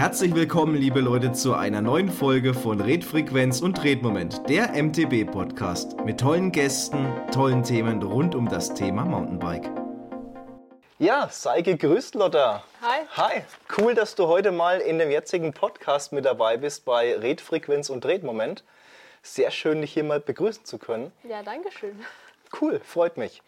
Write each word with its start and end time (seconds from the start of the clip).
Herzlich 0.00 0.34
willkommen, 0.34 0.76
liebe 0.76 1.00
Leute, 1.00 1.32
zu 1.32 1.52
einer 1.52 1.82
neuen 1.82 2.08
Folge 2.08 2.54
von 2.54 2.80
Redfrequenz 2.80 3.60
und 3.60 3.84
Redmoment, 3.84 4.48
der 4.48 4.68
MTB-Podcast 4.82 6.00
mit 6.06 6.18
tollen 6.18 6.52
Gästen, 6.52 7.12
tollen 7.30 7.62
Themen 7.62 8.02
rund 8.02 8.34
um 8.34 8.48
das 8.48 8.72
Thema 8.72 9.04
Mountainbike. 9.04 9.70
Ja, 10.98 11.28
sei 11.30 11.60
gegrüßt, 11.60 12.14
Lotta. 12.14 12.64
Hi. 12.80 13.00
Hi. 13.14 13.42
Cool, 13.76 13.94
dass 13.94 14.14
du 14.14 14.26
heute 14.26 14.52
mal 14.52 14.80
in 14.80 14.98
dem 14.98 15.10
jetzigen 15.10 15.52
Podcast 15.52 16.14
mit 16.14 16.24
dabei 16.24 16.56
bist 16.56 16.86
bei 16.86 17.14
Redfrequenz 17.16 17.90
und 17.90 18.06
Redmoment. 18.06 18.64
Sehr 19.22 19.50
schön, 19.50 19.82
dich 19.82 19.92
hier 19.92 20.04
mal 20.04 20.18
begrüßen 20.18 20.64
zu 20.64 20.78
können. 20.78 21.12
Ja, 21.24 21.42
danke 21.42 21.70
schön. 21.72 22.02
Cool, 22.58 22.80
freut 22.82 23.18
mich. 23.18 23.42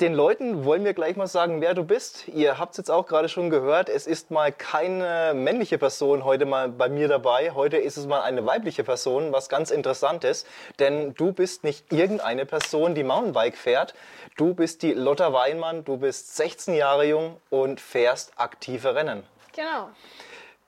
Den 0.00 0.12
Leuten 0.12 0.64
wollen 0.64 0.84
wir 0.84 0.92
gleich 0.92 1.14
mal 1.14 1.28
sagen, 1.28 1.60
wer 1.60 1.72
du 1.72 1.84
bist. 1.84 2.26
Ihr 2.26 2.58
habt 2.58 2.72
es 2.72 2.78
jetzt 2.78 2.90
auch 2.90 3.06
gerade 3.06 3.28
schon 3.28 3.48
gehört, 3.48 3.88
es 3.88 4.08
ist 4.08 4.32
mal 4.32 4.50
keine 4.50 5.34
männliche 5.36 5.78
Person 5.78 6.24
heute 6.24 6.46
mal 6.46 6.68
bei 6.68 6.88
mir 6.88 7.06
dabei. 7.06 7.52
Heute 7.52 7.76
ist 7.76 7.96
es 7.96 8.08
mal 8.08 8.22
eine 8.22 8.44
weibliche 8.44 8.82
Person, 8.82 9.32
was 9.32 9.48
ganz 9.48 9.70
interessant 9.70 10.24
ist. 10.24 10.48
Denn 10.80 11.14
du 11.14 11.32
bist 11.32 11.62
nicht 11.62 11.92
irgendeine 11.92 12.44
Person, 12.44 12.96
die 12.96 13.04
Mountainbike 13.04 13.56
fährt. 13.56 13.94
Du 14.36 14.52
bist 14.52 14.82
die 14.82 14.94
Lotta 14.94 15.32
Weinmann, 15.32 15.84
du 15.84 15.96
bist 15.96 16.34
16 16.34 16.74
Jahre 16.74 17.06
jung 17.06 17.40
und 17.50 17.80
fährst 17.80 18.32
aktive 18.36 18.96
Rennen. 18.96 19.22
Genau. 19.54 19.90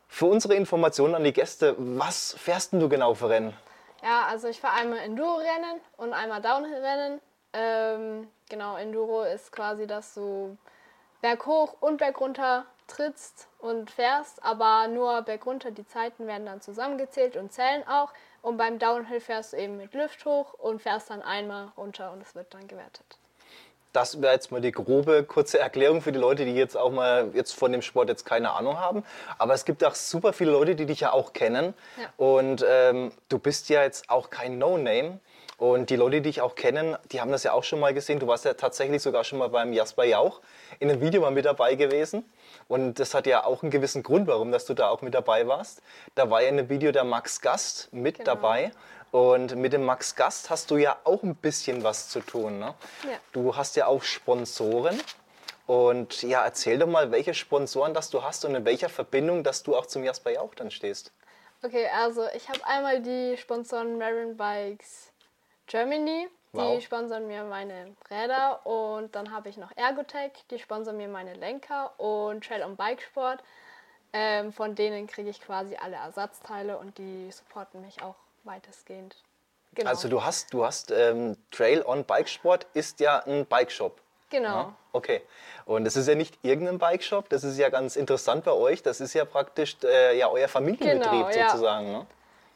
Für 0.07 0.27
unsere 0.27 0.55
Informationen 0.55 1.17
an 1.17 1.25
die 1.25 1.33
Gäste, 1.33 1.75
was 1.79 2.37
fährst 2.39 2.73
denn 2.73 2.79
du 2.79 2.89
genau 2.89 3.15
für 3.15 3.29
Rennen? 3.29 3.57
Ja, 4.05 4.27
also 4.31 4.47
ich 4.47 4.61
fahre 4.61 4.77
einmal 4.77 5.01
Enduro-Rennen 5.01 5.81
und 5.97 6.13
einmal 6.13 6.41
Downhill-Rennen. 6.41 7.21
Ähm, 7.53 8.29
genau, 8.49 8.77
Enduro 8.77 9.23
ist 9.23 9.53
quasi, 9.53 9.87
dass 9.87 10.15
du 10.15 10.57
berghoch 11.21 11.75
und 11.81 11.99
bergunter 11.99 12.67
trittst 12.87 13.49
und 13.59 13.91
fährst, 13.91 14.43
aber 14.45 14.89
nur 14.89 15.23
bergunter, 15.23 15.71
die 15.71 15.87
Zeiten 15.87 16.27
werden 16.27 16.47
dann 16.47 16.61
zusammengezählt 16.61 17.37
und 17.37 17.53
zählen 17.53 17.87
auch. 17.89 18.13
Und 18.43 18.59
beim 18.59 18.79
Downhill 18.79 19.21
fährst 19.21 19.53
du 19.53 19.57
eben 19.57 19.77
mit 19.77 19.93
Lift 19.95 20.25
hoch 20.25 20.55
und 20.55 20.81
fährst 20.81 21.11
dann 21.11 21.23
einmal 21.23 21.73
runter 21.77 22.13
und 22.13 22.23
es 22.23 22.35
wird 22.35 22.55
dann 22.55 22.69
gewertet. 22.69 23.19
Das 23.93 24.21
wäre 24.21 24.35
jetzt 24.35 24.53
mal 24.53 24.61
die 24.61 24.73
grobe, 24.73 25.25
kurze 25.25 25.59
Erklärung 25.59 26.03
für 26.03 26.13
die 26.13 26.19
Leute, 26.19 26.45
die 26.45 26.55
jetzt 26.55 26.77
auch 26.77 26.91
mal 26.91 27.31
jetzt 27.33 27.53
von 27.53 27.73
dem 27.73 27.81
Sport 27.81 28.11
jetzt 28.11 28.27
keine 28.27 28.53
Ahnung 28.53 28.79
haben. 28.79 29.05
Aber 29.39 29.55
es 29.55 29.65
gibt 29.65 29.83
auch 29.83 29.95
super 29.95 30.35
viele 30.35 30.51
Leute, 30.51 30.77
die 30.77 30.85
dich 30.85 31.01
ja 31.01 31.13
auch 31.13 31.33
kennen. 31.33 31.73
Ja. 31.97 32.13
Und 32.19 32.65
ähm, 32.69 33.11
du 33.31 33.39
bist 33.39 33.71
ja 33.71 33.83
jetzt 33.83 34.11
auch 34.11 34.29
kein 34.29 34.59
No-Name. 34.59 35.19
Und 35.59 35.89
die 35.89 35.97
Leute, 35.97 36.17
die 36.17 36.23
dich 36.23 36.43
auch 36.43 36.55
kennen, 36.55 36.97
die 37.13 37.21
haben 37.21 37.33
das 37.33 37.43
ja 37.43 37.53
auch 37.53 37.65
schon 37.65 37.81
mal 37.81 37.95
gesehen. 37.95 38.19
Du 38.19 38.27
warst 38.27 38.45
ja 38.45 38.53
tatsächlich 38.55 39.01
sogar 39.01 39.25
schon 39.25 39.39
mal 39.39 39.49
beim 39.49 39.73
Jasper 39.73 40.05
Jauch 40.05 40.41
in 40.81 40.91
einem 40.91 41.01
Video 41.01 41.23
mal 41.23 41.31
mit 41.31 41.47
dabei 41.47 41.77
gewesen. 41.77 42.31
Und 42.69 43.01
das 43.01 43.15
hat 43.15 43.27
ja 43.27 43.45
auch 43.45 43.63
einen 43.63 43.71
gewissen 43.71 44.03
Grund, 44.03 44.27
warum 44.27 44.53
dass 44.53 44.67
du 44.67 44.75
da 44.75 44.91
auch 44.91 45.01
mit 45.01 45.15
dabei 45.15 45.47
warst. 45.47 45.81
Da 46.15 46.29
war 46.29 46.43
ja 46.43 46.49
in 46.49 46.59
einem 46.59 46.69
Video 46.69 46.93
der 46.93 47.05
Max 47.05 47.41
Gast 47.41 47.89
mit 47.93 48.19
Genau. 48.19 48.35
dabei. 48.35 48.71
Und 49.13 49.57
mit 49.57 49.73
dem 49.73 49.85
Max 49.85 50.15
Gast 50.15 50.51
hast 50.51 50.71
du 50.71 50.77
ja 50.77 50.99
auch 51.05 51.23
ein 51.23 51.35
bisschen 51.37 51.83
was 51.83 52.11
zu 52.11 52.21
tun. 52.21 52.59
Ne? 52.59 52.75
Ja. 53.05 53.17
Du 53.33 53.57
hast 53.57 53.77
ja 53.77 53.87
auch 53.87 54.03
Sponsoren. 54.03 55.01
Und 55.67 56.23
ja, 56.23 56.45
erzähl 56.45 56.79
doch 56.79 56.87
mal, 56.87 57.11
welche 57.13 57.33
Sponsoren 57.33 57.95
das 57.95 58.11
du 58.11 58.23
hast 58.23 58.45
und 58.45 58.55
in 58.55 58.65
welcher 58.67 58.89
Verbindung, 58.91 59.43
dass 59.43 59.63
du 59.63 59.75
auch 59.75 59.87
zum 59.87 60.05
Jasper 60.05 60.33
Jauch 60.33 60.55
dann 60.55 60.71
stehst. 60.71 61.13
Okay, 61.65 61.89
also 61.97 62.27
ich 62.37 62.49
habe 62.51 62.61
einmal 62.67 63.01
die 63.01 63.37
Sponsoren 63.39 63.97
Marin 63.97 64.37
Bikes 64.37 65.13
Germany. 65.67 66.29
Die 66.53 66.59
Wow. 66.59 66.83
sponsern 66.83 67.27
mir 67.27 67.45
meine 67.45 67.95
Räder 68.11 68.65
und 68.65 69.15
dann 69.15 69.31
habe 69.31 69.51
ich 69.51 69.59
noch 69.59 69.71
Ergotech, 69.77 70.33
die 70.51 70.59
sponsern 70.59 70.97
mir 70.97 71.09
meine 71.09 71.35
Lenker 71.35 71.93
und 72.01 72.45
Trail 72.45 72.63
und 72.63 72.77
Bike 72.77 73.03
Sport. 73.03 73.41
Ähm, 74.15 74.53
von 74.53 74.75
denen 74.75 75.07
kriege 75.07 75.29
ich 75.29 75.41
quasi 75.43 75.77
alle 75.77 75.97
Ersatzteile 75.97 76.79
und 76.79 76.97
die 76.97 77.31
supporten 77.31 77.83
mich 77.83 78.01
auch 78.03 78.15
weitestgehend. 78.45 79.17
Genau. 79.75 79.91
Also 79.91 80.09
du 80.09 80.25
hast, 80.25 80.55
du 80.55 80.65
hast 80.65 80.91
ähm, 80.93 81.37
Trail 81.51 81.83
on 81.85 82.05
Bike 82.05 82.29
Sport 82.31 82.67
ist 82.73 83.01
ja 83.01 83.19
ein 83.27 83.45
Bikeshop. 83.45 84.01
genau. 84.31 84.49
Ja? 84.49 84.75
Okay. 84.93 85.21
Und 85.67 85.85
das 85.85 85.97
ist 85.97 86.09
ja 86.09 86.15
nicht 86.15 86.39
irgendein 86.43 86.79
Bikeshop, 86.79 87.29
das 87.29 87.45
ist 87.45 87.59
ja 87.59 87.69
ganz 87.69 87.97
interessant 87.97 88.45
bei 88.45 88.53
euch. 88.53 88.83
Das 88.83 89.03
ist 89.03 89.13
ja 89.13 89.27
praktisch 89.27 89.77
äh, 89.85 90.17
ja 90.17 90.29
euer 90.31 90.49
Familienbetrieb 90.49 91.11
Genau, 91.11 91.29
ja. 91.29 91.51
sozusagen. 91.51 91.93
Ne? 91.93 92.07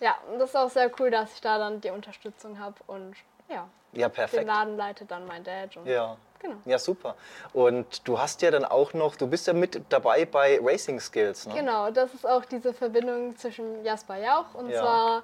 Ja, 0.01 0.17
und 0.33 0.39
das 0.39 0.51
ist 0.51 0.57
auch 0.57 0.71
sehr 0.71 0.91
cool, 0.99 1.11
dass 1.11 1.35
ich 1.35 1.41
da 1.41 1.59
dann 1.59 1.81
die 1.81 1.91
Unterstützung 1.91 2.59
habe 2.59 2.77
und 2.87 3.15
ja, 3.49 3.69
Ja, 3.93 4.09
den 4.09 4.15
perfekt. 4.15 4.47
Laden 4.47 4.77
leitet 4.77 5.11
dann 5.11 5.27
mein 5.27 5.45
Dad. 5.45 5.77
Und 5.77 5.87
Ja. 5.87 6.17
Genau. 6.41 6.57
Ja, 6.65 6.79
super. 6.79 7.17
Und 7.53 8.09
du 8.09 8.19
hast 8.19 8.41
ja 8.41 8.51
dann 8.51 8.65
auch 8.65 8.95
noch, 8.95 9.15
du 9.17 9.27
bist 9.27 9.47
ja 9.47 9.53
mit 9.53 9.83
dabei 9.91 10.25
bei 10.25 10.59
Racing 10.63 10.99
Skills. 10.99 11.47
Ne? 11.47 11.55
Genau, 11.55 11.91
das 11.91 12.15
ist 12.15 12.27
auch 12.27 12.47
diese 12.47 12.73
Verbindung 12.73 13.37
zwischen 13.37 13.85
Jasper 13.85 14.17
Jauch 14.17 14.55
und 14.55 14.71
Ja. 14.71 14.81
zwar 14.81 15.23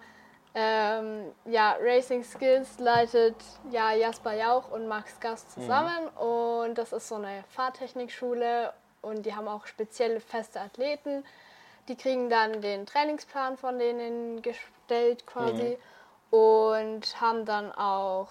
ähm, 0.55 1.33
ja, 1.47 1.77
Racing 1.81 2.23
Skills 2.23 2.79
leitet 2.79 3.37
ja 3.71 3.93
Jasper 3.93 4.35
Jauch 4.35 4.71
und 4.71 4.89
Max 4.89 5.19
Gast 5.21 5.53
zusammen 5.53 6.09
und 6.17 6.77
das 6.77 6.93
ist 6.93 7.09
so 7.09 7.15
eine 7.17 7.45
Fahrtechnikschule 7.49 8.73
und 9.03 9.25
die 9.25 9.35
haben 9.35 9.49
auch 9.49 9.67
spezielle 9.67 10.21
feste 10.21 10.61
Athleten. 10.61 11.25
Die 11.89 11.97
kriegen 11.97 12.29
dann 12.29 12.61
den 12.61 12.87
Trainingsplan 12.87 13.57
von 13.57 13.79
denen 13.79 14.43
gestellt 14.43 15.27
quasi 15.27 15.79
und 16.31 17.21
haben 17.21 17.45
dann 17.45 17.73
auch 17.73 18.29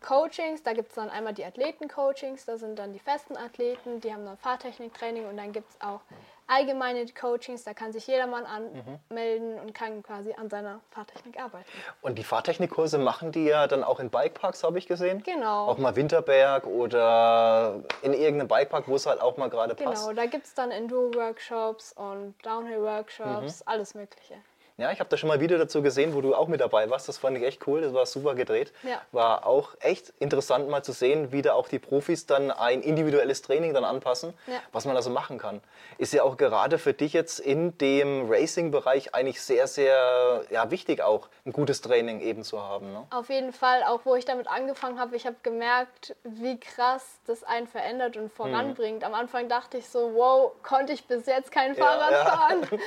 Coachings. 0.00 0.62
Da 0.62 0.72
gibt 0.74 0.90
es 0.90 0.94
dann 0.94 1.10
einmal 1.10 1.34
die 1.34 1.44
Athleten-Coachings, 1.44 2.44
da 2.44 2.56
sind 2.56 2.78
dann 2.78 2.92
die 2.92 2.98
festen 2.98 3.36
Athleten, 3.36 4.00
die 4.00 4.12
haben 4.12 4.24
dann 4.24 4.36
Fahrtechniktraining 4.36 5.26
und 5.26 5.36
dann 5.36 5.52
gibt 5.52 5.70
es 5.70 5.80
auch 5.80 6.00
allgemeine 6.46 7.06
Coachings, 7.06 7.64
da 7.64 7.74
kann 7.74 7.92
sich 7.92 8.06
jedermann 8.06 8.44
anmelden 8.46 9.58
und 9.60 9.74
kann 9.74 10.02
quasi 10.02 10.34
an 10.34 10.50
seiner 10.50 10.80
Fahrtechnik 10.90 11.40
arbeiten. 11.40 11.64
Und 12.02 12.18
die 12.18 12.24
Fahrtechnikkurse 12.24 12.98
machen 12.98 13.32
die 13.32 13.44
ja 13.44 13.66
dann 13.66 13.84
auch 13.84 14.00
in 14.00 14.10
Bikeparks, 14.10 14.64
habe 14.64 14.78
ich 14.78 14.86
gesehen. 14.86 15.22
Genau. 15.22 15.68
Auch 15.68 15.78
mal 15.78 15.96
Winterberg 15.96 16.66
oder 16.66 17.82
in 18.02 18.12
irgendeinem 18.12 18.48
Bikepark, 18.48 18.88
wo 18.88 18.96
es 18.96 19.06
halt 19.06 19.20
auch 19.20 19.36
mal 19.36 19.48
gerade 19.48 19.74
passt. 19.74 20.02
Genau, 20.02 20.14
da 20.14 20.26
gibt 20.26 20.46
es 20.46 20.54
dann 20.54 20.70
Enduro-Workshops 20.70 21.92
und 21.92 22.34
Downhill-Workshops, 22.44 23.62
alles 23.62 23.94
Mögliche. 23.94 24.34
Ja, 24.76 24.90
ich 24.90 24.98
habe 24.98 25.08
da 25.08 25.16
schon 25.16 25.28
mal 25.28 25.34
ein 25.34 25.40
Video 25.40 25.56
dazu 25.56 25.82
gesehen, 25.82 26.14
wo 26.14 26.20
du 26.20 26.34
auch 26.34 26.48
mit 26.48 26.60
dabei 26.60 26.90
warst. 26.90 27.08
Das 27.08 27.18
fand 27.18 27.38
ich 27.38 27.44
echt 27.44 27.64
cool. 27.68 27.82
Das 27.82 27.94
war 27.94 28.06
super 28.06 28.34
gedreht. 28.34 28.72
Ja. 28.82 29.00
War 29.12 29.46
auch 29.46 29.76
echt 29.78 30.12
interessant 30.18 30.68
mal 30.68 30.82
zu 30.82 30.90
sehen, 30.90 31.30
wie 31.30 31.42
da 31.42 31.52
auch 31.52 31.68
die 31.68 31.78
Profis 31.78 32.26
dann 32.26 32.50
ein 32.50 32.82
individuelles 32.82 33.42
Training 33.42 33.72
dann 33.72 33.84
anpassen, 33.84 34.34
Ja. 34.48 34.54
was 34.72 34.84
man 34.84 34.96
da 34.96 35.02
so 35.02 35.10
machen 35.10 35.38
kann. 35.38 35.60
Ist 35.98 36.12
ja 36.12 36.24
auch 36.24 36.36
gerade 36.36 36.78
für 36.78 36.92
dich 36.92 37.12
jetzt 37.12 37.38
in 37.38 37.78
dem 37.78 38.28
Racing-Bereich 38.28 39.14
eigentlich 39.14 39.40
sehr, 39.40 39.68
sehr 39.68 40.42
ja, 40.50 40.68
wichtig 40.72 41.02
auch, 41.02 41.28
ein 41.46 41.52
gutes 41.52 41.80
Training 41.80 42.20
eben 42.20 42.42
zu 42.42 42.60
haben. 42.60 42.92
Ne? 42.92 43.06
Auf 43.10 43.28
jeden 43.28 43.52
Fall, 43.52 43.84
auch 43.84 44.00
wo 44.02 44.16
ich 44.16 44.24
damit 44.24 44.48
angefangen 44.48 44.98
habe, 44.98 45.14
ich 45.14 45.24
habe 45.24 45.36
gemerkt, 45.44 46.16
wie 46.24 46.58
krass 46.58 47.20
das 47.28 47.44
einen 47.44 47.68
verändert 47.68 48.16
und 48.16 48.32
voranbringt. 48.32 49.04
Am 49.04 49.14
Anfang 49.14 49.48
dachte 49.48 49.78
ich 49.78 49.88
so, 49.88 50.14
wow, 50.14 50.50
konnte 50.64 50.92
ich 50.92 51.06
bis 51.06 51.26
jetzt 51.26 51.52
kein 51.52 51.76
Fahrrad 51.76 52.10
ja. 52.10 52.24
fahren. 52.24 52.68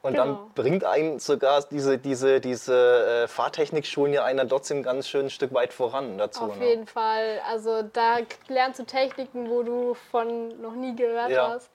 Und 0.00 0.12
Genau. 0.12 0.24
dann 0.24 0.50
bringt 0.54 0.84
einen 0.84 1.18
sogar 1.18 1.62
diese, 1.62 1.98
diese, 1.98 2.40
diese 2.40 3.24
äh, 3.24 3.28
Fahrtechnikschulen 3.28 4.12
ja 4.12 4.32
dann 4.32 4.48
trotzdem 4.48 4.82
ganz 4.84 5.08
schön 5.08 5.26
ein 5.26 5.30
Stück 5.30 5.52
weit 5.52 5.72
voran 5.72 6.18
dazu. 6.18 6.44
Auf 6.44 6.56
ne? 6.56 6.66
jeden 6.68 6.86
Fall. 6.86 7.40
Also 7.48 7.82
da 7.82 8.18
lernst 8.46 8.78
du 8.78 8.84
Techniken, 8.84 9.50
wo 9.50 9.62
du 9.62 9.94
von 10.10 10.60
noch 10.60 10.74
nie 10.74 10.94
gehört 10.94 11.30
Ja. 11.30 11.48
hast. 11.50 11.70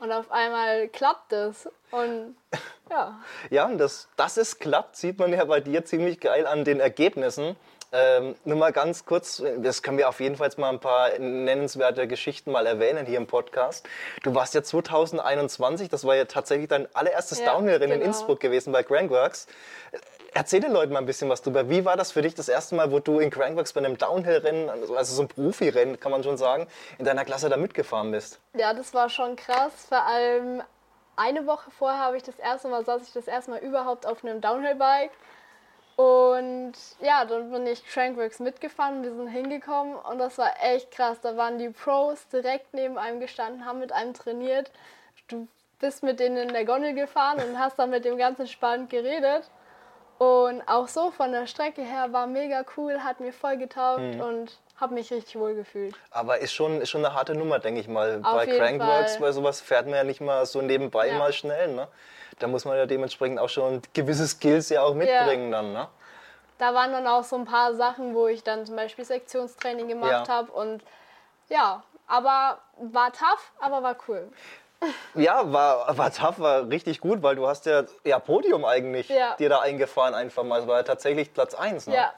Und 0.00 0.12
auf 0.12 0.30
einmal 0.30 0.88
klappt 0.88 1.32
es. 1.32 1.68
Und 1.90 2.36
ja, 2.90 3.20
Ja, 3.50 3.66
und 3.66 3.78
das, 3.78 4.08
dass 4.16 4.36
es 4.36 4.58
klappt, 4.58 4.96
sieht 4.96 5.18
man 5.18 5.32
ja 5.32 5.44
bei 5.44 5.60
dir 5.60 5.84
ziemlich 5.84 6.20
geil 6.20 6.46
an 6.46 6.64
den 6.64 6.80
Ergebnissen. 6.80 7.56
Ähm, 7.90 8.34
nur 8.44 8.58
mal 8.58 8.72
ganz 8.72 9.06
kurz, 9.06 9.42
das 9.58 9.82
können 9.82 9.96
wir 9.96 10.08
auf 10.10 10.20
jeden 10.20 10.36
Fall 10.36 10.50
mal 10.58 10.70
ein 10.70 10.80
paar 10.80 11.18
nennenswerte 11.18 12.06
Geschichten 12.06 12.52
mal 12.52 12.66
erwähnen 12.66 13.06
hier 13.06 13.16
im 13.16 13.26
Podcast. 13.26 13.88
Du 14.22 14.34
warst 14.34 14.54
ja 14.54 14.62
2021, 14.62 15.88
das 15.88 16.04
war 16.04 16.14
ja 16.14 16.26
tatsächlich 16.26 16.68
dein 16.68 16.94
allererstes 16.94 17.40
Ja, 17.40 17.54
Downhill-Rennen 17.54 17.92
in 17.92 18.00
genau. 18.00 18.06
Innsbruck 18.06 18.40
gewesen 18.40 18.72
bei 18.72 18.82
Crankworks. 18.82 19.46
Erzähl 20.34 20.60
den 20.60 20.72
Leuten 20.72 20.92
mal 20.92 20.98
ein 20.98 21.06
bisschen 21.06 21.30
was 21.30 21.40
drüber. 21.40 21.70
Wie 21.70 21.86
war 21.86 21.96
das 21.96 22.12
für 22.12 22.20
dich 22.20 22.34
das 22.34 22.50
erste 22.50 22.74
Mal, 22.74 22.92
wo 22.92 22.98
du 23.00 23.20
in 23.20 23.30
Crankworks 23.30 23.72
bei 23.72 23.80
einem 23.80 23.96
Downhill-Rennen, 23.96 24.68
also 24.68 25.14
so 25.14 25.22
ein 25.22 25.28
Profirennen, 25.28 25.98
kann 25.98 26.12
man 26.12 26.22
schon 26.22 26.36
sagen, 26.36 26.66
in 26.98 27.06
deiner 27.06 27.24
Klasse 27.24 27.48
da 27.48 27.56
mitgefahren 27.56 28.10
bist? 28.10 28.38
ja, 28.54 28.74
das 28.74 28.92
war 28.92 29.08
schon 29.08 29.36
krass. 29.36 29.72
Vor 29.88 30.04
allem 30.04 30.62
eine 31.16 31.46
Woche 31.46 31.70
vorher 31.70 31.98
habe 32.00 32.16
ich 32.18 32.22
das 32.22 32.38
erste 32.38 32.68
Mal, 32.68 32.84
saß 32.84 33.02
ich 33.02 33.12
das 33.12 33.26
erste 33.26 33.50
Mal 33.50 33.60
überhaupt 33.60 34.06
auf 34.06 34.22
einem 34.22 34.40
Downhill-Bike. 34.42 35.10
Und 35.98 36.74
ja, 37.00 37.24
dann 37.24 37.50
bin 37.50 37.66
ich 37.66 37.82
Trankworks 37.82 38.38
mitgefahren, 38.38 39.02
wir 39.02 39.12
sind 39.12 39.26
hingekommen 39.26 39.96
und 39.96 40.20
das 40.20 40.38
war 40.38 40.52
echt 40.62 40.92
krass. 40.92 41.20
Da 41.20 41.36
waren 41.36 41.58
die 41.58 41.70
Pros 41.70 42.28
direkt 42.28 42.72
neben 42.72 42.96
einem 42.96 43.18
gestanden, 43.18 43.64
haben 43.64 43.80
mit 43.80 43.90
einem 43.90 44.14
trainiert. 44.14 44.70
Du 45.26 45.48
bist 45.80 46.04
mit 46.04 46.20
denen 46.20 46.36
in 46.36 46.52
der 46.52 46.64
Gondel 46.64 46.94
gefahren 46.94 47.40
und 47.42 47.58
hast 47.58 47.80
dann 47.80 47.90
mit 47.90 48.04
dem 48.04 48.16
ganz 48.16 48.38
entspannt 48.38 48.90
geredet. 48.90 49.50
Und 50.18 50.62
auch 50.68 50.86
so 50.86 51.10
von 51.10 51.32
der 51.32 51.48
Strecke 51.48 51.82
her 51.82 52.12
war 52.12 52.28
mega 52.28 52.64
cool, 52.76 53.02
hat 53.02 53.18
mir 53.18 53.32
voll 53.32 53.56
getaugt 53.56 54.20
und 54.20 54.56
habe 54.76 54.94
mich 54.94 55.10
richtig 55.12 55.36
wohl 55.36 55.56
gefühlt. 55.56 55.96
Aber 56.12 56.38
ist 56.38 56.52
schon, 56.52 56.80
ist 56.80 56.90
schon 56.90 57.04
eine 57.04 57.12
harte 57.12 57.34
Nummer, 57.34 57.58
denke 57.58 57.80
ich 57.80 57.88
mal. 57.88 58.20
Auf 58.22 58.34
bei 58.36 58.46
Crankworks, 58.46 59.16
Fall. 59.16 59.20
bei 59.20 59.32
sowas 59.32 59.60
fährt 59.60 59.86
man 59.86 59.96
ja 59.96 60.04
nicht 60.04 60.20
mal 60.20 60.46
so 60.46 60.62
nebenbei 60.62 61.08
Ja. 61.08 61.18
mal 61.18 61.32
schnell. 61.32 61.74
Ne? 61.74 61.88
Da 62.38 62.46
muss 62.46 62.64
man 62.64 62.76
ja 62.76 62.86
dementsprechend 62.86 63.38
auch 63.38 63.48
schon 63.48 63.82
gewisse 63.92 64.26
Skills 64.26 64.68
ja 64.68 64.82
auch 64.82 64.94
mitbringen 64.94 65.50
dann. 65.50 65.72
Ne? 65.72 65.88
Da 66.58 66.74
waren 66.74 66.92
dann 66.92 67.06
auch 67.06 67.24
so 67.24 67.36
ein 67.36 67.44
paar 67.44 67.74
Sachen, 67.74 68.14
wo 68.14 68.26
ich 68.26 68.42
dann 68.42 68.66
zum 68.66 68.76
Beispiel 68.76 69.04
Sektionstraining 69.04 69.88
gemacht 69.88 70.28
Ja. 70.28 70.34
habe 70.34 70.52
und 70.52 70.82
ja, 71.48 71.82
aber 72.06 72.58
war 72.76 73.12
tough, 73.12 73.52
aber 73.60 73.82
war 73.82 73.96
cool. 74.08 74.30
Ja, 75.14 75.52
war, 75.52 75.98
war 75.98 76.12
tough, 76.12 76.38
war 76.38 76.68
richtig 76.68 77.00
gut, 77.00 77.22
weil 77.22 77.34
du 77.34 77.48
hast 77.48 77.66
ja, 77.66 77.84
ja 78.04 78.20
Podium 78.20 78.64
eigentlich 78.64 79.08
Ja. 79.08 79.34
dir 79.36 79.48
da 79.48 79.58
eingefahren 79.60 80.14
einfach 80.14 80.44
mal. 80.44 80.60
Es 80.60 80.66
war 80.68 80.76
ja 80.76 80.82
tatsächlich 80.84 81.34
Platz 81.34 81.54
1, 81.54 81.88
ne? 81.88 81.94
Ja. 81.96 82.12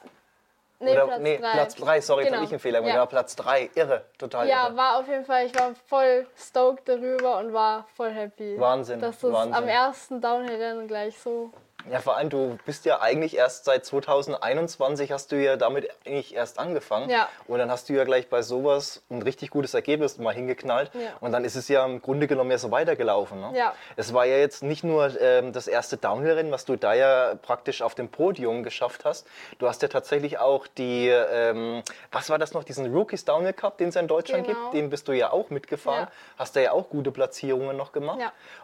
Nee, 0.81 0.91
Oder, 0.93 1.05
Platz 1.05 1.19
nee, 1.21 1.37
drei. 1.37 1.51
Platz 1.51 1.75
3, 1.75 2.01
sorry, 2.01 2.23
Genau. 2.23 2.35
habe 2.37 2.45
ich 2.45 2.51
einen 2.51 2.59
Fehler 2.59 2.79
gemacht. 2.79 2.95
Ja. 2.95 3.01
Ja, 3.01 3.05
Platz 3.05 3.35
3, 3.35 3.69
irre, 3.75 4.05
total 4.17 4.47
Ja, 4.47 4.65
irre. 4.67 4.77
war 4.77 4.99
auf 4.99 5.07
jeden 5.07 5.25
Fall, 5.25 5.45
ich 5.45 5.57
war 5.59 5.73
voll 5.87 6.25
stoked 6.35 6.89
darüber 6.89 7.37
und 7.37 7.53
war 7.53 7.85
voll 7.95 8.09
happy. 8.11 8.59
Wahnsinn, 8.59 8.99
Dass 8.99 9.19
das 9.19 9.31
Wahnsinn. 9.31 9.53
am 9.53 9.67
ersten 9.67 10.21
Downhill-Rennen 10.21 10.87
gleich 10.87 11.19
so. 11.19 11.51
Ja, 11.89 11.99
vor 11.99 12.17
allem, 12.17 12.29
du 12.29 12.57
bist 12.65 12.85
ja 12.85 13.01
eigentlich 13.01 13.37
erst 13.37 13.65
seit 13.65 13.85
2021 13.85 15.11
hast 15.11 15.31
du 15.31 15.41
ja 15.41 15.55
damit 15.57 15.89
eigentlich 16.05 16.35
erst 16.35 16.59
angefangen. 16.59 17.09
Ja. 17.09 17.27
Und 17.47 17.59
dann 17.59 17.71
hast 17.71 17.89
du 17.89 17.93
ja 17.93 18.03
gleich 18.03 18.29
bei 18.29 18.41
sowas 18.41 19.01
ein 19.09 19.21
richtig 19.21 19.49
gutes 19.49 19.73
Ergebnis 19.73 20.17
mal 20.17 20.33
hingeknallt. 20.33 20.91
Ja. 20.93 21.11
Und 21.19 21.31
dann 21.31 21.45
ist 21.45 21.55
es 21.55 21.67
ja 21.67 21.85
im 21.85 22.01
Grunde 22.01 22.27
genommen 22.27 22.51
ja 22.51 22.57
so 22.57 22.71
weitergelaufen. 22.71 23.39
Ne? 23.39 23.51
Ja. 23.55 23.73
Es 23.95 24.13
war 24.13 24.25
ja 24.25 24.37
jetzt 24.37 24.63
nicht 24.63 24.83
nur 24.83 25.19
ähm, 25.21 25.53
das 25.53 25.67
erste 25.67 25.97
Downhill-Rennen, 25.97 26.51
was 26.51 26.65
du 26.65 26.75
da 26.75 26.93
ja 26.93 27.35
praktisch 27.41 27.81
auf 27.81 27.95
dem 27.95 28.09
Podium 28.09 28.63
geschafft 28.63 29.05
hast. 29.05 29.25
Du 29.59 29.67
hast 29.67 29.81
ja 29.81 29.87
tatsächlich 29.87 30.39
auch 30.39 30.67
die, 30.67 31.07
ähm, 31.09 31.83
was 32.11 32.29
war 32.29 32.37
das 32.39 32.53
noch, 32.53 32.63
diesen 32.63 32.93
Rookies 32.93 33.25
Downhill 33.25 33.53
Cup, 33.53 33.77
den 33.77 33.89
es 33.89 33.95
ja 33.95 34.01
in 34.01 34.07
Deutschland 34.07 34.45
Genau. 34.47 34.59
gibt, 34.63 34.73
den 34.73 34.89
bist 34.89 35.07
du 35.07 35.11
ja 35.13 35.31
auch 35.31 35.49
mitgefahren. 35.49 36.05
Ja. 36.05 36.11
Hast 36.37 36.55
da 36.55 36.59
ja 36.59 36.71
auch 36.71 36.89
gute 36.89 37.11
Platzierungen 37.11 37.75
noch 37.77 37.91
gemacht. 37.91 38.19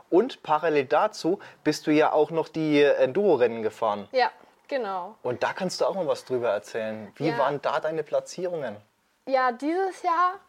Und 0.09 0.41
parallel 0.43 0.85
dazu 0.85 1.39
bist 1.63 1.87
du 1.87 1.91
ja 1.91 2.11
auch 2.13 2.31
noch 2.31 2.47
die 2.47 2.81
Enduro-Rennen 2.81 3.61
gefahren. 3.63 4.07
Ja, 4.11 4.31
genau. 4.67 5.15
Und 5.23 5.43
da 5.43 5.53
kannst 5.53 5.81
du 5.81 5.85
auch 5.85 5.95
mal 5.95 6.07
was 6.07 6.23
drüber 6.25 6.49
erzählen. 6.49 7.11
Wie 7.17 7.29
Ja. 7.29 7.37
waren 7.37 7.61
da 7.61 7.79
deine 7.79 8.03
Platzierungen? 8.03 8.77
Ja, 9.25 9.51
dieses 9.51 10.01
Jahr 10.03 10.39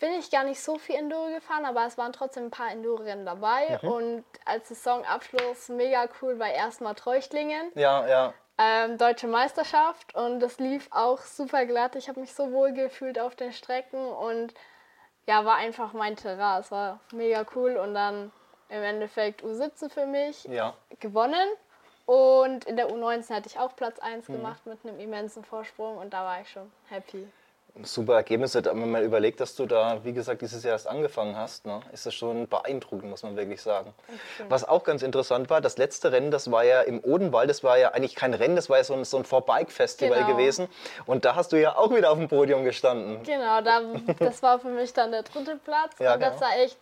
bin 0.00 0.12
ich 0.12 0.30
gar 0.30 0.44
nicht 0.44 0.60
so 0.62 0.78
viel 0.78 0.96
Enduro 0.96 1.28
gefahren, 1.34 1.64
aber 1.64 1.86
es 1.86 1.96
waren 1.98 2.12
trotzdem 2.12 2.44
ein 2.46 2.50
paar 2.50 2.70
Enduro-Rennen 2.70 3.24
dabei. 3.26 3.78
Mhm. 3.82 3.88
Und 3.88 4.24
als 4.44 4.68
Saisonabschluss 4.68 5.70
mega 5.70 6.06
cool 6.22 6.38
war 6.38 6.50
erstmal 6.50 6.94
Treuchtlingen. 6.94 7.72
Ja, 7.74 8.06
ja. 8.06 8.34
ähm, 8.58 8.98
deutsche 8.98 9.26
Meisterschaft 9.26 10.14
und 10.14 10.40
das 10.40 10.58
lief 10.58 10.88
auch 10.90 11.20
super 11.22 11.64
glatt. 11.66 11.96
Ich 11.96 12.08
habe 12.08 12.20
mich 12.20 12.34
so 12.34 12.52
wohl 12.52 12.72
gefühlt 12.72 13.18
auf 13.18 13.34
den 13.36 13.52
Strecken 13.52 14.06
und 14.08 14.52
ja, 15.26 15.44
war 15.44 15.56
einfach 15.56 15.92
mein 15.94 16.16
Terrain. 16.16 16.60
Es 16.60 16.70
war 16.70 17.00
mega 17.12 17.44
cool 17.54 17.76
und 17.76 17.94
dann 17.94 18.32
im 18.68 18.82
Endeffekt 18.82 19.42
U17 19.42 19.90
für 19.90 20.06
mich 20.06 20.44
Ja. 20.44 20.74
gewonnen. 21.00 21.48
Und 22.06 22.64
in 22.64 22.76
der 22.76 22.88
U19 22.90 23.34
hatte 23.34 23.48
ich 23.48 23.58
auch 23.58 23.76
Platz 23.76 23.98
1 23.98 24.28
Mhm. 24.28 24.32
gemacht 24.34 24.66
mit 24.66 24.78
einem 24.84 24.98
immensen 24.98 25.44
Vorsprung 25.44 25.98
und 25.98 26.12
da 26.14 26.24
war 26.24 26.40
ich 26.40 26.48
schon 26.50 26.70
happy. 26.88 27.26
Super 27.82 28.14
Ergebnisse. 28.14 28.64
Wenn 28.64 28.90
man 28.90 29.04
überlegt, 29.04 29.38
dass 29.40 29.54
du 29.54 29.64
da, 29.66 30.02
wie 30.02 30.12
gesagt, 30.12 30.40
dieses 30.40 30.64
Jahr 30.64 30.72
erst 30.72 30.88
angefangen 30.88 31.36
hast, 31.36 31.64
ne, 31.66 31.80
ist 31.92 32.06
das 32.06 32.14
schon 32.14 32.48
beeindruckend, 32.48 33.08
muss 33.10 33.22
man 33.22 33.36
wirklich 33.36 33.62
sagen. 33.62 33.94
Was 34.48 34.64
auch 34.66 34.82
ganz 34.82 35.02
interessant 35.02 35.48
war, 35.48 35.60
das 35.60 35.76
letzte 35.76 36.10
Rennen, 36.10 36.32
das 36.32 36.50
war 36.50 36.64
ja 36.64 36.80
im 36.80 36.98
Odenwald, 37.04 37.48
das 37.48 37.62
war 37.62 37.78
ja 37.78 37.90
eigentlich 37.92 38.16
kein 38.16 38.34
Rennen, 38.34 38.56
das 38.56 38.68
war 38.68 38.78
ja 38.78 38.84
so 38.84 38.94
ein, 38.94 39.04
so 39.04 39.18
ein 39.18 39.24
Vorbike-Festival 39.24 40.16
Genau. 40.24 40.30
gewesen. 40.32 40.68
Und 41.06 41.24
da 41.24 41.36
hast 41.36 41.52
du 41.52 41.60
ja 41.60 41.76
auch 41.76 41.94
wieder 41.94 42.10
auf 42.10 42.18
dem 42.18 42.26
Podium 42.26 42.64
gestanden. 42.64 43.22
Genau, 43.22 43.60
da, 43.60 43.80
das 44.18 44.42
war 44.42 44.58
für 44.58 44.70
mich 44.70 44.92
dann 44.94 45.12
der 45.12 45.22
dritte 45.22 45.56
Platz. 45.62 45.92
Ja, 46.00 46.14
und 46.14 46.20
das 46.20 46.34
genau. 46.36 46.46
war 46.50 46.56
echt 46.58 46.78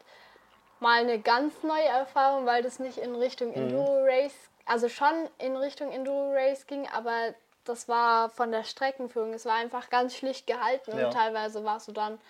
mal 0.81 1.01
eine 1.01 1.19
ganz 1.19 1.63
neue 1.63 1.85
Erfahrung, 1.85 2.47
weil 2.47 2.63
das 2.63 2.79
nicht 2.79 2.99
in 2.99 3.15
Richtung 3.15 3.49
Mhm. 3.49 3.55
Enduro 3.55 4.05
Race, 4.05 4.35
also 4.65 4.89
schon 4.89 5.29
in 5.39 5.57
Richtung 5.57 5.91
Enduro 5.93 6.33
Race 6.33 6.67
ging, 6.67 6.89
aber 6.93 7.35
das 7.65 7.89
war 7.89 8.31
von 8.31 8.53
der 8.53 8.65
Streckenführung. 8.65 9.33
Es 9.33 9.45
war 9.45 9.55
einfach 9.55 9.91
ganz 9.91 10.15
schlicht 10.15 10.47
gehalten 10.47 10.97
Ja. 10.97 11.07
und 11.07 11.13
teilweise 11.13 11.65
warst 11.65 11.89
du 11.89 11.93
dann 11.93 12.21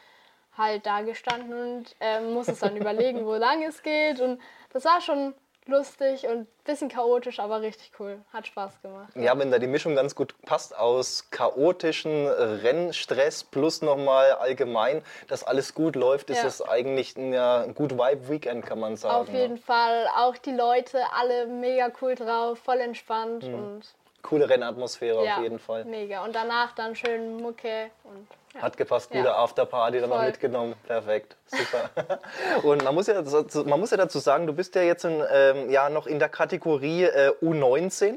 halt 0.56 0.86
da 0.86 1.02
gestanden 1.02 1.52
und 1.78 1.96
ähm, 2.00 2.32
musstest 2.32 2.62
dann 2.62 2.76
überlegen, 2.76 3.26
wo 3.26 3.34
lang 3.34 3.62
es 3.62 3.82
geht. 3.82 4.20
Und 4.20 4.40
das 4.72 4.84
war 4.86 5.00
schon 5.02 5.34
lustig 5.68 6.24
und 6.26 6.40
ein 6.40 6.46
bisschen 6.64 6.88
chaotisch, 6.88 7.38
aber 7.40 7.60
richtig 7.60 7.92
cool. 7.98 8.18
Hat 8.32 8.46
Spaß 8.46 8.80
gemacht. 8.82 9.12
Ja, 9.14 9.38
wenn 9.38 9.50
da 9.50 9.58
die 9.58 9.66
Mischung 9.66 9.94
ganz 9.94 10.14
gut 10.14 10.34
passt 10.42 10.76
aus 10.76 11.30
chaotischen 11.30 12.26
Rennstress 12.28 13.44
plus 13.44 13.82
nochmal 13.82 14.32
allgemein, 14.32 15.02
dass 15.28 15.44
alles 15.44 15.74
gut 15.74 15.96
läuft, 15.96 16.30
ist 16.30 16.42
Ja. 16.42 16.46
es 16.48 16.62
eigentlich 16.62 17.16
ein, 17.16 17.32
ja, 17.32 17.62
ein 17.62 17.74
gut 17.74 17.92
Vibe-Weekend, 17.92 18.64
kann 18.66 18.80
man 18.80 18.96
sagen. 18.96 19.14
Auf 19.14 19.28
jeden 19.28 19.54
ne? 19.54 19.60
Fall. 19.60 20.06
Auch 20.16 20.36
die 20.36 20.52
Leute, 20.52 21.00
alle 21.14 21.46
mega 21.46 21.90
cool 22.00 22.14
drauf, 22.14 22.58
voll 22.58 22.80
entspannt 22.80 23.44
Mhm. 23.46 23.54
und 23.54 23.82
Coole 24.26 24.48
Rennatmosphäre 24.48 25.24
ja, 25.24 25.36
auf 25.36 25.42
jeden 25.42 25.58
Fall. 25.58 25.84
mega. 25.84 26.24
Und 26.24 26.34
danach 26.34 26.74
dann 26.74 26.94
schön 26.96 27.36
Mucke 27.40 27.90
und 28.04 28.26
ja. 28.54 28.62
Hat 28.62 28.76
gepasst, 28.76 29.10
Ja. 29.12 29.20
gute 29.20 29.34
Afterparty 29.34 30.00
dann 30.00 30.08
noch 30.10 30.22
mitgenommen. 30.22 30.74
Perfekt, 30.86 31.36
super. 31.46 31.90
Und 32.62 32.82
man 32.84 32.94
muss, 32.94 33.06
ja, 33.06 33.20
dazu- 33.20 33.64
man 33.64 33.78
muss 33.78 33.90
ja 33.90 33.98
dazu 33.98 34.18
sagen, 34.18 34.46
du 34.46 34.54
bist 34.54 34.74
ja 34.74 34.80
jetzt 34.82 35.04
in, 35.04 35.22
ähm, 35.30 35.70
ja, 35.70 35.90
noch 35.90 36.06
in 36.06 36.18
der 36.18 36.30
Kategorie 36.30 37.04
äh, 37.04 37.32
U19 37.42 38.14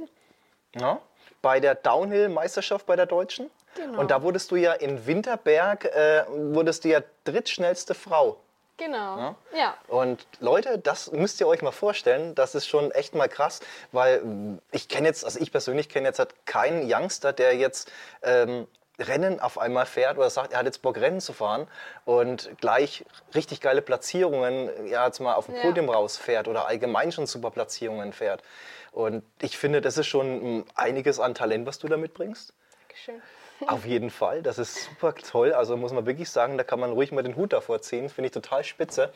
ja, 0.80 1.00
bei 1.42 1.60
der 1.60 1.76
Downhill-Meisterschaft 1.76 2.86
bei 2.86 2.96
der 2.96 3.06
Deutschen. 3.06 3.50
Genau. 3.76 4.00
Und 4.00 4.12
da 4.12 4.22
wurdest 4.24 4.50
du 4.52 4.56
ja 4.56 4.72
in 4.74 5.06
Winterberg, 5.06 5.84
äh, 5.86 6.24
wurdest 6.30 6.86
du 6.86 6.90
ja 6.90 7.02
drittschnellste 7.26 7.94
Frau. 7.94 8.38
Genau. 8.80 9.36
Ja. 9.56 9.76
Und 9.88 10.26
Leute, 10.40 10.80
das 10.80 11.12
müsst 11.12 11.40
ihr 11.42 11.48
euch 11.48 11.62
mal 11.62 11.72
vorstellen, 11.72 12.34
das 12.34 12.56
ist 12.56 12.66
schon 12.68 12.92
echt 12.92 13.14
mal 13.14 13.28
krass, 13.28 13.60
weil 13.92 14.22
mm, 14.22 14.60
ich 14.72 14.88
kenne 14.88 15.08
jetzt, 15.08 15.26
also 15.26 15.40
ich 15.40 15.52
persönlich 15.52 15.90
kenne 15.90 16.08
jetzt 16.08 16.18
halt 16.20 16.34
keinen 16.46 16.92
Youngster, 16.92 17.34
der 17.34 17.56
jetzt 17.56 17.92
ähm, 18.24 18.68
Rennen 18.98 19.40
auf 19.40 19.58
einmal 19.58 19.86
fährt 19.86 20.18
oder 20.18 20.30
sagt, 20.30 20.54
er 20.54 20.60
hat 20.60 20.66
jetzt 20.66 20.82
Bock 20.82 20.98
Rennen 20.98 21.20
zu 21.20 21.34
fahren 21.34 21.68
und 22.06 22.50
gleich 22.60 23.06
richtig 23.36 23.60
geile 23.62 23.82
Platzierungen, 23.82 24.88
ja 24.88 25.06
jetzt 25.06 25.20
mal 25.20 25.34
auf 25.34 25.46
dem 25.46 25.56
Ja. 25.56 25.62
Podium 25.62 25.90
rausfährt 25.90 26.48
oder 26.48 26.68
allgemein 26.68 27.12
schon 27.12 27.28
super 27.28 27.52
Platzierungen 27.52 28.14
fährt. 28.14 28.44
Und 28.92 29.24
ich 29.42 29.58
finde, 29.58 29.82
das 29.82 29.98
ist 29.98 30.08
schon 30.08 30.60
mm, 30.60 30.66
einiges 30.76 31.20
an 31.20 31.36
Talent, 31.36 31.68
was 31.68 31.80
du 31.80 31.90
da 31.90 31.98
mitbringst. 31.98 32.54
Dankeschön. 32.88 33.22
Auf 33.68 33.86
jeden 33.86 34.10
Fall, 34.10 34.42
das 34.42 34.58
ist 34.58 34.86
super 34.86 35.14
toll. 35.16 35.54
Also 35.54 35.76
muss 35.76 35.92
man 35.92 36.06
wirklich 36.06 36.30
sagen, 36.30 36.58
da 36.58 36.64
kann 36.64 36.80
man 36.80 36.92
ruhig 36.92 37.12
mal 37.12 37.24
den 37.24 37.36
Hut 37.36 37.54
davor 37.54 37.82
ziehen. 37.82 38.10
Finde 38.10 38.28
ich 38.28 38.32
total 38.32 38.64
spitze. 38.64 39.12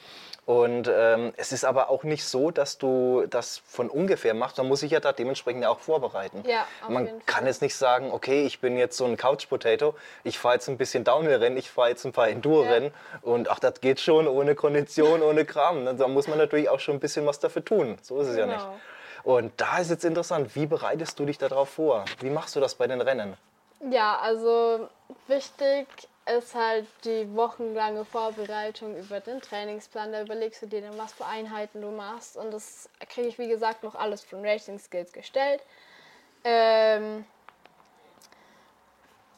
Und 0.46 0.90
ähm, 0.94 1.34
es 1.38 1.54
ist 1.54 1.64
aber 1.64 1.90
auch 1.90 2.04
nicht 2.04 2.26
so, 2.26 2.52
dass 2.52 2.78
du 2.78 3.26
das 3.30 3.62
von 3.66 3.90
ungefähr 3.90 4.34
machst. 4.34 4.58
Man 4.58 4.68
muss 4.68 4.82
sich 4.82 4.92
ja 4.92 5.00
da 5.00 5.14
dementsprechend 5.14 5.64
ja 5.64 5.70
auch 5.70 5.80
vorbereiten. 5.80 6.44
Ja, 6.46 6.66
man 6.90 7.10
kann 7.26 7.46
jetzt 7.46 7.62
nicht 7.62 7.76
sagen, 7.76 8.12
okay, 8.12 8.46
ich 8.46 8.60
bin 8.60 8.78
jetzt 8.78 8.98
so 8.98 9.06
ein 9.06 9.16
Couch-Potato, 9.16 9.96
ich 10.26 10.38
fahre 10.38 10.56
jetzt 10.56 10.68
ein 10.68 10.78
bisschen 10.78 11.06
Downhill-Rennen, 11.06 11.58
ich 11.58 11.72
fahre 11.72 11.90
jetzt 11.90 12.06
ein 12.06 12.12
paar 12.12 12.28
Enduro-Rennen 12.28 12.92
und 13.22 13.50
ach, 13.50 13.60
das 13.60 13.80
geht 13.80 14.02
schon 14.02 14.28
ohne 14.28 14.56
Kondition, 14.56 15.22
ohne 15.24 15.46
Kram. 15.46 15.98
Da 15.98 16.08
muss 16.10 16.28
man 16.28 16.38
natürlich 16.38 16.68
auch 16.68 16.80
schon 16.82 16.96
ein 16.96 17.00
bisschen 17.00 17.26
was 17.26 17.40
dafür 17.40 17.64
tun. 17.64 17.98
So 18.02 18.20
ist 18.20 18.28
es 18.28 18.38
ja 18.38 18.46
nicht. 18.46 18.60
Genau. 18.60 18.80
Und 19.24 19.54
da 19.56 19.78
ist 19.78 19.90
jetzt 19.90 20.04
interessant, 20.04 20.54
wie 20.56 20.66
bereitest 20.66 21.18
du 21.18 21.26
dich 21.26 21.38
darauf 21.38 21.70
vor? 21.70 22.04
Wie 22.20 22.30
machst 22.30 22.58
du 22.58 22.60
das 22.60 22.76
bei 22.76 22.88
den 22.88 23.00
Rennen? 23.00 23.38
Ja, 23.90 24.18
also 24.20 24.88
wichtig 25.28 25.88
ist 26.26 26.56
halt 26.56 26.88
die 27.04 27.36
wochenlange 27.36 28.06
Vorbereitung 28.06 28.96
über 28.98 29.20
den 29.20 29.42
Trainingsplan. 29.42 30.12
Da 30.14 30.22
überlegst 30.22 30.62
du 30.62 30.68
dir 30.68 30.82
dann, 30.82 30.98
was 30.98 31.14
für 31.14 31.26
Einheiten 31.26 31.82
du 31.82 31.90
machst. 31.90 32.38
Und 32.38 32.52
das 32.52 32.90
kriege 33.10 33.28
ich, 33.28 33.38
wie 33.40 33.48
gesagt, 33.48 33.84
noch 33.84 33.96
alles 33.96 34.24
von 34.24 34.46
Racing 34.46 34.80
Skills 34.80 35.12
gestellt. 35.12 35.62
Ähm, 36.46 37.26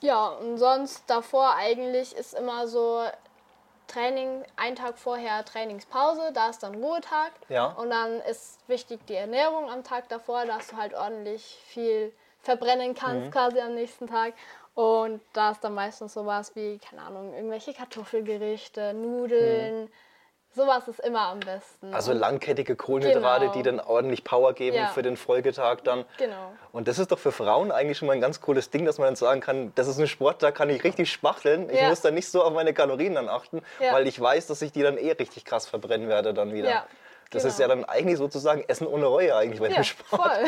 ja, 0.01 0.27
und 0.27 0.57
sonst 0.57 1.03
davor 1.07 1.55
eigentlich 1.55 2.15
ist 2.15 2.35
immer 2.35 2.67
so 2.67 3.03
Training, 3.87 4.43
ein 4.55 4.75
Tag 4.75 4.97
vorher 4.97 5.43
Trainingspause, 5.45 6.31
da 6.33 6.49
ist 6.49 6.61
dann 6.61 6.75
Ruhetag. 6.75 7.31
Ja. 7.49 7.67
Und 7.67 7.89
dann 7.89 8.19
ist 8.21 8.59
wichtig 8.67 8.99
die 9.07 9.15
Ernährung 9.15 9.69
am 9.69 9.83
Tag 9.83 10.09
davor, 10.09 10.45
dass 10.45 10.67
du 10.67 10.77
halt 10.77 10.93
ordentlich 10.93 11.59
viel 11.67 12.13
verbrennen 12.45 12.93
kannst 12.95 13.31
quasi 13.31 13.59
am 13.59 13.75
nächsten 13.75 14.07
Tag. 14.07 14.33
Und 14.73 15.21
da 15.33 15.51
ist 15.51 15.63
dann 15.63 15.73
meistens 15.73 16.13
sowas 16.13 16.55
wie, 16.55 16.77
keine 16.79 17.01
Ahnung, 17.01 17.33
irgendwelche 17.33 17.73
Kartoffelgerichte, 17.73 18.93
Nudeln. 18.93 19.89
Sowas 20.53 20.87
ist 20.87 21.01
immer 21.01 21.19
am 21.27 21.41
besten. 21.41 21.93
Also 21.93 22.13
langkettige 22.13 22.77
Kohlenhydrate, 22.77 23.41
Genau. 23.41 23.53
die 23.53 23.63
dann 23.63 23.79
ordentlich 23.81 24.23
Power 24.23 24.53
geben 24.53 24.77
Ja. 24.77 24.87
für 24.87 25.01
den 25.01 25.17
Folgetag 25.17 25.81
dann. 25.83 26.05
Genau. 26.17 26.53
Und 26.71 26.87
das 26.87 26.97
ist 26.97 27.11
doch 27.11 27.19
für 27.19 27.33
Frauen 27.33 27.73
eigentlich 27.73 27.97
schon 27.97 28.07
mal 28.07 28.13
ein 28.13 28.21
ganz 28.21 28.39
cooles 28.39 28.69
Ding, 28.69 28.85
dass 28.85 28.97
man 28.97 29.07
dann 29.07 29.15
sagen 29.17 29.41
kann, 29.41 29.73
das 29.75 29.87
ist 29.89 29.99
ein 29.99 30.07
Sport, 30.07 30.41
da 30.43 30.51
kann 30.51 30.69
ich 30.69 30.81
richtig 30.85 31.11
spachteln. 31.11 31.69
Ich 31.69 31.81
Ja. 31.81 31.89
muss 31.89 31.99
da 31.99 32.09
nicht 32.09 32.29
so 32.29 32.41
auf 32.41 32.53
meine 32.53 32.73
Kalorien 32.73 33.15
dann 33.15 33.27
achten, 33.27 33.61
Ja. 33.81 33.91
weil 33.93 34.07
ich 34.07 34.19
weiß, 34.19 34.47
dass 34.47 34.61
ich 34.61 34.71
die 34.71 34.81
dann 34.81 34.97
eh 34.97 35.11
richtig 35.11 35.43
krass 35.43 35.67
verbrennen 35.67 36.07
werde 36.07 36.33
dann 36.33 36.53
wieder. 36.53 36.69
Ja. 36.69 36.87
Das 37.35 37.43
Genau. 37.43 37.53
ist 37.53 37.59
ja 37.59 37.67
dann 37.67 37.83
eigentlich 37.85 38.17
sozusagen 38.17 38.63
Essen 38.67 38.87
ohne 38.87 39.05
Reue 39.05 39.35
eigentlich 39.35 39.59
bei 39.59 39.67
dem 39.67 39.75
Ja, 39.75 39.83
Sport. 39.83 40.21
voll. 40.21 40.45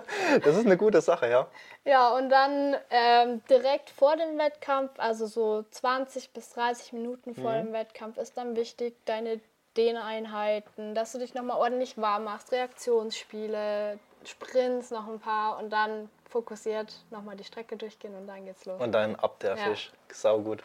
Das 0.44 0.54
ist 0.56 0.66
eine 0.66 0.76
gute 0.76 1.00
Sache, 1.00 1.28
ja. 1.30 1.46
Ja, 1.84 2.10
und 2.14 2.28
dann 2.28 2.76
ähm, 2.90 3.42
direkt 3.48 3.88
vor 3.90 4.16
dem 4.16 4.38
Wettkampf, 4.38 4.90
also 4.98 5.26
so 5.26 5.64
20 5.70 6.30
bis 6.32 6.50
30 6.50 6.92
Minuten 6.92 7.34
vor 7.34 7.52
Mhm. 7.52 7.66
dem 7.66 7.72
Wettkampf, 7.72 8.18
ist 8.18 8.36
dann 8.36 8.54
wichtig, 8.54 8.94
deine 9.06 9.40
Dehneinheiten, 9.78 10.94
dass 10.94 11.12
du 11.12 11.18
dich 11.18 11.34
nochmal 11.34 11.56
ordentlich 11.58 11.96
warm 11.98 12.24
machst, 12.24 12.52
Reaktionsspiele, 12.52 13.98
Sprints 14.24 14.90
noch 14.90 15.06
ein 15.08 15.20
paar 15.20 15.58
und 15.58 15.70
dann 15.70 16.10
fokussiert 16.28 16.92
nochmal 17.10 17.36
die 17.36 17.44
Strecke 17.44 17.76
durchgehen 17.76 18.14
und 18.14 18.26
dann 18.26 18.44
geht's 18.44 18.64
los. 18.64 18.80
Und 18.80 18.92
dann 18.92 19.14
ab 19.16 19.38
der 19.40 19.56
Ja. 19.56 19.64
Fisch. 19.64 19.92
Sau 20.12 20.40
gut. 20.40 20.62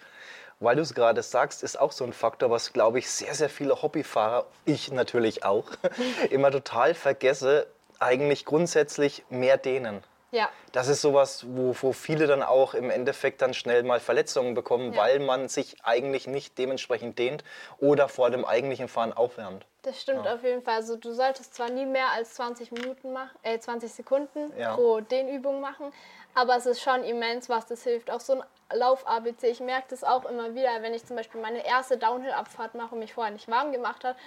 Weil 0.62 0.76
du 0.76 0.84
es 0.84 0.94
gerade 0.94 1.22
sagst, 1.24 1.64
ist 1.64 1.78
auch 1.80 1.92
so 1.92 2.04
ein 2.06 2.14
Faktor, 2.14 2.52
was, 2.52 2.72
glaube 2.72 3.00
ich, 3.00 3.10
sehr, 3.10 3.34
sehr 3.34 3.50
viele 3.50 3.82
Hobbyfahrer, 3.82 4.46
ich 4.66 4.92
natürlich 4.92 5.44
auch, 5.44 5.66
immer 6.30 6.52
total 6.52 6.94
vergesse, 6.94 7.66
eigentlich 8.00 8.46
grundsätzlich 8.46 9.24
mehr 9.30 9.58
dehnen. 9.58 10.04
Ja, 10.34 10.50
Das 10.72 10.88
ist 10.88 11.02
sowas, 11.02 11.44
wo, 11.46 11.76
wo 11.82 11.92
viele 11.92 12.26
dann 12.26 12.42
auch 12.42 12.74
im 12.74 12.90
Endeffekt 12.90 13.42
dann 13.42 13.54
schnell 13.54 13.84
mal 13.84 14.00
Verletzungen 14.00 14.54
bekommen, 14.54 14.94
Ja. 14.94 15.02
weil 15.02 15.20
man 15.20 15.50
sich 15.50 15.76
eigentlich 15.84 16.26
nicht 16.26 16.58
dementsprechend 16.58 17.20
dehnt 17.20 17.44
oder 17.80 18.08
vor 18.08 18.30
dem 18.30 18.46
eigentlichen 18.46 18.88
Fahren 18.88 19.12
aufwärmt. 19.12 19.66
das 19.82 20.00
stimmt 20.00 20.26
auf 20.28 20.44
jeden 20.44 20.62
Fall. 20.62 20.76
Also 20.76 20.96
du 20.96 21.12
solltest 21.12 21.56
zwar 21.56 21.70
nie 21.70 21.86
mehr 21.88 22.12
als 22.16 22.36
20 22.36 22.72
Minuten 22.72 23.12
machen, 23.14 23.36
äh, 23.44 23.58
20 23.60 23.92
Sekunden 23.92 24.54
Ja. 24.58 24.76
pro 24.76 25.02
Dehnübung 25.02 25.60
machen, 25.60 25.92
aber 26.36 26.56
es 26.56 26.66
ist 26.66 26.82
schon 26.82 27.04
immens, 27.04 27.50
was 27.50 27.66
das 27.66 27.84
hilft. 27.84 28.10
Auch 28.12 28.20
so 28.20 28.34
ein 28.34 28.44
Lauf-ABC, 28.74 29.48
ich 29.48 29.60
merke 29.60 29.88
das 29.90 30.04
auch 30.04 30.26
immer 30.26 30.56
wieder, 30.56 30.70
wenn 30.82 30.94
ich 30.94 31.06
zum 31.06 31.16
Beispiel 31.16 31.42
meine 31.42 31.66
erste 31.66 31.98
Downhill-Abfahrt 31.98 32.76
mache 32.76 32.94
und 32.96 33.00
mich 33.00 33.14
vorher 33.14 33.34
nicht 33.34 33.50
warm 33.50 33.72
gemacht 33.72 34.04
habe, 34.04 34.18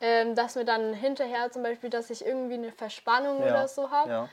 ähm, 0.00 0.34
dass 0.34 0.54
mir 0.54 0.64
dann 0.64 0.94
hinterher 0.94 1.50
zum 1.50 1.62
Beispiel, 1.62 1.90
dass 1.90 2.08
ich 2.10 2.24
irgendwie 2.24 2.54
eine 2.54 2.72
Verspannung 2.72 3.40
Ja, 3.44 3.50
oder 3.50 3.68
so 3.68 3.90
habe. 3.90 4.10
ja. 4.10 4.28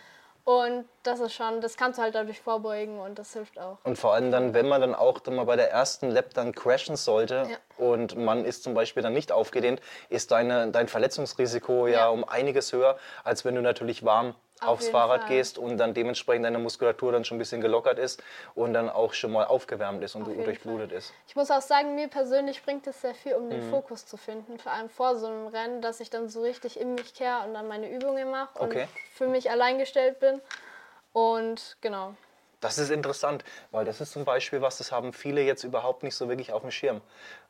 Und 0.46 0.88
das 1.04 1.20
ist 1.20 1.34
schon, 1.34 1.60
das 1.60 1.76
kannst 1.76 2.00
du 2.00 2.04
halt 2.04 2.16
dadurch 2.16 2.40
vorbeugen 2.40 3.02
und 3.02 3.20
das 3.20 3.34
hilft 3.34 3.60
auch. 3.60 3.80
Und 3.84 3.98
vor 3.98 4.14
allem 4.14 4.32
dann, 4.32 4.54
wenn 4.54 4.66
man 4.70 4.80
dann 4.80 4.96
auch 4.96 5.20
dann 5.20 5.36
mal 5.36 5.44
bei 5.44 5.58
der 5.58 5.70
ersten 5.72 6.10
Lap 6.10 6.34
dann 6.36 6.54
crashen 6.56 6.96
sollte 6.96 7.48
Ja. 7.52 7.58
und 7.86 8.16
man 8.16 8.46
ist 8.46 8.64
zum 8.64 8.74
Beispiel 8.74 9.04
dann 9.04 9.12
nicht 9.12 9.34
aufgedehnt, 9.34 9.82
ist 10.08 10.32
deine, 10.32 10.72
dein 10.72 10.88
Verletzungsrisiko 10.88 11.88
ja. 11.88 11.94
Ja. 11.94 12.08
um 12.08 12.24
einiges 12.24 12.72
höher, 12.72 12.98
als 13.26 13.44
wenn 13.44 13.56
du 13.56 13.62
natürlich 13.62 14.06
warm 14.06 14.36
Auf 14.62 14.70
aufs 14.80 14.90
Fahrrad 14.90 15.22
Fall. 15.22 15.30
gehst 15.30 15.58
und 15.58 15.78
dann 15.78 15.94
dementsprechend 15.94 16.46
deine 16.46 16.58
Muskulatur 16.60 17.12
dann 17.12 17.24
schon 17.26 17.38
ein 17.38 17.40
bisschen 17.40 17.62
gelockert 17.62 18.00
ist 18.00 18.22
und 18.56 18.74
dann 18.74 18.90
auch 18.90 19.14
schon 19.14 19.32
mal 19.32 19.46
aufgewärmt 19.46 20.04
ist 20.04 20.16
und 20.16 20.24
Auf 20.24 20.34
du 20.34 20.44
durchblutet 20.44 20.92
ist. 20.92 21.14
Ich 21.28 21.36
muss 21.36 21.52
auch 21.52 21.62
sagen, 21.62 21.96
mir 21.96 22.08
persönlich 22.08 22.64
bringt 22.64 22.88
es 22.88 23.02
sehr 23.02 23.14
viel, 23.14 23.34
um 23.34 23.46
Mhm. 23.46 23.52
den 23.52 23.70
Fokus 23.70 24.06
zu 24.06 24.18
finden, 24.18 24.58
vor 24.60 24.72
allem 24.72 24.90
vor 24.90 25.16
so 25.18 25.28
einem 25.28 25.48
Rennen, 25.48 25.82
dass 25.82 26.00
ich 26.00 26.10
dann 26.10 26.30
so 26.30 26.42
richtig 26.42 26.80
in 26.80 26.96
mich 26.96 27.14
kehre 27.14 27.46
und 27.46 27.54
dann 27.54 27.68
meine 27.68 27.90
Übungen 27.90 28.32
mache 28.32 28.60
Okay. 28.60 28.84
und 28.84 28.90
für 29.14 29.28
mich 29.28 29.52
allein 29.52 29.78
gestellt 29.78 30.20
bin. 30.20 30.42
Und 31.14 31.78
genau. 31.82 32.16
Das 32.60 32.80
ist 32.80 32.90
interessant, 32.90 33.44
weil 33.72 33.86
das 33.86 34.02
ist 34.02 34.14
zum 34.14 34.26
Beispiel 34.26 34.62
was, 34.62 34.80
das 34.80 34.92
haben 34.92 35.14
viele 35.14 35.42
jetzt 35.42 35.64
überhaupt 35.64 36.02
nicht 36.04 36.16
so 36.16 36.28
wirklich 36.28 36.52
auf 36.54 36.62
dem 36.64 36.72
Schirm. 36.72 37.02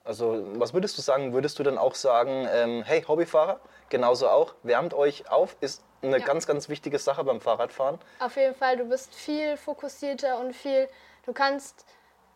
Also 0.03 0.43
was 0.55 0.73
würdest 0.73 0.97
du 0.97 1.01
sagen? 1.01 1.33
Würdest 1.33 1.57
du 1.59 1.63
dann 1.63 1.77
auch 1.77 1.95
sagen, 1.95 2.47
ähm, 2.51 2.83
hey 2.83 3.01
Hobbyfahrer, 3.03 3.59
genauso 3.89 4.27
auch, 4.27 4.53
wärmt 4.63 4.93
euch 4.93 5.29
auf, 5.29 5.55
ist 5.61 5.81
eine 6.01 6.19
Ja. 6.19 6.25
ganz, 6.25 6.45
ganz 6.45 6.67
wichtige 6.67 6.99
Sache 6.99 7.23
beim 7.23 7.39
Fahrradfahren. 7.39 7.99
Auf 8.19 8.35
jeden 8.35 8.53
Fall, 8.53 8.77
du 8.77 8.85
bist 8.85 9.15
viel 9.15 9.55
fokussierter 9.57 10.39
und 10.39 10.53
viel, 10.53 10.89
du 11.25 11.31
kannst 11.33 11.85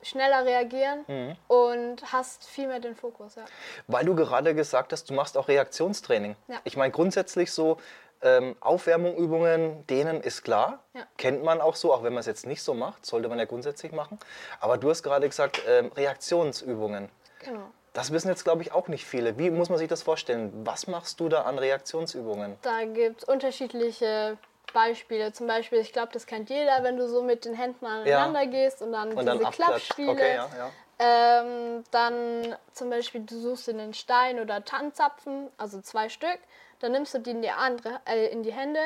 schneller 0.01 0.45
reagieren 0.45 1.03
Mhm. 1.07 1.35
und 1.47 2.11
hast 2.11 2.45
viel 2.49 2.67
mehr 2.67 2.79
den 2.79 2.95
Fokus. 2.95 3.35
Ja. 3.35 3.43
Weil 3.87 4.05
du 4.05 4.15
gerade 4.15 4.55
gesagt 4.55 4.93
hast, 4.93 5.09
du 5.09 5.13
machst 5.13 5.37
auch 5.37 5.47
Reaktionstraining. 5.49 6.35
Ja. 6.47 6.55
Ich 6.63 6.75
meine 6.77 6.91
grundsätzlich 6.91 7.51
so, 7.51 7.77
ähm, 8.23 8.55
Aufwärmungübungen, 8.59 9.85
denen 9.87 10.21
ist 10.21 10.43
klar, 10.43 10.79
Ja. 10.93 11.03
kennt 11.17 11.43
man 11.43 11.61
auch 11.61 11.75
so, 11.75 11.93
auch 11.93 12.03
wenn 12.03 12.13
man 12.13 12.19
es 12.21 12.25
jetzt 12.27 12.45
nicht 12.45 12.61
so 12.61 12.73
macht, 12.73 13.05
sollte 13.05 13.29
man 13.29 13.39
ja 13.39 13.45
grundsätzlich 13.45 13.91
machen. 13.91 14.19
Aber 14.59 14.77
du 14.77 14.89
hast 14.89 15.03
gerade 15.03 15.27
gesagt, 15.27 15.61
ähm, 15.67 15.91
Reaktionsübungen. 15.95 17.09
Genau. 17.39 17.61
Das 17.93 18.13
wissen 18.13 18.29
jetzt, 18.29 18.43
glaube 18.45 18.61
ich, 18.61 18.71
auch 18.71 18.87
nicht 18.87 19.05
viele. 19.05 19.37
Wie 19.37 19.49
muss 19.49 19.69
man 19.69 19.77
sich 19.77 19.89
das 19.89 20.01
vorstellen? 20.03 20.51
Was 20.63 20.87
machst 20.87 21.19
du 21.19 21.27
da 21.27 21.41
an 21.41 21.59
Reaktionsübungen? 21.59 22.57
Da 22.61 22.85
gibt 22.85 23.23
es 23.23 23.27
unterschiedliche 23.27 24.37
Beispiele. 24.73 25.33
Zum 25.33 25.47
Beispiel, 25.47 25.79
ich 25.79 25.91
glaube, 25.91 26.09
das 26.13 26.25
kennt 26.25 26.49
jeder, 26.49 26.83
wenn 26.83 26.95
du 26.95 27.09
so 27.09 27.21
mit 27.21 27.43
den 27.43 27.53
Händen 27.53 27.85
aneinander 27.85 28.45
gehst 28.45 28.81
und 28.81 28.93
dann 28.93 29.11
Und 29.11 29.25
diese 29.25 29.39
dann. 29.39 29.51
Klappspiele. 29.51 30.11
Okay, 30.11 30.35
ja, 30.35 30.49
ja. 30.57 30.71
Ähm, 31.03 31.83
dann 31.89 32.55
zum 32.73 32.91
Beispiel, 32.91 33.21
du 33.21 33.39
suchst 33.39 33.67
dir 33.67 33.71
einen 33.71 33.95
Stein 33.95 34.39
oder 34.39 34.63
Tannenzapfen, 34.63 35.49
also 35.57 35.81
zwei 35.81 36.09
Stück. 36.09 36.37
Dann 36.79 36.91
nimmst 36.91 37.13
du 37.15 37.19
die 37.19 37.31
in 37.31 37.41
die, 37.41 37.49
andere, 37.49 37.99
äh, 38.05 38.27
in 38.27 38.43
die 38.43 38.51
Hände. 38.51 38.79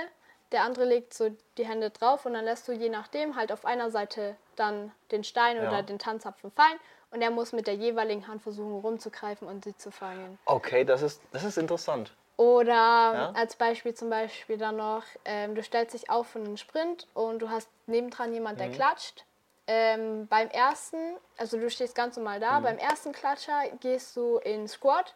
Der 0.53 0.63
andere 0.63 0.85
legt 0.85 1.13
so 1.13 1.35
die 1.57 1.65
Hände 1.65 1.89
drauf 1.89 2.25
und 2.25 2.33
dann 2.33 2.45
lässt 2.45 2.67
du 2.69 2.71
je 2.71 2.87
nachdem 2.87 3.35
halt 3.35 3.51
auf 3.51 3.65
einer 3.65 3.91
Seite 3.91 4.37
dann 4.55 4.93
den 5.11 5.25
Stein 5.25 5.57
Ja. 5.57 5.67
oder 5.67 5.83
den 5.83 5.99
Tannenzapfen 5.99 6.51
fallen. 6.51 6.79
Und 7.11 7.21
er 7.21 7.31
muss 7.31 7.51
mit 7.51 7.67
der 7.67 7.75
jeweiligen 7.75 8.27
Hand 8.27 8.41
versuchen 8.41 8.79
rumzugreifen 8.79 9.47
und 9.47 9.65
sie 9.65 9.75
zu 9.75 9.91
fangen. 9.91 10.37
Okay, 10.45 10.85
das 10.85 11.01
ist, 11.01 11.21
das 11.33 11.43
ist 11.43 11.57
interessant. 11.57 12.13
Oder 12.37 13.33
als 13.33 13.55
Beispiel 13.55 13.93
zum 13.93 14.09
Beispiel 14.09 14.57
dann 14.57 14.77
noch, 14.77 15.03
ähm, 15.23 15.55
du 15.55 15.63
stellst 15.63 15.93
dich 15.93 16.09
auf 16.09 16.27
für 16.27 16.39
einen 16.39 16.57
Sprint 16.57 17.07
und 17.13 17.39
du 17.39 17.49
hast 17.49 17.69
nebendran 17.87 18.33
jemand, 18.33 18.59
der 18.59 18.69
klatscht. 18.71 19.25
Ähm, 19.67 20.27
beim 20.27 20.49
ersten, 20.49 21.17
also 21.37 21.57
du 21.57 21.69
stehst 21.69 21.95
ganz 21.95 22.17
normal 22.17 22.39
da, 22.39 22.59
beim 22.59 22.77
ersten 22.77 23.11
Klatscher 23.13 23.63
gehst 23.79 24.15
du 24.15 24.37
in 24.37 24.67
Squat. 24.67 25.15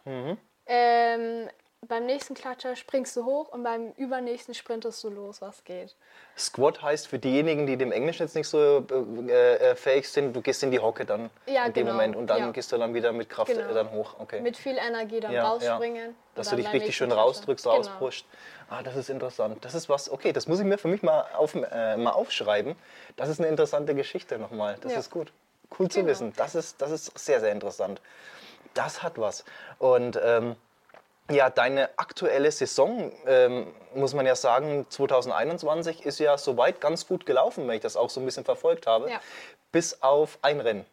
Ähm, 0.66 1.48
beim 1.88 2.04
nächsten 2.04 2.34
Klatscher 2.34 2.76
springst 2.76 3.16
du 3.16 3.24
hoch 3.24 3.48
und 3.48 3.62
beim 3.62 3.92
übernächsten 3.92 4.54
sprintest 4.54 5.02
du 5.02 5.08
los, 5.08 5.40
was 5.40 5.64
geht. 5.64 5.96
Squat 6.36 6.82
heißt 6.82 7.08
für 7.08 7.18
diejenigen, 7.18 7.66
die 7.66 7.76
dem 7.76 7.90
Englisch 7.90 8.20
jetzt 8.20 8.34
nicht 8.34 8.48
so 8.48 8.84
äh, 9.28 9.54
äh, 9.54 9.74
fähig 9.76 10.08
sind, 10.08 10.34
du 10.34 10.42
gehst 10.42 10.62
in 10.62 10.70
die 10.70 10.78
Hocke 10.78 11.04
dann 11.06 11.30
Ja, 11.46 11.64
in 11.64 11.72
dem 11.72 11.86
genau. 11.86 11.96
Moment 11.96 12.16
und 12.16 12.26
dann 12.26 12.38
Ja. 12.38 12.50
gehst 12.52 12.70
du 12.72 12.78
dann 12.78 12.92
wieder 12.92 13.12
mit 13.12 13.30
Kraft 13.30 13.52
Genau. 13.52 13.72
dann 13.72 13.90
hoch. 13.92 14.14
Okay. 14.18 14.40
Mit 14.40 14.56
viel 14.56 14.76
Energie 14.76 15.20
dann 15.20 15.32
Ja, 15.32 15.48
rausspringen. 15.48 16.14
Dass 16.34 16.50
du 16.50 16.56
dich 16.56 16.70
richtig 16.72 16.94
schön 16.96 17.08
Klatscher. 17.08 17.22
rausdrückst, 17.22 17.64
Genau. 17.64 17.76
rauspusht. 17.76 18.26
Ah, 18.68 18.82
das 18.82 18.96
ist 18.96 19.10
interessant. 19.10 19.64
Das 19.64 19.74
ist 19.74 19.88
was, 19.88 20.10
okay, 20.10 20.32
das 20.32 20.46
muss 20.46 20.60
ich 20.60 20.66
mir 20.66 20.78
für 20.78 20.88
mich 20.88 21.02
mal, 21.02 21.24
auf, 21.34 21.54
äh, 21.54 21.96
mal 21.96 22.12
aufschreiben. 22.12 22.76
Das 23.16 23.28
ist 23.28 23.40
eine 23.40 23.48
interessante 23.48 23.94
Geschichte 23.94 24.38
nochmal. 24.38 24.76
Das 24.80 24.96
ist 24.96 25.10
gut. 25.10 25.32
Cool 25.78 25.88
zu 25.88 26.00
Genau. 26.00 26.10
wissen. 26.10 26.32
Das 26.36 26.54
ist, 26.54 26.80
das 26.80 26.90
ist 26.90 27.18
sehr, 27.18 27.40
sehr 27.40 27.52
interessant. 27.52 28.00
Das 28.74 29.02
hat 29.02 29.18
was. 29.18 29.44
Und 29.78 30.18
ähm, 30.22 30.56
ja, 31.30 31.50
deine 31.50 31.88
aktuelle 31.96 32.50
Saison, 32.50 33.12
ähm, 33.26 33.72
muss 33.94 34.14
man 34.14 34.26
ja 34.26 34.34
sagen, 34.36 34.86
2021 34.88 36.04
ist 36.06 36.18
ja 36.20 36.36
soweit 36.38 36.80
ganz 36.80 37.06
gut 37.06 37.26
gelaufen, 37.26 37.66
wenn 37.68 37.74
ich 37.76 37.80
das 37.82 37.96
auch 37.96 38.10
so 38.10 38.20
ein 38.20 38.26
bisschen 38.26 38.44
verfolgt 38.44 38.86
habe. 38.86 39.10
Ja. 39.10 39.20
Bis 39.72 40.02
auf 40.02 40.38
ein 40.42 40.60
Rennen. 40.60 40.84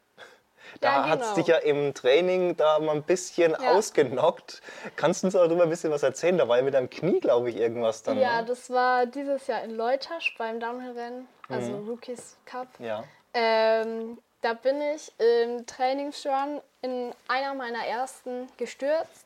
Da 0.82 0.90
Ja, 0.90 1.10
hat 1.10 1.20
es 1.22 1.26
genau. 1.28 1.36
dich 1.38 1.48
ja 1.48 1.58
im 1.58 1.94
Training 1.94 2.58
da 2.58 2.78
mal 2.80 2.96
ein 2.96 3.04
bisschen 3.04 3.52
Ja. 3.60 3.72
ausgenockt. 3.72 4.62
Kannst 4.98 5.24
du 5.24 5.28
uns 5.28 5.34
darüber 5.34 5.64
ein 5.64 5.70
bisschen 5.70 5.92
was 5.92 6.04
erzählen? 6.04 6.38
Da 6.38 6.48
war 6.48 6.58
ja 6.58 6.64
mit 6.64 6.74
deinem 6.74 6.90
Knie, 6.90 7.20
glaube 7.22 7.50
ich, 7.50 7.56
irgendwas 7.56 8.04
dann. 8.04 8.20
Ja, 8.20 8.42
ne? 8.42 8.48
das 8.48 8.70
war 8.70 9.06
dieses 9.06 9.48
Jahr 9.48 9.64
in 9.64 9.72
Leutasch 9.76 10.36
beim 10.38 10.60
Downhill-Rennen, 10.60 11.28
also 11.50 11.72
Mhm. 11.72 11.90
Rookies 11.90 12.36
Cup. 12.46 12.68
ja. 12.80 13.04
Ähm, 13.34 14.18
da 14.42 14.54
bin 14.54 14.80
ich 14.82 15.12
im 15.20 15.66
Trainingsrun 15.66 16.62
in 16.82 17.14
einer 17.28 17.54
meiner 17.54 17.86
ersten 17.86 18.48
gestürzt, 18.58 19.26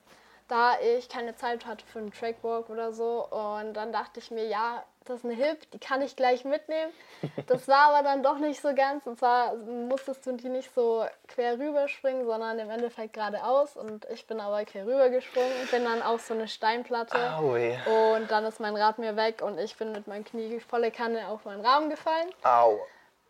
da 0.51 0.77
ich 0.81 1.08
keine 1.08 1.34
Zeit 1.36 1.65
hatte 1.65 1.86
für 1.86 2.00
einen 2.00 2.12
Trackwalk 2.12 2.70
oder 2.70 2.91
so. 2.91 3.25
Und 3.29 3.74
dann 3.74 3.93
dachte 3.93 4.20
ich 4.20 4.31
mir, 4.31 4.46
ja, 4.46 4.84
das 5.05 5.20
ist 5.20 5.25
eine 5.25 5.34
Hip, 5.34 5.72
die 5.72 5.79
kann 5.79 6.01
ich 6.01 6.15
gleich 6.15 6.43
mitnehmen. 6.46 6.91
Das 7.48 7.67
war 7.67 7.93
aber 7.93 8.03
dann 8.03 8.24
doch 8.24 8.38
nicht 8.38 8.62
so 8.62 8.74
ganz. 8.74 9.05
Und 9.05 9.20
zwar 9.20 9.55
musstest 9.55 10.25
du 10.25 10.34
die 10.34 10.50
nicht 10.50 10.74
so 10.74 11.05
quer 11.27 11.60
rüberspringen, 11.60 12.25
sondern 12.25 12.60
im 12.60 12.70
Endeffekt 12.70 13.13
geradeaus. 13.13 13.77
Und 13.77 14.05
ich 14.12 14.25
bin 14.27 14.39
aber 14.39 14.65
quer 14.65 14.86
rübergesprungen 14.86 15.51
und 15.62 15.72
bin 15.72 15.86
dann 15.86 16.01
auf 16.01 16.22
so 16.22 16.34
eine 16.34 16.48
Steinplatte. 16.48 17.17
Aui. 17.36 17.77
Und 17.86 18.29
dann 18.29 18.43
ist 18.46 18.60
mein 18.60 18.75
Rad 18.75 18.98
mir 19.00 19.15
weg 19.15 19.41
und 19.41 19.60
ich 19.60 19.75
bin 19.77 19.91
mit 19.91 20.08
meinem 20.08 20.25
Knie 20.25 20.60
volle 20.60 20.91
Kanne 20.91 21.27
auf 21.27 21.46
meinen 21.46 21.65
Rahmen 21.65 21.89
gefallen. 21.89 22.29
Au. 22.43 22.79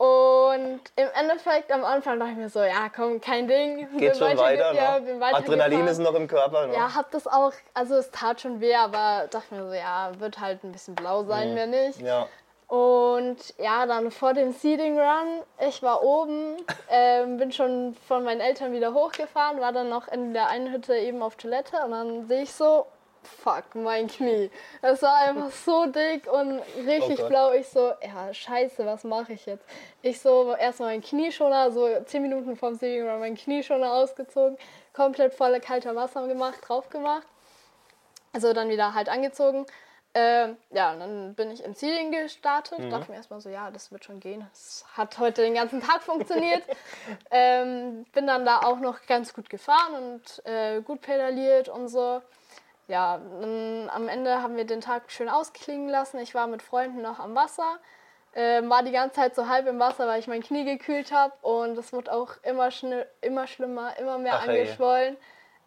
Und 0.01 0.79
im 0.95 1.07
Endeffekt 1.13 1.71
am 1.71 1.85
Anfang 1.85 2.19
dachte 2.19 2.31
ich 2.31 2.37
mir 2.37 2.49
so, 2.49 2.63
ja 2.63 2.89
komm, 2.89 3.21
kein 3.21 3.47
Ding. 3.47 3.87
Geht 3.99 4.13
Bin 4.13 4.15
schon 4.15 4.35
weiter. 4.35 4.73
Ja, 4.73 4.97
ne? 4.97 5.05
bin 5.05 5.21
Adrenalin 5.21 5.51
weitergefahren. 5.51 5.87
ist 5.89 5.99
noch 5.99 6.15
im 6.15 6.27
Körper. 6.27 6.65
Ne? 6.65 6.73
Ja, 6.73 6.95
hab 6.95 7.11
das 7.11 7.27
auch, 7.27 7.53
also 7.75 7.97
es 7.97 8.09
tat 8.09 8.41
schon 8.41 8.61
weh, 8.61 8.73
aber 8.73 9.27
dachte 9.29 9.53
mir 9.53 9.67
so, 9.67 9.73
ja, 9.75 10.11
wird 10.17 10.39
halt 10.39 10.63
ein 10.63 10.71
bisschen 10.71 10.95
blau 10.95 11.23
sein, 11.25 11.55
wenn 11.55 11.69
nicht. 11.69 12.01
ja. 12.01 12.27
Und 12.67 13.37
ja, 13.59 13.85
dann 13.85 14.11
vor 14.11 14.33
dem 14.33 14.53
Seeding 14.53 14.97
Run, 14.97 15.43
ich 15.67 15.83
war 15.83 16.01
oben, 16.01 16.55
ähm, 16.89 17.37
bin 17.37 17.51
schon 17.51 17.95
von 18.07 18.23
meinen 18.23 18.41
Eltern 18.41 18.71
wieder 18.71 18.95
hochgefahren, 18.95 19.59
war 19.59 19.73
dann 19.73 19.89
noch 19.89 20.07
in 20.07 20.33
der 20.33 20.47
einen 20.47 20.71
Hütte 20.71 20.95
eben 20.95 21.21
auf 21.21 21.35
Toilette 21.35 21.75
und 21.85 21.91
dann 21.91 22.27
sehe 22.27 22.41
ich 22.43 22.53
so, 22.53 22.87
fuck, 23.23 23.75
mein 23.75 24.07
Knie. 24.07 24.49
Es 24.81 25.01
war 25.01 25.15
einfach 25.15 25.51
so 25.65 25.85
dick 25.85 26.31
und 26.31 26.61
richtig 26.85 27.21
Oh 27.23 27.27
blau. 27.27 27.53
Ich 27.53 27.67
so, 27.67 27.93
ja, 28.01 28.33
scheiße, 28.33 28.85
was 28.85 29.03
mache 29.03 29.33
ich 29.33 29.45
jetzt? 29.45 29.65
Ich 30.01 30.19
so, 30.19 30.53
erstmal 30.53 30.89
meinen 30.89 31.01
Knieschoner, 31.01 31.71
so 31.71 31.87
10 32.05 32.21
Minuten 32.21 32.55
vorm 32.55 32.75
Seeding 32.75 33.07
Run, 33.07 33.19
meinen 33.19 33.37
Knieschoner 33.37 33.93
ausgezogen, 33.93 34.57
komplett 34.93 35.33
volle 35.33 35.59
kalter 35.59 35.95
Wasser 35.95 36.27
gemacht, 36.27 36.59
drauf 36.67 36.89
gemacht. 36.89 37.27
Also 38.33 38.53
dann 38.53 38.69
wieder 38.69 38.93
halt 38.93 39.09
angezogen. 39.09 39.65
Ähm, 40.13 40.57
ja, 40.71 40.91
und 40.91 40.99
dann 40.99 41.35
bin 41.35 41.51
ich 41.51 41.63
ins 41.63 41.79
Zielen 41.79 42.11
gestartet. 42.11 42.79
Mhm. 42.79 42.89
Dachte 42.89 43.11
mir 43.11 43.17
erstmal 43.17 43.39
so, 43.39 43.49
ja, 43.49 43.71
das 43.71 43.91
wird 43.91 44.03
schon 44.03 44.19
gehen. 44.19 44.45
Es 44.51 44.83
hat 44.93 45.17
heute 45.19 45.41
den 45.41 45.53
ganzen 45.53 45.81
Tag 45.81 46.01
funktioniert. 46.03 46.63
ähm, 47.29 48.05
bin 48.13 48.27
dann 48.27 48.45
da 48.45 48.59
auch 48.59 48.79
noch 48.79 49.05
ganz 49.05 49.33
gut 49.33 49.49
gefahren 49.49 49.95
und 49.95 50.45
äh, 50.45 50.81
gut 50.81 51.01
pedaliert 51.01 51.69
und 51.69 51.87
so. 51.87 52.21
Ja, 52.87 53.15
am 53.15 54.07
Ende 54.09 54.41
haben 54.41 54.57
wir 54.57 54.65
den 54.65 54.81
Tag 54.81 55.11
schön 55.11 55.29
ausklingen 55.29 55.87
lassen. 55.87 56.19
Ich 56.19 56.35
war 56.35 56.47
mit 56.47 56.61
Freunden 56.61 57.01
noch 57.01 57.19
am 57.19 57.35
Wasser. 57.35 57.79
Ähm, 58.33 58.69
war 58.69 58.83
die 58.83 58.91
ganze 58.91 59.15
Zeit 59.15 59.35
so 59.35 59.47
halb 59.47 59.67
im 59.67 59.79
Wasser, 59.79 60.07
weil 60.07 60.19
ich 60.19 60.27
mein 60.27 60.41
Knie 60.41 60.65
gekühlt 60.65 61.11
habe. 61.11 61.33
Und 61.41 61.77
es 61.77 61.91
wurde 61.93 62.11
auch 62.13 62.35
immer, 62.43 62.67
schni- 62.69 63.05
immer 63.21 63.47
schlimmer, 63.47 63.97
immer 63.97 64.17
mehr 64.17 64.35
Ach, 64.35 64.47
angeschwollen. 64.47 65.17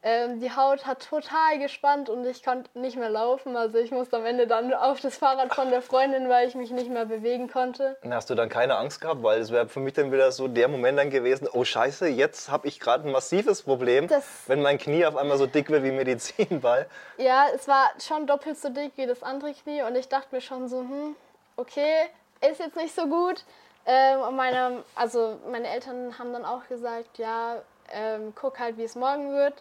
Ähm, 0.07 0.39
die 0.39 0.55
Haut 0.55 0.85
hat 0.85 1.09
total 1.09 1.59
gespannt 1.59 2.11
und 2.11 2.27
ich 2.27 2.45
konnte 2.45 2.79
nicht 2.79 2.97
mehr 2.99 3.09
laufen. 3.09 3.57
Also 3.57 3.79
ich 3.79 3.91
musste 3.91 4.17
am 4.19 4.27
Ende 4.27 4.47
dann 4.47 4.75
auf 4.75 5.01
das 5.01 5.17
Fahrrad 5.17 5.55
von 5.55 5.71
der 5.71 5.81
Freundin, 5.81 6.29
weil 6.29 6.47
ich 6.47 6.55
mich 6.55 6.71
nicht 6.71 6.91
mehr 6.91 7.07
bewegen 7.07 7.51
konnte. 7.51 7.97
Und 8.03 8.13
Hast 8.13 8.29
du 8.29 8.35
dann 8.35 8.51
keine 8.51 8.77
Angst 8.77 9.01
gehabt? 9.01 9.23
Weil 9.23 9.41
es 9.41 9.51
wäre 9.51 9.67
für 9.67 9.81
mich 9.81 9.95
dann 9.95 10.13
wieder 10.13 10.31
so 10.31 10.47
der 10.47 10.69
Moment 10.69 10.99
dann 10.99 11.09
gewesen, 11.09 11.49
oh 11.51 11.65
scheiße, 11.65 12.07
jetzt 12.09 12.51
habe 12.51 12.69
ich 12.69 12.81
gerade 12.81 13.09
ein 13.09 13.13
massives 13.13 13.63
Problem, 13.63 14.07
Das- 14.09 14.43
wenn 14.47 14.61
mein 14.61 14.77
Knie 14.77 15.07
auf 15.07 15.17
einmal 15.17 15.39
so 15.39 15.47
dick 15.47 15.71
wird 15.71 15.83
wie 15.85 15.91
Medizinball. 15.93 16.87
Ja, 17.17 17.47
es 17.55 17.67
war 17.67 17.91
schon 17.99 18.27
doppelt 18.27 18.59
so 18.59 18.69
dick 18.69 18.93
wie 18.97 19.07
das 19.07 19.23
andere 19.23 19.55
Knie 19.55 19.83
und 19.85 19.97
ich 19.97 20.09
dachte 20.09 20.29
mir 20.35 20.43
schon 20.43 20.69
so, 20.69 20.81
hm, 20.81 21.17
okay, 21.57 22.09
ist 22.43 22.61
jetzt 22.61 22.77
nicht 22.77 22.95
so 22.95 23.07
gut. 23.07 23.43
Ähm, 23.87 24.21
und 24.21 24.37
meine, 24.37 24.83
also 24.95 25.39
meine 25.51 25.69
Eltern 25.69 26.19
haben 26.19 26.33
dann 26.35 26.45
auch 26.45 26.67
gesagt, 26.69 27.17
ja, 27.17 27.57
ähm, 27.91 28.35
guck 28.35 28.59
halt, 28.59 28.77
wie 28.77 28.85
es 28.85 28.97
morgen 28.97 29.33
wird. 29.35 29.55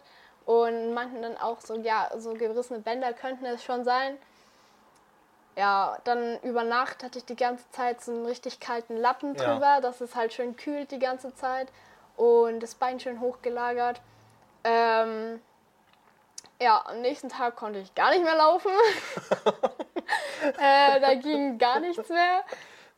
Und 0.46 0.92
meinten 0.92 1.22
dann 1.22 1.36
auch 1.38 1.60
so, 1.60 1.74
ja, 1.76 2.10
so 2.18 2.34
gerissene 2.34 2.80
Bänder 2.80 3.12
könnten 3.12 3.46
es 3.46 3.64
schon 3.64 3.84
sein. 3.84 4.18
Ja, 5.56 5.96
dann 6.04 6.38
über 6.40 6.64
Nacht 6.64 7.02
hatte 7.04 7.18
ich 7.18 7.24
die 7.24 7.36
ganze 7.36 7.70
Zeit 7.70 8.02
so 8.02 8.12
einen 8.12 8.26
richtig 8.26 8.60
kalten 8.60 8.96
Lappen 8.96 9.34
Ja. 9.34 9.44
drüber, 9.44 9.80
dass 9.80 10.00
es 10.00 10.14
halt 10.14 10.32
schön 10.32 10.56
kühlt 10.56 10.90
die 10.90 10.98
ganze 10.98 11.34
Zeit 11.34 11.68
und 12.16 12.60
das 12.60 12.74
Bein 12.74 12.98
schön 13.00 13.20
hochgelagert. 13.20 14.00
Ähm, 14.64 15.40
ja, 16.60 16.84
am 16.86 17.00
nächsten 17.02 17.28
Tag 17.28 17.56
konnte 17.56 17.78
ich 17.78 17.94
gar 17.94 18.10
nicht 18.10 18.24
mehr 18.24 18.36
laufen. 18.36 18.72
äh, 20.58 21.00
da 21.00 21.14
ging 21.14 21.58
gar 21.58 21.80
nichts 21.80 22.08
mehr. 22.08 22.42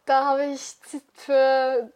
Da 0.04 0.24
habe 0.24 0.44
ich 0.46 0.76
für 1.14 1.92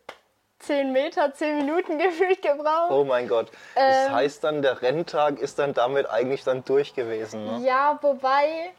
10 0.61 0.93
Meter 0.93 1.33
10 1.35 1.59
Minuten 1.59 1.99
gefühlt 1.99 2.41
gebraucht. 2.43 2.91
Oh 2.91 3.05
mein 3.05 3.29
Gott. 3.29 3.51
Das 3.75 4.07
Ähm. 4.07 4.13
heißt 4.13 4.45
dann, 4.45 4.63
der 4.63 4.81
Renntag 4.83 5.39
ist 5.39 5.59
dann 5.59 5.75
damit 5.75 6.09
eigentlich 6.09 6.45
dann 6.45 6.65
durch 6.65 6.95
gewesen. 6.95 7.45
Ne? 7.45 7.67
Ja, 7.67 7.99
wobei 8.03 8.71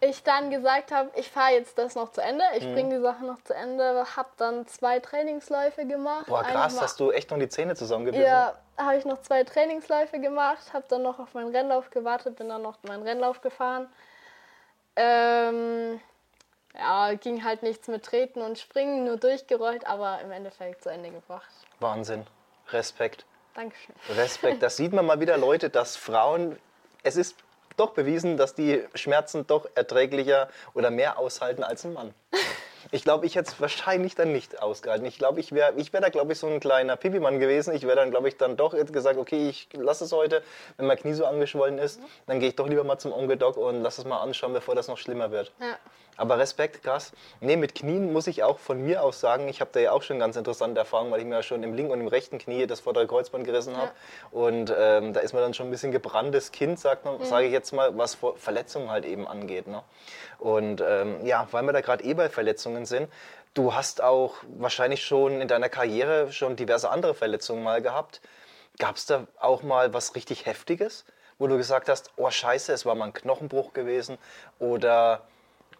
ich 0.00 0.22
dann 0.22 0.50
gesagt 0.50 0.92
habe, 0.92 1.10
ich 1.16 1.30
fahre 1.30 1.52
jetzt 1.52 1.78
das 1.78 1.94
noch 1.94 2.12
zu 2.12 2.20
Ende. 2.20 2.44
Ich 2.56 2.64
Mhm. 2.64 2.74
bringe 2.74 2.96
die 2.96 3.02
Sache 3.02 3.24
noch 3.24 3.42
zu 3.42 3.54
Ende. 3.54 4.04
Habe 4.16 4.28
dann 4.36 4.66
zwei 4.66 4.98
Trainingsläufe 5.00 5.86
gemacht. 5.86 6.26
Boah, 6.26 6.42
krass, 6.42 6.80
hast 6.80 7.00
du 7.00 7.10
echt 7.10 7.30
noch 7.30 7.38
die 7.38 7.48
Zähne 7.48 7.74
zusammengebissen. 7.74 8.24
Ja, 8.26 8.52
habe 8.76 8.96
ich 8.96 9.04
noch 9.04 9.22
zwei 9.22 9.44
Trainingsläufe 9.44 10.18
gemacht, 10.20 10.72
habe 10.72 10.84
dann 10.88 11.02
noch 11.02 11.18
auf 11.20 11.32
meinen 11.34 11.54
Rennlauf 11.54 11.90
gewartet, 11.90 12.36
bin 12.36 12.48
dann 12.48 12.62
noch 12.62 12.76
meinen 12.82 13.02
Rennlauf 13.02 13.40
gefahren. 13.40 13.88
Ähm, 14.96 16.00
ja, 16.76 17.14
ging 17.14 17.44
halt 17.44 17.62
nichts 17.62 17.88
mit 17.88 18.04
Treten 18.04 18.42
und 18.42 18.58
Springen, 18.58 19.04
nur 19.04 19.16
durchgerollt, 19.16 19.86
aber 19.86 20.20
im 20.22 20.32
Endeffekt 20.32 20.82
zu 20.82 20.90
Ende 20.90 21.10
gebracht. 21.10 21.50
Wahnsinn. 21.80 22.26
Respekt. 22.70 23.24
Dankeschön. 23.54 23.94
Respekt. 24.16 24.62
Das 24.62 24.76
sieht 24.76 24.92
man 24.92 25.06
mal 25.06 25.20
wieder, 25.20 25.38
Leute, 25.38 25.70
dass 25.70 25.96
Frauen, 25.96 26.58
es 27.02 27.16
ist 27.16 27.36
doch 27.76 27.90
bewiesen, 27.90 28.36
dass 28.36 28.54
die 28.54 28.84
Schmerzen 28.94 29.46
doch 29.46 29.68
erträglicher 29.74 30.48
oder 30.74 30.90
mehr 30.90 31.18
aushalten 31.18 31.62
als 31.62 31.84
ein 31.84 31.92
Mann. 31.92 32.14
Ich 32.90 33.02
glaube, 33.02 33.26
ich 33.26 33.36
hätte 33.36 33.50
es 33.50 33.60
wahrscheinlich 33.60 34.14
dann 34.14 34.32
nicht 34.32 34.60
ausgehalten. 34.60 35.06
Ich 35.06 35.18
glaube, 35.18 35.40
ich 35.40 35.52
wäre 35.52 35.72
ich 35.76 35.92
wär 35.92 36.00
da, 36.00 36.10
glaube 36.10 36.32
ich, 36.32 36.38
so 36.38 36.46
ein 36.46 36.60
kleiner 36.60 36.96
Pipi-Mann 36.96 37.40
gewesen. 37.40 37.74
Ich 37.74 37.82
wäre 37.84 37.96
dann, 37.96 38.10
glaube 38.10 38.28
ich, 38.28 38.36
dann 38.36 38.56
doch 38.56 38.74
gesagt, 38.92 39.18
okay, 39.18 39.48
ich 39.48 39.68
lasse 39.72 40.04
es 40.04 40.12
heute. 40.12 40.42
Wenn 40.76 40.86
mein 40.86 40.98
Knie 40.98 41.14
so 41.14 41.24
angeschwollen 41.24 41.78
ist, 41.78 42.00
dann 42.26 42.40
gehe 42.40 42.50
ich 42.50 42.56
doch 42.56 42.68
lieber 42.68 42.84
mal 42.84 42.98
zum 42.98 43.12
Onkel 43.12 43.36
Doc 43.36 43.56
und 43.56 43.82
lass 43.82 43.98
es 43.98 44.04
mal 44.04 44.18
anschauen, 44.20 44.52
bevor 44.52 44.74
das 44.74 44.88
noch 44.88 44.98
schlimmer 44.98 45.30
wird. 45.30 45.52
Ja. 45.60 45.78
Aber 46.16 46.38
Respekt, 46.38 46.82
krass. 46.82 47.12
Nee, 47.40 47.56
mit 47.56 47.74
Knien 47.74 48.12
muss 48.12 48.26
ich 48.26 48.42
auch 48.42 48.58
von 48.58 48.80
mir 48.80 49.02
aus 49.02 49.20
sagen, 49.20 49.48
ich 49.48 49.60
habe 49.60 49.70
da 49.72 49.80
ja 49.80 49.92
auch 49.92 50.02
schon 50.02 50.18
ganz 50.18 50.36
interessante 50.36 50.78
Erfahrungen, 50.78 51.10
weil 51.10 51.20
ich 51.20 51.26
mir 51.26 51.36
ja 51.36 51.42
schon 51.42 51.62
im 51.62 51.74
linken 51.74 51.92
und 51.92 52.00
im 52.00 52.06
rechten 52.06 52.38
Knie 52.38 52.66
das 52.66 52.80
vordere 52.80 53.06
Kreuzband 53.06 53.44
gerissen 53.44 53.76
habe. 53.76 53.90
Und 54.30 54.72
ähm, 54.76 55.12
da 55.12 55.20
ist 55.20 55.32
man 55.32 55.42
dann 55.42 55.54
schon 55.54 55.66
ein 55.68 55.70
bisschen 55.70 55.92
gebranntes 55.92 56.52
Kind, 56.52 56.82
man, 57.04 57.24
sage 57.24 57.46
ich 57.46 57.52
jetzt 57.52 57.72
mal, 57.72 57.96
was 57.98 58.14
Ver- 58.14 58.34
Verletzungen 58.36 58.90
halt 58.90 59.04
eben 59.04 59.26
angeht. 59.26 59.66
Ne? 59.66 59.82
Und 60.38 60.80
ähm, 60.86 61.24
ja, 61.26 61.48
weil 61.50 61.64
wir 61.64 61.72
da 61.72 61.80
gerade 61.80 62.04
eh 62.04 62.14
bei 62.14 62.28
Verletzungen 62.28 62.86
sind, 62.86 63.08
du 63.54 63.74
hast 63.74 64.02
auch 64.02 64.34
wahrscheinlich 64.56 65.04
schon 65.04 65.40
in 65.40 65.48
deiner 65.48 65.68
Karriere 65.68 66.32
schon 66.32 66.56
diverse 66.56 66.90
andere 66.90 67.14
Verletzungen 67.14 67.62
mal 67.62 67.82
gehabt. 67.82 68.20
Gab 68.78 68.96
es 68.96 69.06
da 69.06 69.26
auch 69.40 69.62
mal 69.62 69.94
was 69.94 70.14
richtig 70.14 70.46
Heftiges, 70.46 71.04
wo 71.38 71.46
du 71.46 71.56
gesagt 71.56 71.88
hast, 71.88 72.10
oh 72.16 72.30
scheiße, 72.30 72.72
es 72.72 72.86
war 72.86 72.94
mal 72.94 73.06
ein 73.06 73.12
Knochenbruch 73.12 73.72
gewesen 73.72 74.18
oder 74.58 75.22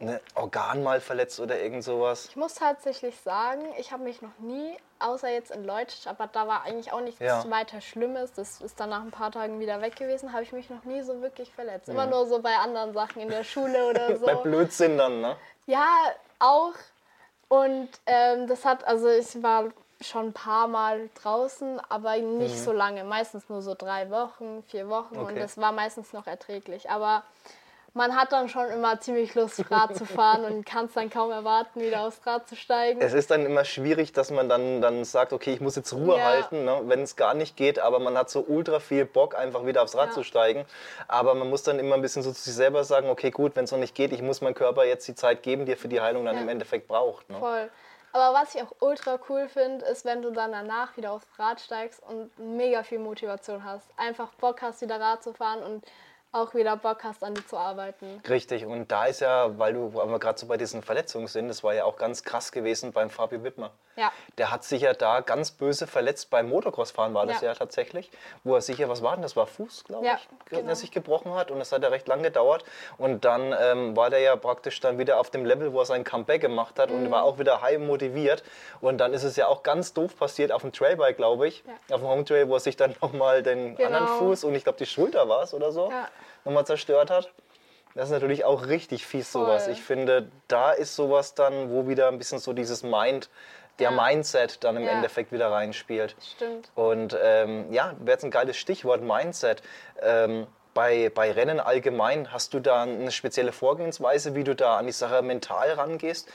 ein 0.00 0.20
Organ 0.34 0.82
mal 0.82 1.00
verletzt 1.00 1.38
oder 1.40 1.60
irgend 1.60 1.84
sowas? 1.84 2.26
Ich 2.28 2.36
muss 2.36 2.54
tatsächlich 2.54 3.18
sagen, 3.20 3.62
ich 3.78 3.92
habe 3.92 4.02
mich 4.02 4.22
noch 4.22 4.38
nie, 4.38 4.76
außer 4.98 5.28
jetzt 5.30 5.50
in 5.50 5.64
Leutsch, 5.64 6.06
aber 6.06 6.26
da 6.26 6.46
war 6.46 6.62
eigentlich 6.62 6.92
auch 6.92 7.00
nichts 7.00 7.20
Ja. 7.20 7.48
weiter 7.50 7.80
Schlimmes, 7.80 8.32
das 8.32 8.60
ist 8.60 8.80
dann 8.80 8.90
nach 8.90 9.02
ein 9.02 9.10
paar 9.10 9.30
Tagen 9.30 9.60
wieder 9.60 9.80
weg 9.80 9.96
gewesen, 9.96 10.32
habe 10.32 10.42
ich 10.42 10.52
mich 10.52 10.68
noch 10.70 10.84
nie 10.84 11.02
so 11.02 11.20
wirklich 11.22 11.52
verletzt. 11.52 11.88
Immer 11.88 12.06
nur 12.06 12.26
so 12.26 12.40
bei 12.40 12.56
anderen 12.56 12.92
Sachen 12.92 13.22
in 13.22 13.30
der 13.30 13.44
Schule 13.44 13.86
oder 13.90 14.16
so. 14.16 14.26
Bei 14.26 14.34
Blödsinn 14.34 14.98
dann, 14.98 15.20
ne? 15.20 15.36
Ja, 15.66 15.86
auch. 16.38 16.74
Und 17.48 17.88
ähm, 18.06 18.46
das 18.48 18.64
hat, 18.64 18.84
also 18.84 19.08
ich 19.08 19.42
war 19.42 19.64
schon 20.00 20.26
ein 20.26 20.32
paar 20.32 20.66
Mal 20.66 21.08
draußen, 21.22 21.80
aber 21.88 22.16
nicht 22.16 22.60
so 22.60 22.72
lange. 22.72 23.04
Meistens 23.04 23.48
nur 23.48 23.62
so 23.62 23.74
drei 23.74 24.10
Wochen, 24.10 24.62
vier 24.64 24.88
Wochen 24.88 25.16
und 25.16 25.30
Okay. 25.30 25.38
das 25.38 25.56
war 25.56 25.72
meistens 25.72 26.12
noch 26.12 26.26
erträglich. 26.26 26.90
Aber 26.90 27.22
man 27.94 28.16
hat 28.16 28.32
dann 28.32 28.48
schon 28.48 28.68
immer 28.70 29.00
ziemlich 29.00 29.34
Lust, 29.36 29.70
Rad 29.70 29.96
zu 29.96 30.04
fahren 30.04 30.44
und 30.44 30.66
kann 30.66 30.86
es 30.86 30.94
dann 30.94 31.10
kaum 31.10 31.30
erwarten, 31.30 31.80
wieder 31.80 32.02
aufs 32.02 32.26
Rad 32.26 32.48
zu 32.48 32.56
steigen. 32.56 33.00
Es 33.00 33.12
ist 33.14 33.30
dann 33.30 33.46
immer 33.46 33.64
schwierig, 33.64 34.12
dass 34.12 34.32
man 34.32 34.48
dann, 34.48 34.82
dann 34.82 35.04
sagt, 35.04 35.32
okay, 35.32 35.52
ich 35.52 35.60
muss 35.60 35.76
jetzt 35.76 35.92
Ruhe 35.92 36.16
Ja. 36.18 36.24
halten, 36.24 36.64
ne, 36.64 36.82
wenn 36.86 37.02
es 37.02 37.14
gar 37.14 37.34
nicht 37.34 37.56
geht, 37.56 37.78
aber 37.78 38.00
man 38.00 38.18
hat 38.18 38.30
so 38.30 38.40
ultra 38.46 38.80
viel 38.80 39.04
Bock, 39.04 39.36
einfach 39.38 39.64
wieder 39.64 39.82
aufs 39.82 39.94
Rad 39.96 40.08
Ja. 40.08 40.12
zu 40.14 40.24
steigen. 40.24 40.66
Aber 41.06 41.34
man 41.34 41.48
muss 41.48 41.62
dann 41.62 41.78
immer 41.78 41.94
ein 41.94 42.02
bisschen 42.02 42.22
so 42.24 42.32
zu 42.32 42.42
sich 42.42 42.54
selber 42.54 42.82
sagen, 42.82 43.08
okay, 43.08 43.30
gut, 43.30 43.54
wenn 43.54 43.64
es 43.64 43.70
noch 43.72 43.78
nicht 43.78 43.94
geht, 43.94 44.12
ich 44.12 44.22
muss 44.22 44.40
meinem 44.40 44.54
Körper 44.54 44.84
jetzt 44.84 45.06
die 45.06 45.14
Zeit 45.14 45.44
geben, 45.44 45.64
die 45.64 45.72
er 45.72 45.78
für 45.78 45.88
die 45.88 46.00
Heilung 46.00 46.24
dann 46.24 46.34
Ja. 46.36 46.42
im 46.42 46.48
Endeffekt 46.48 46.88
braucht. 46.88 47.30
Ne? 47.30 47.38
Voll. 47.38 47.70
Aber 48.12 48.36
was 48.38 48.54
ich 48.54 48.62
auch 48.62 48.72
ultra 48.80 49.18
cool 49.28 49.48
finde, 49.48 49.84
ist, 49.86 50.04
wenn 50.04 50.22
du 50.22 50.30
dann 50.30 50.50
danach 50.52 50.96
wieder 50.96 51.12
aufs 51.12 51.26
Rad 51.38 51.60
steigst 51.60 52.00
und 52.02 52.36
mega 52.38 52.82
viel 52.82 52.98
Motivation 53.00 53.64
hast. 53.64 53.88
Einfach 53.96 54.32
Bock 54.34 54.62
hast, 54.62 54.80
wieder 54.82 55.00
Rad 55.00 55.22
zu 55.24 55.32
fahren 55.32 55.62
und 55.62 55.84
auch 56.34 56.52
wieder 56.54 56.76
Bock 56.76 57.04
hast, 57.04 57.22
an 57.22 57.34
dir 57.34 57.46
zu 57.46 57.56
arbeiten. 57.56 58.20
Richtig, 58.28 58.66
und 58.66 58.90
da 58.90 59.06
ist 59.06 59.20
ja, 59.20 59.56
weil 59.58 59.72
du, 59.72 59.90
gerade 60.18 60.38
so 60.38 60.46
bei 60.46 60.56
diesen 60.56 60.82
Verletzungen 60.82 61.28
sind, 61.28 61.48
das 61.48 61.62
war 61.62 61.74
ja 61.74 61.84
auch 61.84 61.96
ganz 61.96 62.24
krass 62.24 62.50
gewesen 62.52 62.92
beim 62.92 63.08
Fabio 63.10 63.42
Wittmer. 63.44 63.70
Ja. 63.96 64.10
Der 64.38 64.50
hat 64.50 64.64
sich 64.64 64.82
ja 64.82 64.92
da 64.92 65.20
ganz 65.20 65.52
böse 65.52 65.86
verletzt 65.86 66.28
beim 66.30 66.48
Motocrossfahren, 66.48 67.14
war 67.14 67.26
das 67.26 67.40
ja, 67.40 67.48
Ja. 67.50 67.54
tatsächlich. 67.54 68.10
Wo 68.42 68.56
er 68.56 68.60
sicher, 68.60 68.88
was 68.88 69.02
war 69.02 69.12
denn 69.14 69.22
das? 69.22 69.36
War 69.36 69.46
Fuß, 69.46 69.84
glaube 69.84 70.04
Ja, 70.04 70.16
ich, 70.16 70.28
genau. 70.50 70.62
der 70.66 70.74
sich 70.74 70.90
gebrochen 70.90 71.32
hat 71.34 71.52
und 71.52 71.60
das 71.60 71.70
hat 71.70 71.82
ja 71.84 71.88
recht 71.90 72.08
lange 72.08 72.22
gedauert. 72.24 72.64
Und 72.98 73.24
dann 73.24 73.54
ähm, 73.56 73.96
war 73.96 74.10
der 74.10 74.18
ja 74.18 74.34
praktisch 74.34 74.80
dann 74.80 74.98
wieder 74.98 75.20
auf 75.20 75.30
dem 75.30 75.44
Level, 75.46 75.72
wo 75.72 75.78
er 75.78 75.86
sein 75.86 76.02
Comeback 76.02 76.40
gemacht 76.40 76.76
hat 76.80 76.90
Mhm. 76.90 76.96
und 77.04 77.10
war 77.12 77.22
auch 77.22 77.38
wieder 77.38 77.62
high 77.62 77.78
motiviert. 77.78 78.42
Und 78.80 78.98
dann 78.98 79.14
ist 79.14 79.22
es 79.22 79.36
ja 79.36 79.46
auch 79.46 79.62
ganz 79.62 79.92
doof 79.94 80.16
passiert 80.18 80.50
auf 80.50 80.62
dem 80.62 80.72
Trailbike, 80.72 81.16
glaube 81.16 81.46
ich, 81.46 81.62
Ja. 81.88 81.94
auf 81.94 82.00
dem 82.00 82.08
Home 82.08 82.24
Trail, 82.24 82.48
wo 82.48 82.54
er 82.54 82.60
sich 82.60 82.74
dann 82.76 82.96
nochmal 83.00 83.44
den 83.44 83.76
Genau. 83.76 83.86
anderen 83.86 84.08
Fuß 84.18 84.42
und 84.42 84.56
ich 84.56 84.64
glaube 84.64 84.78
die 84.78 84.86
Schulter 84.86 85.28
war 85.28 85.44
es 85.44 85.54
oder 85.54 85.70
so, 85.70 85.90
Ja. 85.90 86.08
Nochmal 86.44 86.66
zerstört 86.66 87.10
hat. 87.10 87.32
Das 87.94 88.06
ist 88.06 88.12
natürlich 88.12 88.44
auch 88.44 88.66
richtig 88.66 89.06
fies 89.06 89.30
sowas. 89.30 89.64
Voll. 89.64 89.72
Ich 89.72 89.82
finde, 89.82 90.28
da 90.48 90.72
ist 90.72 90.96
sowas 90.96 91.34
dann, 91.34 91.70
wo 91.70 91.86
wieder 91.86 92.08
ein 92.08 92.18
bisschen 92.18 92.38
so 92.40 92.52
dieses 92.52 92.82
Mind, 92.82 93.30
der 93.78 93.90
Ja. 93.92 94.04
Mindset 94.04 94.62
dann 94.64 94.76
im 94.76 94.84
Ja. 94.84 94.90
Endeffekt 94.90 95.30
wieder 95.32 95.50
reinspielt. 95.50 96.16
Stimmt. 96.36 96.70
Und 96.74 97.16
ähm, 97.22 97.72
ja, 97.72 97.94
wäre 98.00 98.12
jetzt 98.16 98.24
ein 98.24 98.30
geiles 98.30 98.56
Stichwort, 98.56 99.00
Mindset. 99.02 99.62
Ähm, 100.02 100.46
bei, 100.74 101.08
bei 101.14 101.30
Rennen 101.30 101.60
allgemein, 101.60 102.32
hast 102.32 102.52
du 102.52 102.58
da 102.58 102.82
eine 102.82 103.12
spezielle 103.12 103.52
Vorgehensweise, 103.52 104.34
wie 104.34 104.42
du 104.42 104.56
da 104.56 104.76
an 104.78 104.86
die 104.86 104.92
Sache 104.92 105.22
mental 105.22 105.70
rangehst? 105.70 106.28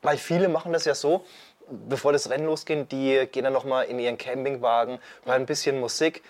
Weil 0.00 0.16
viele 0.16 0.48
machen 0.48 0.72
das 0.72 0.86
ja 0.86 0.94
so, 0.94 1.24
bevor 1.68 2.12
das 2.12 2.30
Rennen 2.30 2.46
losgeht, 2.46 2.92
die 2.92 3.26
gehen 3.30 3.44
dann 3.44 3.52
nochmal 3.52 3.84
in 3.86 3.98
ihren 3.98 4.16
Campingwagen, 4.16 4.98
hören 5.24 5.42
ein 5.42 5.46
bisschen 5.46 5.80
Musik, 5.80 6.22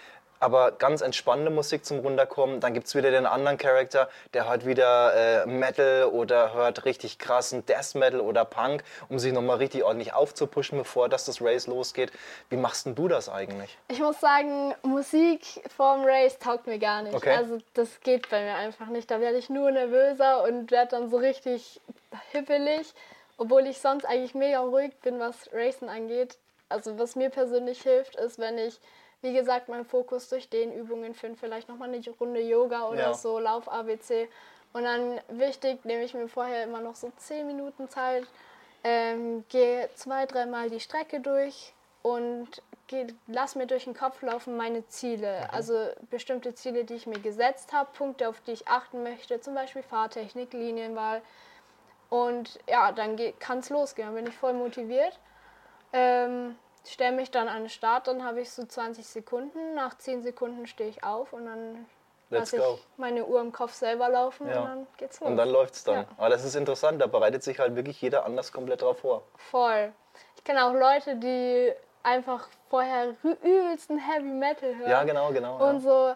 aber 0.44 0.72
ganz 0.72 1.00
entspannende 1.00 1.50
Musik 1.50 1.86
zum 1.86 2.00
Runterkommen. 2.00 2.60
Dann 2.60 2.74
gibt 2.74 2.86
es 2.86 2.94
wieder 2.94 3.10
den 3.10 3.24
anderen 3.24 3.56
Charakter, 3.56 4.10
der 4.34 4.46
hört 4.46 4.66
wieder 4.66 5.44
äh, 5.44 5.46
Metal 5.46 6.04
oder 6.04 6.52
hört 6.52 6.84
richtig 6.84 7.18
krassen 7.18 7.64
Death 7.64 7.94
Metal 7.94 8.20
oder 8.20 8.44
Punk, 8.44 8.84
um 9.08 9.18
sich 9.18 9.32
nochmal 9.32 9.56
richtig 9.56 9.84
ordentlich 9.84 10.12
aufzupushen, 10.12 10.76
bevor 10.76 11.08
das, 11.08 11.24
das 11.24 11.40
Race 11.40 11.66
losgeht. 11.66 12.12
Wie 12.50 12.58
machst 12.58 12.84
denn 12.84 12.94
du 12.94 13.08
das 13.08 13.30
eigentlich? 13.30 13.78
Ich 13.88 14.00
muss 14.00 14.20
sagen, 14.20 14.74
Musik 14.82 15.46
vorm 15.74 16.02
Race 16.04 16.38
taugt 16.38 16.66
mir 16.66 16.78
gar 16.78 17.00
nicht. 17.00 17.14
Okay. 17.14 17.34
Also 17.34 17.56
das 17.72 18.00
geht 18.00 18.28
bei 18.28 18.42
mir 18.42 18.56
einfach 18.56 18.88
nicht. 18.88 19.10
Da 19.10 19.20
werde 19.20 19.38
ich 19.38 19.48
nur 19.48 19.70
nervöser 19.70 20.44
und 20.44 20.70
werde 20.70 20.90
dann 20.90 21.08
so 21.08 21.16
richtig 21.16 21.80
hippelig, 22.32 22.92
obwohl 23.38 23.66
ich 23.66 23.78
sonst 23.78 24.04
eigentlich 24.04 24.34
mega 24.34 24.60
ruhig 24.60 24.92
bin, 25.00 25.18
was 25.18 25.48
Racen 25.54 25.88
angeht. 25.88 26.36
Also 26.68 26.98
was 26.98 27.16
mir 27.16 27.30
persönlich 27.30 27.80
hilft, 27.80 28.16
ist, 28.16 28.38
wenn 28.38 28.58
ich, 28.58 28.78
wie 29.24 29.32
gesagt, 29.32 29.70
meinen 29.70 29.86
Fokus 29.86 30.28
durch 30.28 30.50
den 30.50 30.70
Übungen 30.74 31.14
finde, 31.14 31.38
vielleicht 31.38 31.66
nochmal 31.66 31.88
eine 31.88 32.02
Runde 32.20 32.40
Yoga 32.40 32.88
oder 32.88 32.98
Ja. 32.98 33.14
so, 33.14 33.38
Lauf 33.38 33.70
ABC. 33.72 34.28
Und 34.74 34.84
dann 34.84 35.18
wichtig, 35.28 35.82
nehme 35.86 36.04
ich 36.04 36.12
mir 36.12 36.28
vorher 36.28 36.62
immer 36.64 36.80
noch 36.82 36.94
so 36.94 37.10
10 37.16 37.46
Minuten 37.46 37.88
Zeit, 37.88 38.26
ähm, 38.84 39.44
gehe 39.48 39.88
zwei, 39.94 40.26
dreimal 40.26 40.68
die 40.68 40.80
Strecke 40.80 41.20
durch 41.20 41.72
und 42.02 42.60
geh, 42.86 43.06
lass 43.26 43.54
mir 43.54 43.66
durch 43.66 43.84
den 43.84 43.94
Kopf 43.94 44.20
laufen 44.20 44.58
meine 44.58 44.86
Ziele. 44.88 45.48
Also 45.50 45.88
bestimmte 46.10 46.54
Ziele, 46.54 46.84
die 46.84 46.94
ich 46.94 47.06
mir 47.06 47.20
gesetzt 47.20 47.72
habe, 47.72 47.88
Punkte, 47.96 48.28
auf 48.28 48.42
die 48.42 48.52
ich 48.52 48.68
achten 48.68 49.02
möchte, 49.02 49.40
zum 49.40 49.54
Beispiel 49.54 49.82
Fahrtechnik, 49.82 50.52
Linienwahl. 50.52 51.22
Und 52.10 52.58
ja, 52.68 52.92
dann 52.92 53.18
kann 53.38 53.60
es 53.60 53.70
losgehen. 53.70 54.08
Dann 54.08 54.16
bin 54.16 54.26
ich 54.26 54.36
voll 54.36 54.52
motiviert. 54.52 55.18
Ähm, 55.94 56.56
stelle 56.92 57.16
mich 57.16 57.30
dann 57.30 57.48
an 57.48 57.62
den 57.62 57.68
Start, 57.70 58.06
dann 58.06 58.24
habe 58.24 58.40
ich 58.40 58.50
so 58.50 58.64
20 58.64 59.06
Sekunden. 59.06 59.74
Nach 59.74 59.96
10 59.96 60.22
Sekunden 60.22 60.66
stehe 60.66 60.90
ich 60.90 61.02
auf 61.04 61.32
und 61.32 61.46
dann 61.46 61.86
Let's 62.30 62.52
lasse 62.52 62.58
go. 62.58 62.74
ich 62.74 62.86
meine 62.98 63.24
Uhr 63.24 63.40
im 63.40 63.52
Kopf 63.52 63.72
selber 63.72 64.08
laufen 64.08 64.48
Ja. 64.48 64.60
und 64.60 64.66
dann 64.66 64.86
geht's 64.96 65.20
los. 65.20 65.30
Und 65.30 65.36
dann 65.36 65.50
läuft 65.50 65.74
es 65.74 65.84
dann. 65.84 65.94
Ja. 66.02 66.06
Aber 66.16 66.28
das 66.30 66.44
ist 66.44 66.54
interessant, 66.56 67.00
da 67.00 67.06
bereitet 67.06 67.42
sich 67.42 67.58
halt 67.58 67.74
wirklich 67.76 68.00
jeder 68.00 68.24
anders 68.24 68.52
komplett 68.52 68.82
drauf 68.82 68.98
vor. 69.00 69.22
Voll. 69.36 69.92
Ich 70.36 70.44
kenne 70.44 70.64
auch 70.66 70.74
Leute, 70.74 71.16
die 71.16 71.72
einfach 72.02 72.48
vorher 72.68 73.14
übelsten 73.22 73.98
Heavy 73.98 74.28
Metal 74.28 74.76
hören. 74.76 74.90
Ja, 74.90 75.04
genau, 75.04 75.32
genau. 75.32 75.56
Und 75.68 75.76
ja. 75.76 75.80
so 75.80 76.14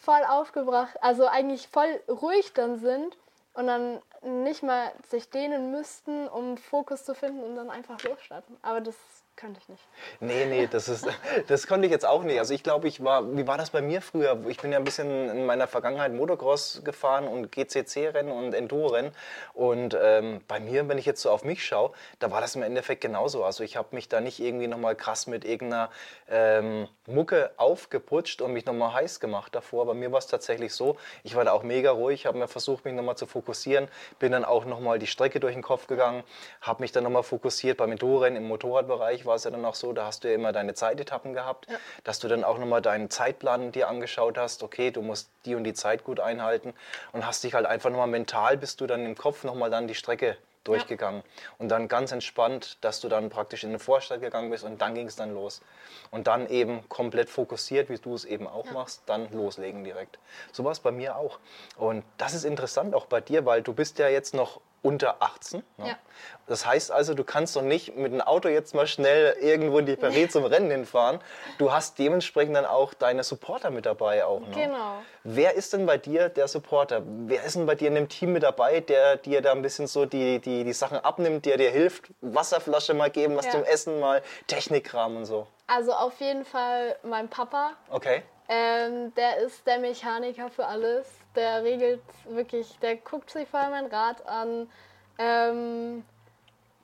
voll 0.00 0.22
aufgebracht, 0.28 0.96
also 1.00 1.26
eigentlich 1.26 1.68
voll 1.68 2.00
ruhig 2.08 2.52
dann 2.54 2.78
sind 2.78 3.16
und 3.54 3.68
dann 3.68 4.02
nicht 4.22 4.62
mal 4.62 4.90
sich 5.08 5.30
dehnen 5.30 5.70
müssten, 5.70 6.28
um 6.28 6.56
Fokus 6.56 7.04
zu 7.04 7.14
finden 7.14 7.42
und 7.42 7.56
dann 7.56 7.70
einfach 7.70 8.02
losstarten. 8.02 8.56
Aber 8.62 8.80
das 8.80 8.96
könnte 9.42 9.60
ich 9.60 9.68
nicht. 9.68 9.82
Nee, 10.20 10.44
nee, 10.46 10.68
das, 10.68 10.88
ist, 10.88 11.04
das 11.48 11.66
konnte 11.66 11.86
ich 11.86 11.92
jetzt 11.92 12.06
auch 12.06 12.22
nicht. 12.22 12.38
Also 12.38 12.54
ich 12.54 12.62
glaube, 12.62 12.86
ich 12.86 13.02
war, 13.02 13.36
wie 13.36 13.46
war 13.46 13.58
das 13.58 13.70
bei 13.70 13.82
mir 13.82 14.00
früher? 14.00 14.38
Ich 14.48 14.58
bin 14.58 14.70
ja 14.70 14.78
ein 14.78 14.84
bisschen 14.84 15.30
in 15.30 15.46
meiner 15.46 15.66
Vergangenheit 15.66 16.12
Motocross 16.12 16.82
gefahren 16.84 17.26
und 17.26 17.50
GCC-Rennen 17.50 18.30
und 18.30 18.54
Enduro-Rennen. 18.54 19.10
Und 19.52 19.98
ähm, 20.00 20.42
bei 20.46 20.60
mir, 20.60 20.88
wenn 20.88 20.96
ich 20.96 21.06
jetzt 21.06 21.22
so 21.22 21.30
auf 21.30 21.42
mich 21.42 21.66
schaue, 21.66 21.90
da 22.20 22.30
war 22.30 22.40
das 22.40 22.54
im 22.54 22.62
Endeffekt 22.62 23.00
genauso. 23.00 23.42
Also 23.42 23.64
ich 23.64 23.76
habe 23.76 23.88
mich 23.90 24.08
da 24.08 24.20
nicht 24.20 24.38
irgendwie 24.38 24.68
nochmal 24.68 24.94
krass 24.94 25.26
mit 25.26 25.44
irgendeiner 25.44 25.90
ähm, 26.30 26.86
Mucke 27.06 27.50
aufgeputscht 27.56 28.42
und 28.42 28.52
mich 28.52 28.64
nochmal 28.64 28.94
heiß 28.94 29.18
gemacht 29.18 29.52
davor. 29.56 29.86
Bei 29.86 29.94
mir 29.94 30.12
war 30.12 30.20
es 30.20 30.28
tatsächlich 30.28 30.72
so, 30.72 30.96
ich 31.24 31.34
war 31.34 31.44
da 31.44 31.50
auch 31.50 31.64
mega 31.64 31.90
ruhig, 31.90 32.26
habe 32.26 32.38
mir 32.38 32.46
versucht, 32.46 32.84
mich 32.84 32.94
nochmal 32.94 33.16
zu 33.16 33.26
fokussieren, 33.26 33.88
bin 34.20 34.30
dann 34.30 34.44
auch 34.44 34.66
nochmal 34.66 35.00
die 35.00 35.08
Strecke 35.08 35.40
durch 35.40 35.54
den 35.54 35.62
Kopf 35.62 35.88
gegangen, 35.88 36.22
habe 36.60 36.82
mich 36.82 36.92
dann 36.92 37.02
nochmal 37.02 37.24
fokussiert 37.24 37.78
beim 37.78 37.90
Enduro-Rennen 37.90 38.36
im 38.36 38.46
Motorradbereich 38.46 39.26
war 39.31 39.31
es 39.36 39.44
ja 39.44 39.50
dann 39.50 39.64
auch 39.64 39.74
so, 39.74 39.92
da 39.92 40.06
hast 40.06 40.24
du 40.24 40.28
ja 40.28 40.34
immer 40.34 40.52
deine 40.52 40.74
Zeitetappen 40.74 41.32
gehabt, 41.32 41.66
dass 42.04 42.18
du 42.18 42.28
dann 42.28 42.44
auch 42.44 42.58
nochmal 42.58 42.82
deinen 42.82 43.10
Zeitplan 43.10 43.72
dir 43.72 43.88
angeschaut 43.88 44.38
hast, 44.38 44.62
okay, 44.62 44.90
du 44.90 45.02
musst 45.02 45.30
die 45.44 45.54
und 45.54 45.64
die 45.64 45.74
Zeit 45.74 46.04
gut 46.04 46.20
einhalten 46.20 46.74
und 47.12 47.26
hast 47.26 47.44
dich 47.44 47.54
halt 47.54 47.66
einfach 47.66 47.90
nochmal 47.90 48.08
mental, 48.08 48.56
bist 48.56 48.80
du 48.80 48.86
dann 48.86 49.04
im 49.04 49.16
Kopf 49.16 49.44
nochmal 49.44 49.70
dann 49.70 49.88
die 49.88 49.94
Strecke 49.94 50.36
durchgegangen. 50.64 51.22
Und 51.58 51.68
dann 51.68 51.88
ganz 51.88 52.12
entspannt, 52.12 52.78
dass 52.82 53.00
du 53.00 53.08
dann 53.08 53.30
praktisch 53.30 53.64
in 53.64 53.70
den 53.70 53.78
Vorstadt 53.78 54.20
gegangen 54.20 54.50
bist 54.50 54.64
und 54.64 54.80
dann 54.80 54.94
ging 54.94 55.06
es 55.06 55.16
dann 55.16 55.34
los. 55.34 55.60
Und 56.10 56.26
dann 56.26 56.48
eben 56.48 56.88
komplett 56.88 57.30
fokussiert, 57.30 57.88
wie 57.88 57.98
du 57.98 58.14
es 58.14 58.24
eben 58.24 58.46
auch 58.46 58.70
machst, 58.70 59.02
dann 59.06 59.30
loslegen 59.32 59.84
direkt. 59.84 60.18
So 60.52 60.64
war 60.64 60.72
es 60.72 60.80
bei 60.80 60.92
mir 60.92 61.16
auch. 61.16 61.38
Und 61.76 62.04
das 62.18 62.34
ist 62.34 62.44
interessant 62.44 62.94
auch 62.94 63.06
bei 63.06 63.20
dir, 63.20 63.44
weil 63.44 63.62
du 63.62 63.72
bist 63.72 63.98
ja 63.98 64.08
jetzt 64.08 64.34
noch 64.34 64.60
unter 64.82 65.16
18. 65.22 65.62
Ne? 65.78 65.88
Ja. 65.88 65.96
Das 66.46 66.66
heißt 66.66 66.90
also, 66.90 67.14
du 67.14 67.24
kannst 67.24 67.54
doch 67.56 67.62
nicht 67.62 67.96
mit 67.96 68.12
dem 68.12 68.20
Auto 68.20 68.48
jetzt 68.48 68.74
mal 68.74 68.86
schnell 68.86 69.36
irgendwo 69.40 69.78
in 69.78 69.86
die 69.86 69.96
Paris 69.96 70.32
zum 70.32 70.44
Rennen 70.44 70.70
hinfahren. 70.70 71.20
Du 71.58 71.72
hast 71.72 71.98
dementsprechend 71.98 72.56
dann 72.56 72.66
auch 72.66 72.92
deine 72.94 73.22
Supporter 73.22 73.70
mit 73.70 73.86
dabei 73.86 74.24
auch. 74.24 74.40
Ne? 74.40 74.48
Genau. 74.54 75.02
Wer 75.24 75.54
ist 75.54 75.72
denn 75.72 75.86
bei 75.86 75.98
dir 75.98 76.28
der 76.28 76.48
Supporter? 76.48 77.02
Wer 77.04 77.44
ist 77.44 77.54
denn 77.56 77.64
bei 77.66 77.76
dir 77.76 77.88
in 77.88 77.94
dem 77.94 78.08
Team 78.08 78.32
mit 78.32 78.42
dabei, 78.42 78.80
der 78.80 79.16
dir 79.16 79.40
da 79.40 79.52
ein 79.52 79.62
bisschen 79.62 79.86
so 79.86 80.04
die, 80.04 80.40
die, 80.40 80.64
die 80.64 80.72
Sachen 80.72 80.98
abnimmt, 80.98 81.46
der 81.46 81.56
dir 81.56 81.70
hilft? 81.70 82.10
Wasserflasche 82.20 82.92
mal 82.94 83.10
geben, 83.10 83.36
was 83.36 83.46
Ja. 83.46 83.52
zum 83.52 83.64
Essen 83.64 84.00
mal, 84.00 84.22
Technikkram 84.48 85.16
und 85.16 85.24
so. 85.26 85.46
Also 85.68 85.92
auf 85.92 86.18
jeden 86.20 86.44
Fall 86.44 86.96
mein 87.04 87.28
Papa. 87.28 87.72
Okay. 87.88 88.22
Ähm, 88.48 89.14
der 89.14 89.38
ist 89.38 89.66
der 89.66 89.78
Mechaniker 89.78 90.50
für 90.50 90.66
alles. 90.66 91.06
Der 91.34 91.62
regelt 91.62 92.02
wirklich, 92.28 92.78
der 92.80 92.96
guckt 92.96 93.30
sich 93.30 93.48
vorher 93.48 93.70
mein 93.70 93.86
Rad 93.86 94.26
an, 94.26 94.70
ähm, 95.18 96.04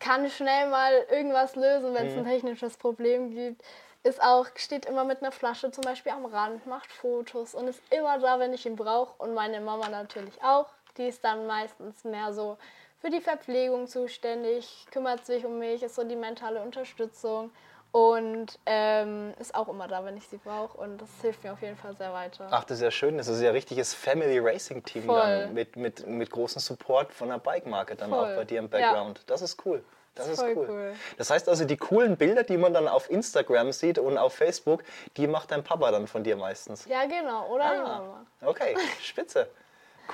kann 0.00 0.30
schnell 0.30 0.68
mal 0.68 0.92
irgendwas 1.10 1.56
lösen, 1.56 1.94
wenn 1.94 2.06
es 2.06 2.16
ein 2.16 2.24
technisches 2.24 2.76
Problem 2.76 3.30
gibt. 3.30 3.62
Ist 4.04 4.22
auch, 4.22 4.46
steht 4.54 4.86
immer 4.86 5.04
mit 5.04 5.22
einer 5.22 5.32
Flasche 5.32 5.70
zum 5.70 5.82
Beispiel 5.82 6.12
am 6.12 6.24
Rand, 6.24 6.66
macht 6.66 6.90
Fotos 6.90 7.54
und 7.54 7.68
ist 7.68 7.82
immer 7.92 8.18
da, 8.18 8.38
wenn 8.38 8.54
ich 8.54 8.64
ihn 8.64 8.76
brauche. 8.76 9.20
Und 9.22 9.34
meine 9.34 9.60
Mama 9.60 9.88
natürlich 9.88 10.42
auch. 10.42 10.66
Die 10.96 11.08
ist 11.08 11.24
dann 11.24 11.46
meistens 11.46 12.04
mehr 12.04 12.32
so 12.32 12.56
für 13.00 13.10
die 13.10 13.20
Verpflegung 13.20 13.86
zuständig, 13.86 14.86
kümmert 14.90 15.24
sich 15.26 15.44
um 15.44 15.58
mich, 15.58 15.82
ist 15.82 15.94
so 15.94 16.04
die 16.04 16.16
mentale 16.16 16.60
Unterstützung 16.62 17.52
und 17.92 18.58
ähm, 18.66 19.32
ist 19.38 19.54
auch 19.54 19.68
immer 19.68 19.88
da, 19.88 20.04
wenn 20.04 20.16
ich 20.16 20.28
sie 20.28 20.36
brauche. 20.36 20.76
Und 20.78 21.00
das 21.00 21.08
hilft 21.22 21.42
mir 21.44 21.52
auf 21.52 21.62
jeden 21.62 21.76
Fall 21.76 21.96
sehr 21.96 22.12
weiter. 22.12 22.46
Ach, 22.50 22.64
das 22.64 22.78
ist 22.78 22.82
ja 22.84 22.90
schön. 22.90 23.16
Das 23.18 23.28
ist 23.28 23.40
ja 23.40 23.48
ein 23.48 23.54
richtiges 23.54 23.94
Family 23.94 24.38
Racing 24.38 24.84
Team 24.84 25.04
Voll. 25.04 25.18
dann 25.18 25.54
mit, 25.54 25.76
mit, 25.76 26.06
mit 26.06 26.30
großem 26.30 26.60
Support 26.60 27.12
von 27.12 27.28
der 27.28 27.38
Bike-Marke 27.38 27.96
dann 27.96 28.10
Voll. 28.10 28.18
auch 28.32 28.36
bei 28.36 28.44
dir 28.44 28.58
im 28.58 28.66
Ja. 28.66 28.70
Background. 28.78 29.22
Das 29.26 29.42
ist 29.42 29.64
cool. 29.64 29.82
Das 30.14 30.26
ist 30.28 30.40
Voll 30.40 30.54
cool. 30.56 30.66
cool. 30.68 30.92
Das 31.16 31.30
heißt 31.30 31.48
also, 31.48 31.64
die 31.64 31.76
coolen 31.76 32.16
Bilder, 32.16 32.42
die 32.42 32.56
man 32.56 32.74
dann 32.74 32.88
auf 32.88 33.08
Instagram 33.08 33.70
sieht 33.72 33.98
und 33.98 34.18
auf 34.18 34.34
Facebook, 34.34 34.82
die 35.16 35.26
macht 35.28 35.50
dein 35.52 35.62
Papa 35.62 35.90
dann 35.92 36.06
von 36.08 36.24
dir 36.24 36.36
meistens. 36.36 36.84
Ja, 36.86 37.04
genau, 37.06 37.46
oder 37.48 37.64
Ah, 37.64 37.76
Mama. 37.82 38.26
okay, 38.44 38.76
spitze. 39.00 39.48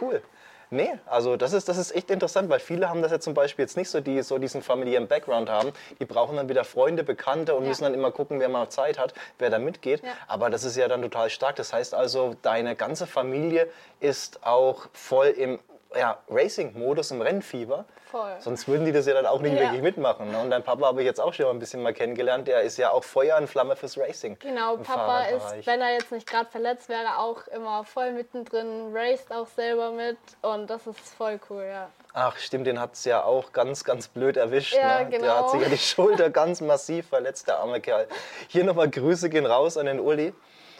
Cool. 0.01 0.23
Nee, 0.71 0.93
also 1.07 1.37
das 1.37 1.53
ist, 1.53 1.69
das 1.69 1.77
ist 1.79 1.95
echt 1.95 2.11
interessant, 2.11 2.49
weil 2.49 2.61
viele 2.61 2.89
haben 2.89 3.03
das 3.03 3.13
ja 3.13 3.21
zum 3.21 3.35
Beispiel 3.35 3.65
jetzt 3.65 3.77
nicht 3.77 3.91
so, 3.91 4.01
die 4.01 4.21
so 4.23 4.39
diesen 4.39 4.63
familiären 4.63 5.07
Background 5.07 5.49
haben. 5.51 5.73
Die 6.01 6.05
brauchen 6.05 6.37
dann 6.37 6.49
wieder 6.49 6.65
Freunde, 6.65 7.05
Bekannte 7.05 7.55
und 7.55 7.63
Ja. 7.65 7.69
müssen 7.69 7.85
dann 7.85 7.95
immer 7.95 8.11
gucken, 8.11 8.41
wer 8.41 8.49
mal 8.49 8.69
Zeit 8.71 8.99
hat, 8.99 9.15
wer 9.39 9.51
da 9.51 9.59
mitgeht. 9.59 10.03
Ja. 10.03 10.11
Aber 10.27 10.51
das 10.51 10.65
ist 10.65 10.77
ja 10.77 10.89
dann 10.89 11.03
total 11.03 11.31
stark. 11.31 11.57
Das 11.57 11.73
heißt 11.73 11.95
also, 11.95 12.35
deine 12.43 12.75
ganze 12.77 13.07
Familie 13.07 13.69
ist 14.01 14.45
auch 14.47 14.87
voll 14.93 15.29
im 15.29 15.59
ja, 15.97 16.19
Racing-Modus, 16.29 17.11
im 17.11 17.21
Rennfieber. 17.23 17.85
Voll. 18.11 18.31
Sonst 18.39 18.69
würden 18.69 18.85
die 18.85 18.93
das 18.93 19.07
ja 19.07 19.15
dann 19.15 19.27
auch 19.27 19.41
nicht 19.41 19.55
Ja. 19.55 19.61
wirklich 19.63 19.83
mitmachen. 19.83 20.31
Ne? 20.31 20.39
Und 20.39 20.51
dein 20.51 20.63
Papa 20.63 20.87
habe 20.87 21.01
ich 21.01 21.07
jetzt 21.07 21.21
auch 21.21 21.33
schon 21.35 21.47
mal 21.47 21.53
ein 21.53 21.59
bisschen 21.59 21.83
mal 21.83 21.93
kennengelernt. 21.93 22.47
Der 22.47 22.61
ist 22.63 22.77
ja 22.77 22.91
auch 22.91 23.03
Feuer 23.03 23.37
und 23.39 23.49
Flamme 23.49 23.75
fürs 23.75 23.99
Racing. 23.99 24.39
Genau, 24.39 24.77
Papa 24.77 25.25
ist, 25.25 25.67
wenn 25.67 25.81
er 25.81 25.95
jetzt 25.95 26.13
nicht 26.13 26.27
gerade 26.27 26.49
verletzt 26.49 26.89
wäre, 26.89 27.19
auch 27.19 27.47
immer 27.49 27.85
voll 27.85 28.13
mittendrin, 28.13 28.93
raced 28.95 29.33
auch 29.33 29.49
selber 29.49 29.91
mit 29.91 30.19
und 30.43 30.71
das 30.71 30.87
ist 30.87 31.15
voll 31.17 31.41
cool, 31.51 31.65
ja. 31.69 31.89
Ach, 32.13 32.37
stimmt, 32.37 32.69
den 32.69 32.79
hat 32.79 32.95
es 32.95 33.05
ja 33.05 33.25
auch 33.25 33.53
ganz, 33.53 33.83
ganz 33.83 34.07
blöd 34.07 34.37
erwischt. 34.37 34.75
Ja, 34.75 35.01
ne? 35.01 35.11
Der 35.11 35.19
genau. 35.19 35.37
hat 35.37 35.51
sich 35.51 35.61
ja 35.63 35.69
die 35.69 35.79
Schulter 35.79 36.31
ganz 36.31 36.61
massiv 36.61 37.09
verletzt, 37.09 37.49
der 37.49 37.59
arme 37.59 37.81
Kerl. 37.81 38.07
Hier 38.47 38.63
nochmal 38.63 38.89
Grüße 38.89 39.29
gehen 39.29 39.47
raus 39.47 39.77
an 39.77 39.87
den 39.87 39.99
Uli. 39.99 40.33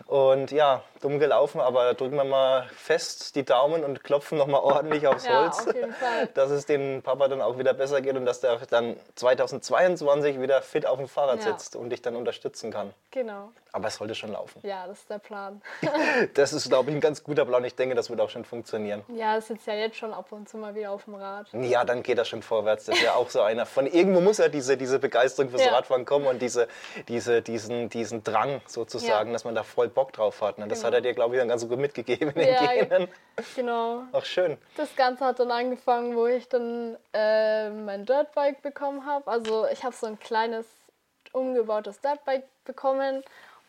Und 0.07 0.51
ja, 0.53 0.83
dumm 1.05 1.19
gelaufen, 1.19 1.61
aber 1.61 1.93
drücken 1.95 2.17
wir 2.17 2.25
mal 2.25 2.67
fest 2.77 3.37
die 3.37 3.45
Daumen 3.45 3.85
und 3.85 4.03
klopfen 4.03 4.39
nochmal 4.39 4.63
ordentlich 4.63 5.07
aufs 5.07 5.27
Ja, 5.27 5.43
Holz, 5.43 5.67
auf 5.67 5.75
dass 6.35 6.51
es 6.51 6.65
dem 6.67 7.03
Papa 7.03 7.29
dann 7.29 7.43
auch 7.43 7.59
wieder 7.59 7.75
besser 7.75 8.01
geht 8.01 8.17
und 8.17 8.25
dass 8.25 8.41
der 8.41 8.57
dann 8.71 8.97
2022 9.17 10.41
wieder 10.41 10.63
fit 10.63 10.87
auf 10.87 10.99
dem 10.99 11.09
Fahrrad 11.09 11.39
Ja. 11.45 11.53
sitzt 11.53 11.77
und 11.77 11.91
dich 11.91 12.01
dann 12.03 12.17
unterstützen 12.17 12.71
kann. 12.73 12.93
Genau. 13.11 13.51
Aber 13.73 13.89
es 13.89 13.97
sollte 13.97 14.15
schon 14.15 14.33
laufen. 14.33 14.61
Ja, 14.63 14.87
das 14.87 15.01
ist 15.01 15.11
der 15.11 15.19
Plan. 15.19 15.61
Das 16.35 16.53
ist, 16.53 16.69
glaube 16.69 16.91
ich, 16.91 16.97
ein 16.97 17.01
ganz 17.01 17.23
guter 17.23 17.45
Plan. 17.45 17.65
Ich 17.65 17.75
denke, 17.75 17.95
das 17.95 18.09
wird 18.09 18.21
auch 18.21 18.31
schon 18.31 18.45
funktionieren. 18.45 19.03
Ja, 19.09 19.37
es 19.37 19.49
sitzt 19.49 19.67
ja 19.67 19.75
jetzt 19.75 19.97
schon 19.97 20.13
ab 20.13 20.27
und 20.31 20.49
zu 20.49 20.57
mal 20.57 20.75
wieder 20.75 20.91
auf 20.93 21.05
dem 21.05 21.15
Rad. 21.17 21.47
Ja, 21.53 21.85
dann 21.85 22.03
geht 22.03 22.19
das 22.19 22.29
schon 22.29 22.43
vorwärts. 22.43 22.87
Das 22.87 22.97
ist 22.97 23.03
ja 23.03 23.15
auch 23.15 23.29
so 23.31 23.43
einer. 23.43 23.67
Von 23.67 23.87
irgendwo 23.87 24.21
muss 24.21 24.39
ja 24.39 24.49
diese, 24.49 24.77
diese 24.77 24.99
Begeisterung 24.99 25.51
fürs 25.51 25.65
Ja. 25.65 25.73
Radfahren 25.73 26.05
kommen 26.05 26.27
und 26.27 26.41
diese, 26.41 26.69
diese, 27.09 27.43
diesen, 27.43 27.89
diesen 27.91 28.23
Drang 28.25 28.61
sozusagen, 28.67 29.33
dass 29.33 29.45
man 29.45 29.55
da 29.55 29.63
voll 29.65 29.89
Bock 29.89 30.13
drauf 30.13 30.41
hat. 30.41 30.59
Ne? 30.59 30.67
Das 30.69 30.79
Genau. 30.79 30.87
hat 30.89 30.94
er 30.95 31.01
dir, 31.03 31.15
glaube 31.15 31.35
ich, 31.35 31.41
dann 31.41 31.49
ganz 31.49 31.69
gut 31.69 31.79
mitgegeben 31.79 32.31
in 32.31 32.35
den 32.41 32.55
Ja, 32.55 32.73
Genen. 32.73 33.09
Genau. 33.55 34.05
Ach, 34.13 34.25
schön. 34.25 34.59
Das 34.77 34.95
Ganze 34.97 35.25
hat 35.25 35.39
dann 35.39 35.51
angefangen, 35.51 36.17
wo 36.17 36.27
ich 36.27 36.49
dann 36.49 36.97
äh, 37.13 37.71
mein 37.71 38.07
Dirtbike 38.07 38.63
bekommen 38.63 39.07
habe. 39.07 39.31
Also 39.31 39.67
ich 39.73 39.85
habe 39.85 39.95
so 39.95 40.07
ein 40.07 40.19
kleines 40.19 40.67
umgebautes 41.33 42.01
Dirtbike 42.01 42.45
bekommen 42.65 43.23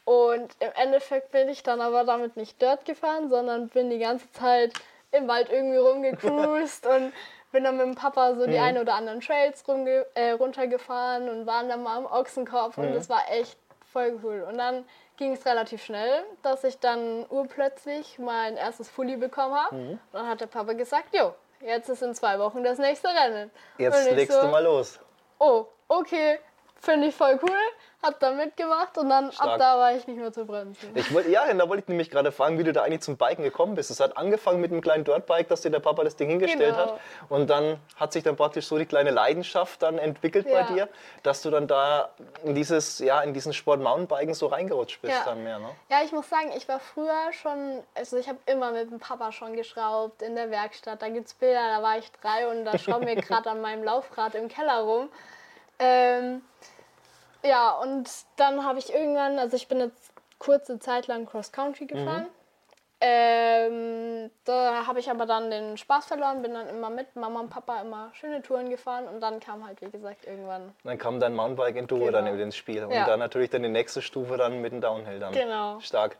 Und 0.06 0.56
im 0.60 0.72
Endeffekt 0.76 1.32
bin 1.32 1.50
ich 1.50 1.64
dann 1.64 1.82
aber 1.82 2.04
damit 2.04 2.38
nicht 2.38 2.62
dort 2.62 2.86
gefahren, 2.86 3.30
sondern 3.30 3.70
bin 3.70 3.90
die 3.90 3.98
ganze 3.98 4.32
Zeit 4.34 4.72
im 5.12 5.28
Wald 5.28 5.50
irgendwie 5.50 5.78
rumgecruised 5.78 6.86
und 6.96 7.12
bin 7.52 7.64
dann 7.64 7.78
mit 7.78 7.88
dem 7.88 7.96
Papa 7.96 8.36
so 8.36 8.46
die 8.46 8.58
Mhm. 8.58 8.64
ein 8.64 8.78
oder 8.78 8.94
anderen 8.96 9.22
Trails 9.22 9.68
rumge 9.68 10.06
äh, 10.14 10.32
runtergefahren 10.32 11.28
und 11.30 11.46
waren 11.48 11.70
dann 11.70 11.82
mal 11.84 11.98
am 11.98 12.06
Ochsenkopf 12.06 12.78
und 12.78 12.92
Mhm. 12.92 12.94
das 12.94 13.10
war 13.10 13.24
echt 13.32 13.58
voll 13.92 14.20
cool. 14.24 14.46
Und 14.48 14.58
dann 14.60 14.86
ging 15.18 15.34
es 15.34 15.46
relativ 15.46 15.84
schnell, 15.84 16.24
dass 16.44 16.64
ich 16.64 16.80
dann 16.80 17.26
urplötzlich 17.30 18.20
mein 18.20 18.58
erstes 18.58 18.90
Fully 18.90 19.18
bekommen 19.18 19.56
habe. 19.56 19.76
Mhm. 19.76 20.00
Dann 20.12 20.28
hat 20.28 20.42
der 20.42 20.48
Papa 20.48 20.74
gesagt, 20.74 21.16
jo, 21.16 21.34
jetzt 21.62 21.90
ist 21.90 22.02
in 22.02 22.14
zwei 22.14 22.40
Wochen 22.40 22.64
das 22.64 22.78
nächste 22.78 23.08
Rennen. 23.08 23.52
Jetzt 23.78 24.12
legst 24.12 24.36
so, 24.36 24.42
du 24.42 24.48
mal 24.48 24.64
los. 24.64 25.00
Oh, 25.40 25.66
okay, 25.88 26.40
finde 26.80 27.08
ich 27.08 27.16
voll 27.16 27.40
cool. 27.42 27.58
Hab 28.04 28.20
da 28.20 28.30
mitgemacht 28.34 29.00
und 29.00 29.10
dann 29.10 29.32
Stark. 29.32 29.54
ab 29.54 29.58
da 29.58 29.78
war 29.80 29.94
ich 29.94 30.06
nicht 30.06 30.20
mehr 30.20 30.32
zu 30.32 30.46
bremsen. 30.46 30.92
Ich 30.94 31.12
wollte, 31.12 31.32
ja, 31.32 31.52
da 31.52 31.68
wollte 31.68 31.82
ich 31.82 31.88
nämlich 31.88 32.12
gerade 32.12 32.32
fragen, 32.32 32.60
wie 32.60 32.64
du 32.64 32.72
da 32.72 32.84
eigentlich 32.84 33.02
zum 33.02 33.18
Biken 33.18 33.44
gekommen 33.44 33.74
bist. 33.74 33.90
Es 33.90 34.00
hat 34.00 34.16
angefangen 34.16 34.62
mit 34.62 34.72
einem 34.72 34.82
kleinen 34.82 35.04
Dirtbike, 35.06 35.48
dass 35.48 35.62
dir 35.62 35.72
der 35.72 35.80
Papa 35.80 36.04
das 36.04 36.16
Ding 36.16 36.30
hingestellt 36.30 36.76
Genau. 36.76 36.92
hat. 36.94 37.00
Und 37.30 37.50
dann 37.50 37.80
hat 37.96 38.14
sich 38.14 38.22
dann 38.24 38.36
praktisch 38.36 38.68
so 38.68 38.78
die 38.78 38.86
kleine 38.86 39.10
Leidenschaft 39.10 39.82
dann 39.82 39.98
entwickelt 39.98 40.46
Ja. 40.46 40.54
bei 40.62 40.74
dir, 40.74 40.90
dass 41.24 41.42
du 41.42 41.50
dann 41.50 41.66
da 41.68 42.10
in 42.44 42.54
dieses, 42.54 43.00
ja, 43.00 43.22
in 43.22 43.34
diesen 43.34 43.54
Sport 43.54 43.80
Mountainbiken 43.82 44.36
so 44.36 44.48
reingerutscht 44.48 45.02
bist 45.02 45.16
Ja. 45.16 45.24
dann 45.26 45.44
mehr, 45.44 45.58
ne? 45.58 45.70
Ja, 45.90 46.04
ich 46.06 46.12
muss 46.12 46.30
sagen, 46.30 46.52
ich 46.56 46.68
war 46.68 46.80
früher 46.80 47.34
schon, 47.42 47.82
also 47.96 48.18
ich 48.18 48.28
habe 48.30 48.38
immer 48.46 48.72
mit 48.72 48.92
dem 48.92 49.00
Papa 49.00 49.32
schon 49.32 49.56
geschraubt 49.56 50.22
in 50.22 50.36
der 50.36 50.52
Werkstatt. 50.52 51.02
Da 51.02 51.10
gibt 51.10 51.26
es 51.26 51.34
Bilder, 51.34 51.76
da 51.78 51.82
war 51.82 51.98
ich 51.98 52.12
drei 52.22 52.48
und 52.52 52.66
da 52.66 52.78
schrauben 52.78 53.08
wir 53.08 53.16
gerade 53.16 53.50
an 53.50 53.62
meinem 53.62 53.84
Laufrad 53.84 54.36
im 54.36 54.48
Keller 54.48 54.82
rum. 54.82 55.10
Ähm, 55.80 56.42
ja, 57.44 57.72
und 57.72 58.10
dann 58.38 58.66
habe 58.66 58.80
ich 58.80 58.94
irgendwann, 58.94 59.38
also 59.40 59.56
ich 59.56 59.68
bin 59.68 59.80
jetzt 59.80 60.12
kurze 60.40 60.80
Zeit 60.80 61.08
lang 61.08 61.26
Cross 61.26 61.52
Country 61.52 61.86
gefahren. 61.86 62.28
Ähm, 63.02 64.32
da 64.46 64.88
habe 64.88 65.00
ich 65.00 65.10
aber 65.12 65.26
dann 65.26 65.52
den 65.52 65.78
Spaß 65.78 66.06
verloren, 66.06 66.42
bin 66.42 66.54
dann 66.54 66.68
immer 66.68 66.90
mit 66.90 67.16
Mama 67.16 67.42
und 67.42 67.50
Papa 67.50 67.82
immer 67.82 68.10
schöne 68.14 68.42
Touren 68.42 68.70
gefahren 68.70 69.08
und 69.08 69.20
dann 69.22 69.40
kam 69.40 69.66
halt, 69.68 69.82
wie 69.82 69.90
gesagt, 69.92 70.26
irgendwann. 70.26 70.74
Dann 70.84 70.98
kam 70.98 71.20
dein 71.20 71.36
Mountainbike 71.36 71.76
Enduro 71.76 72.06
Genau. 72.06 72.18
dann 72.18 72.28
eben 72.28 72.40
ins 72.40 72.56
Spiel. 72.56 72.84
Und 72.86 72.94
Ja. 72.94 73.06
dann 73.06 73.20
natürlich 73.20 73.50
dann 73.50 73.64
die 73.64 73.70
nächste 73.70 74.02
Stufe 74.02 74.38
dann 74.38 74.62
mit 74.62 74.72
dem 74.72 74.82
Downhill 74.82 75.20
dann. 75.20 75.34
Genau. 75.34 75.80
Stark. 75.82 76.18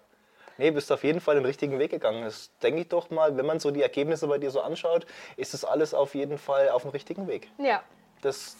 Nee, 0.58 0.72
bist 0.72 0.92
auf 0.92 1.04
jeden 1.04 1.22
Fall 1.22 1.36
den 1.36 1.46
richtigen 1.46 1.80
Weg 1.80 1.92
gegangen. 1.92 2.24
Das 2.24 2.52
denke 2.62 2.82
ich 2.82 2.90
doch 2.90 3.10
mal, 3.10 3.36
wenn 3.36 3.46
man 3.46 3.60
so 3.60 3.72
die 3.72 3.82
Ergebnisse 3.82 4.28
bei 4.28 4.38
dir 4.38 4.52
so 4.52 4.62
anschaut, 4.62 5.06
ist 5.38 5.54
das 5.54 5.66
alles 5.66 5.94
auf 5.94 6.14
jeden 6.14 6.38
Fall 6.38 6.70
auf 6.70 6.84
dem 6.84 6.92
richtigen 6.92 7.28
Weg. 7.28 7.50
Ja, 7.58 7.84
Das 8.22 8.56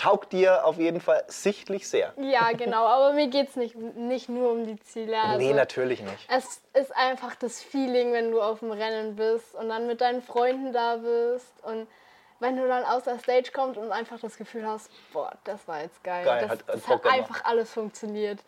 taugt 0.00 0.32
dir 0.32 0.64
auf 0.64 0.78
jeden 0.78 1.00
Fall 1.00 1.22
sichtlich 1.28 1.88
sehr. 1.88 2.12
ja, 2.16 2.52
genau. 2.56 2.86
Aber 2.86 3.12
mir 3.12 3.28
geht 3.28 3.50
es 3.50 3.56
nicht, 3.56 3.74
nicht 3.76 4.28
nur 4.28 4.50
um 4.52 4.66
die 4.66 4.78
Ziele. 4.80 5.20
Also 5.20 5.38
nee, 5.38 5.52
natürlich 5.52 6.00
nicht. 6.02 6.28
Es 6.34 6.62
ist 6.72 6.96
einfach 6.96 7.34
das 7.34 7.62
Feeling, 7.62 8.12
wenn 8.12 8.30
du 8.30 8.40
auf 8.40 8.60
dem 8.60 8.72
Rennen 8.72 9.16
bist 9.16 9.54
und 9.54 9.68
dann 9.68 9.86
mit 9.86 10.00
deinen 10.00 10.22
Freunden 10.22 10.72
da 10.72 10.96
bist 10.96 11.52
und 11.64 11.86
wenn 12.38 12.56
du 12.56 12.66
dann 12.66 12.84
aus 12.84 13.04
der 13.04 13.18
Stage 13.18 13.50
kommst 13.52 13.78
und 13.78 13.92
einfach 13.92 14.18
das 14.18 14.38
Gefühl 14.38 14.66
hast, 14.66 14.90
boah, 15.12 15.30
das 15.44 15.68
war 15.68 15.82
jetzt 15.82 16.02
geil. 16.02 16.24
Geil, 16.24 16.40
das 16.40 16.50
hat- 16.50 16.64
das 16.68 16.88
hat 16.88 17.06
einfach 17.06 17.44
alles 17.44 17.70
funktioniert. 17.70 18.38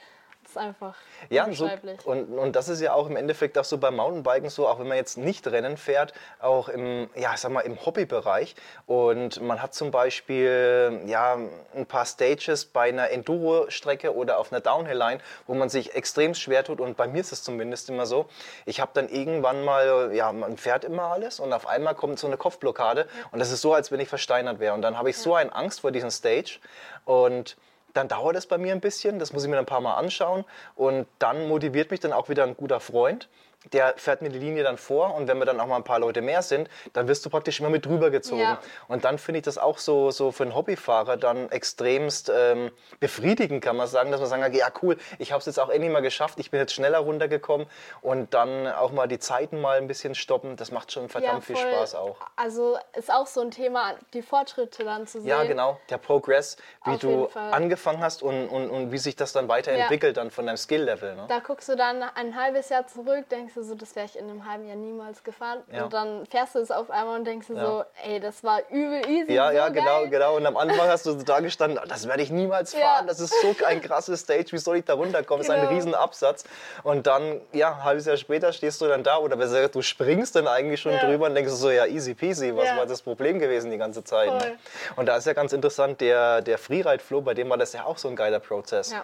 Ist 0.52 0.58
einfach 0.58 0.94
Ja, 1.30 1.44
so, 1.44 1.64
unbeschreiblich. 1.64 2.04
und, 2.04 2.38
und 2.38 2.54
das 2.54 2.68
ist 2.68 2.82
ja 2.82 2.92
auch 2.92 3.08
im 3.08 3.16
Endeffekt 3.16 3.56
auch 3.56 3.64
so 3.64 3.78
beim 3.78 3.96
Mountainbiken 3.96 4.50
so, 4.50 4.68
auch 4.68 4.78
wenn 4.78 4.86
man 4.86 4.98
jetzt 4.98 5.16
nicht 5.16 5.46
Rennen 5.46 5.78
fährt, 5.78 6.12
auch 6.40 6.68
im, 6.68 7.08
ja, 7.14 7.32
ich 7.32 7.40
sag 7.40 7.50
mal, 7.52 7.60
im 7.62 7.82
Hobbybereich. 7.84 8.54
Und 8.84 9.40
man 9.40 9.62
hat 9.62 9.72
zum 9.72 9.90
Beispiel 9.90 11.00
ja, 11.06 11.38
ein 11.74 11.86
paar 11.86 12.04
Stages 12.04 12.66
bei 12.66 12.90
einer 12.90 13.08
Enduro-Strecke 13.08 14.14
oder 14.14 14.38
auf 14.38 14.52
einer 14.52 14.60
Downhill-Line, 14.60 15.20
wo 15.46 15.54
man 15.54 15.70
sich 15.70 15.94
extrem 15.94 16.34
schwer 16.34 16.64
tut. 16.64 16.80
Und 16.80 16.98
bei 16.98 17.06
mir 17.08 17.22
ist 17.22 17.32
es 17.32 17.42
zumindest 17.42 17.88
immer 17.88 18.04
so, 18.04 18.26
ich 18.66 18.80
habe 18.80 18.90
dann 18.92 19.08
irgendwann 19.08 19.64
mal, 19.64 20.10
ja, 20.14 20.32
man 20.32 20.58
fährt 20.58 20.84
immer 20.84 21.04
alles 21.04 21.40
und 21.40 21.52
auf 21.54 21.66
einmal 21.66 21.94
kommt 21.94 22.18
so 22.18 22.26
eine 22.26 22.36
Kopfblockade. 22.36 23.08
Und 23.30 23.38
das 23.38 23.50
ist 23.50 23.62
so, 23.62 23.72
als 23.72 23.90
wenn 23.90 24.00
ich 24.00 24.08
versteinert 24.08 24.58
wäre. 24.60 24.74
Und 24.74 24.82
dann 24.82 24.98
habe 24.98 25.08
ich 25.08 25.16
so 25.16 25.34
eine 25.34 25.54
Angst 25.54 25.80
vor 25.80 25.92
diesem 25.92 26.10
Stage. 26.10 26.58
Und 27.06 27.56
dann 27.94 28.08
dauert 28.08 28.36
es 28.36 28.46
bei 28.46 28.58
mir 28.58 28.72
ein 28.72 28.80
bisschen, 28.80 29.18
das 29.18 29.32
muss 29.32 29.44
ich 29.44 29.50
mir 29.50 29.58
ein 29.58 29.66
paar 29.66 29.80
Mal 29.80 29.94
anschauen. 29.94 30.44
Und 30.74 31.06
dann 31.18 31.48
motiviert 31.48 31.90
mich 31.90 32.00
dann 32.00 32.12
auch 32.12 32.28
wieder 32.28 32.44
ein 32.44 32.56
guter 32.56 32.80
Freund, 32.80 33.28
der 33.72 33.94
fährt 33.96 34.22
mir 34.22 34.30
die 34.30 34.38
Linie 34.38 34.62
dann 34.64 34.76
vor 34.76 35.14
und 35.14 35.28
wenn 35.28 35.38
wir 35.38 35.46
dann 35.46 35.60
auch 35.60 35.66
mal 35.66 35.76
ein 35.76 35.84
paar 35.84 35.98
Leute 35.98 36.20
mehr 36.20 36.42
sind, 36.42 36.68
dann 36.92 37.08
wirst 37.08 37.24
du 37.24 37.30
praktisch 37.30 37.60
immer 37.60 37.70
mit 37.70 37.86
drüber 37.86 38.10
gezogen. 38.10 38.42
Ja. 38.42 38.58
Und 38.88 39.04
dann 39.04 39.18
finde 39.18 39.38
ich 39.38 39.44
das 39.44 39.58
auch 39.58 39.78
so, 39.78 40.10
so 40.10 40.32
für 40.32 40.42
einen 40.42 40.54
Hobbyfahrer 40.54 41.16
dann 41.16 41.50
extremst 41.50 42.30
ähm, 42.34 42.70
befriedigend, 43.00 43.62
kann 43.62 43.76
man 43.76 43.86
sagen, 43.86 44.10
dass 44.10 44.20
man 44.20 44.28
sagen 44.28 44.42
kann, 44.42 44.52
ja 44.52 44.68
cool, 44.82 44.96
ich 45.18 45.32
habe 45.32 45.40
es 45.40 45.46
jetzt 45.46 45.60
auch 45.60 45.68
endlich 45.68 45.92
mal 45.92 46.00
geschafft, 46.00 46.38
ich 46.38 46.50
bin 46.50 46.60
jetzt 46.60 46.74
schneller 46.74 46.98
runtergekommen 46.98 47.66
und 48.00 48.34
dann 48.34 48.66
auch 48.66 48.92
mal 48.92 49.06
die 49.06 49.18
Zeiten 49.18 49.60
mal 49.60 49.78
ein 49.78 49.86
bisschen 49.86 50.14
stoppen, 50.14 50.56
das 50.56 50.70
macht 50.70 50.92
schon 50.92 51.08
verdammt 51.08 51.44
viel 51.44 51.56
voll. 51.56 51.70
Spaß 51.70 51.94
auch. 51.94 52.16
Also 52.36 52.78
ist 52.96 53.12
auch 53.12 53.26
so 53.26 53.40
ein 53.40 53.50
Thema, 53.50 53.94
die 54.12 54.22
Fortschritte 54.22 54.84
dann 54.84 55.06
zu 55.06 55.20
sehen. 55.20 55.28
Ja, 55.28 55.44
genau, 55.44 55.78
der 55.90 55.98
Progress, 55.98 56.56
wie 56.84 56.92
Auf 56.92 57.00
du 57.00 57.28
angefangen 57.34 58.00
hast 58.00 58.22
und, 58.22 58.48
und, 58.48 58.70
und 58.70 58.92
wie 58.92 58.98
sich 58.98 59.16
das 59.16 59.32
dann 59.32 59.48
weiterentwickelt 59.48 60.16
dann 60.16 60.30
von 60.30 60.46
deinem 60.46 60.56
Skill-Level. 60.56 61.14
Ne? 61.14 61.24
Da 61.28 61.38
guckst 61.40 61.68
du 61.68 61.76
dann 61.76 62.02
ein 62.02 62.36
halbes 62.36 62.68
Jahr 62.68 62.86
zurück, 62.86 63.28
denkst 63.30 63.51
du 63.56 63.62
so, 63.62 63.74
das 63.74 63.94
wäre 63.96 64.06
ich 64.06 64.16
in 64.18 64.28
einem 64.28 64.48
halben 64.50 64.66
Jahr 64.66 64.76
niemals 64.76 65.22
gefahren. 65.24 65.62
Ja. 65.72 65.84
Und 65.84 65.92
dann 65.92 66.26
fährst 66.26 66.54
du 66.54 66.58
es 66.60 66.70
auf 66.70 66.90
einmal 66.90 67.18
und 67.18 67.24
denkst 67.26 67.46
du 67.48 67.54
Ja. 67.54 67.64
so, 67.66 67.84
ey, 68.04 68.20
das 68.20 68.42
war 68.44 68.60
übel 68.70 69.08
easy. 69.08 69.32
Ja, 69.32 69.48
so 69.50 69.56
ja, 69.56 69.68
genau, 69.68 70.00
geil. 70.00 70.08
genau. 70.10 70.36
Und 70.36 70.46
am 70.46 70.56
Anfang 70.56 70.88
hast 70.88 71.06
du 71.06 71.12
so 71.12 71.22
da 71.22 71.40
gestanden, 71.40 71.78
"Ah, 71.78 71.86
das 71.86 72.06
werde 72.08 72.22
ich 72.22 72.30
niemals 72.30 72.74
fahren, 72.74 73.06
das 73.06 73.20
ist 73.20 73.34
so 73.42 73.54
ein 73.66 73.80
krasses 73.80 74.20
Stage, 74.20 74.46
wie 74.52 74.58
soll 74.58 74.76
ich 74.78 74.84
da 74.84 74.94
runterkommen? 74.94 75.40
Das 75.40 75.48
ist 75.48 75.54
ein 75.54 75.60
Genau. 75.60 75.72
Riesenabsatz. 75.74 76.44
Und 76.82 77.06
dann, 77.06 77.40
ja, 77.52 77.70
ein 77.72 77.84
halbes 77.84 78.06
Jahr 78.06 78.16
später 78.16 78.52
stehst 78.52 78.80
du 78.80 78.86
dann 78.88 79.02
da 79.02 79.18
oder 79.18 79.36
besser 79.36 79.56
gesagt, 79.56 79.74
du 79.74 79.82
springst 79.82 80.34
dann 80.36 80.46
eigentlich 80.48 80.80
schon 80.80 80.96
drüber 80.98 81.26
und 81.26 81.34
denkst 81.34 81.52
so, 81.52 81.70
ja, 81.70 81.86
easy 81.86 82.14
peasy, 82.14 82.54
was 82.56 82.68
war 82.76 82.86
das 82.86 83.02
Problem 83.02 83.38
gewesen 83.38 83.70
die 83.70 83.78
ganze 83.78 84.02
Zeit? 84.04 84.30
Ne? 84.32 84.40
Voll. 84.40 84.56
Und 84.96 85.06
da 85.06 85.16
ist 85.16 85.26
ja 85.26 85.32
ganz 85.32 85.52
interessant, 85.52 86.00
der, 86.00 86.40
der 86.42 86.58
Freeride-Flow, 86.58 87.20
bei 87.20 87.34
dem 87.34 87.48
war 87.50 87.56
das 87.58 87.72
ja 87.72 87.84
auch 87.84 87.98
so 87.98 88.08
ein 88.08 88.16
geiler 88.16 88.40
Prozess. 88.40 88.94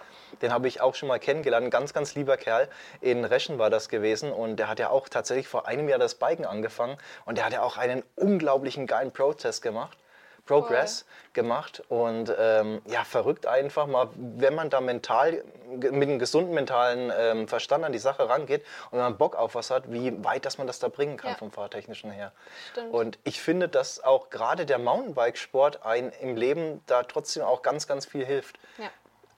Den 0.41 0.53
habe 0.53 0.67
ich 0.67 0.81
auch 0.81 0.95
schon 0.95 1.07
mal 1.09 1.19
kennengelernt, 1.19 1.65
ein 1.65 1.69
ganz, 1.69 1.93
ganz 1.93 2.15
lieber 2.15 2.37
Kerl. 2.37 2.67
In 3.01 3.25
Reschen 3.25 3.57
war 3.59 3.69
das 3.69 3.89
gewesen 3.89 4.31
und 4.39 4.57
der 4.57 4.67
hat 4.67 4.79
ja 4.79 4.89
auch 4.89 5.09
tatsächlich 5.09 5.47
vor 5.47 5.67
einem 5.67 5.87
Jahr 5.89 5.99
das 5.99 6.15
Biken 6.15 6.45
angefangen 6.45 6.97
und 7.25 7.37
der 7.37 7.45
hat 7.45 7.53
ja 7.53 7.61
auch 7.61 7.77
einen 7.77 8.03
unglaublichen 8.15 8.87
geilen 8.87 9.11
Prozess 9.11 9.61
gemacht. 9.61 9.97
Progress 10.45 11.05
gemacht 11.33 11.83
und 11.89 12.33
ähm, 12.39 12.81
ja, 12.87 13.03
verrückt 13.03 13.45
einfach 13.45 13.85
mal, 13.85 14.09
wenn 14.15 14.55
man 14.55 14.71
da 14.71 14.81
mental, 14.81 15.43
mit 15.67 15.85
einem 15.93 16.17
gesunden 16.17 16.55
mentalen 16.55 17.11
ähm, 17.15 17.47
Verstand 17.47 17.83
an 17.85 17.91
die 17.91 17.99
Sache 17.99 18.27
rangeht 18.27 18.65
und 18.89 18.93
wenn 18.93 19.01
man 19.03 19.17
Bock 19.17 19.35
auf 19.35 19.53
was 19.53 19.69
hat, 19.69 19.91
wie 19.91 20.23
weit, 20.23 20.45
dass 20.45 20.57
man 20.57 20.65
das 20.65 20.79
da 20.79 20.87
bringen 20.87 21.17
kann 21.17 21.31
Ja. 21.33 21.37
vom 21.37 21.51
Fahrtechnischen 21.51 22.09
her. 22.09 22.31
Stimmt. 22.71 22.91
Und 22.91 23.19
ich 23.25 23.39
finde, 23.41 23.69
dass 23.69 24.03
auch 24.03 24.31
gerade 24.31 24.65
der 24.65 24.79
Mountainbike-Sport 24.79 25.85
ein 25.85 26.11
im 26.19 26.35
Leben 26.35 26.81
da 26.87 27.03
trotzdem 27.03 27.43
auch 27.43 27.61
ganz, 27.61 27.85
ganz 27.85 28.07
viel 28.07 28.25
hilft. 28.25 28.57
Ja. 28.79 28.89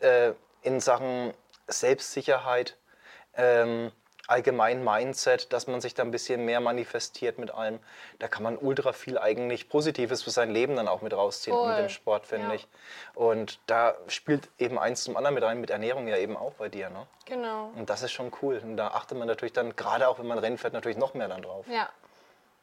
Äh, 0.07 0.33
in 0.61 0.79
Sachen 0.79 1.33
Selbstsicherheit, 1.67 2.77
ähm, 3.35 3.91
allgemein 4.27 4.83
Mindset, 4.83 5.51
dass 5.53 5.67
man 5.67 5.81
sich 5.81 5.93
da 5.93 6.03
ein 6.03 6.11
bisschen 6.11 6.45
mehr 6.45 6.59
manifestiert 6.59 7.37
mit 7.37 7.51
allem. 7.51 7.79
Da 8.19 8.27
kann 8.27 8.43
man 8.43 8.57
ultra 8.57 8.93
viel 8.93 9.17
eigentlich 9.17 9.69
Positives 9.69 10.23
für 10.23 10.29
sein 10.29 10.51
Leben 10.51 10.75
dann 10.75 10.87
auch 10.87 11.01
mit 11.01 11.13
rausziehen 11.13 11.55
mit 11.55 11.65
Voll. 11.65 11.75
dem 11.83 11.89
Sport, 11.89 12.25
finde 12.27 12.47
Ja. 12.47 12.53
ich. 12.53 12.67
Und 13.13 13.59
da 13.67 13.95
spielt 14.07 14.49
eben 14.59 14.77
eins 14.79 15.03
zum 15.03 15.17
anderen 15.17 15.35
mit 15.35 15.43
rein, 15.43 15.59
mit 15.59 15.69
Ernährung 15.69 16.07
ja 16.07 16.17
eben 16.17 16.37
auch 16.37 16.53
bei 16.53 16.69
dir. 16.69 16.89
Ne? 16.89 17.05
Genau. 17.25 17.71
Und 17.75 17.89
das 17.89 18.03
ist 18.03 18.11
schon 18.11 18.31
cool. 18.41 18.59
Und 18.63 18.77
da 18.77 18.89
achtet 18.89 19.17
man 19.17 19.27
natürlich 19.27 19.53
dann, 19.53 19.75
gerade 19.75 20.07
auch 20.07 20.19
wenn 20.19 20.27
man 20.27 20.37
Rennen 20.39 20.57
fährt, 20.57 20.73
natürlich 20.73 20.97
noch 20.97 21.13
mehr 21.13 21.27
dann 21.27 21.41
drauf. 21.41 21.65
Ja. 21.67 21.89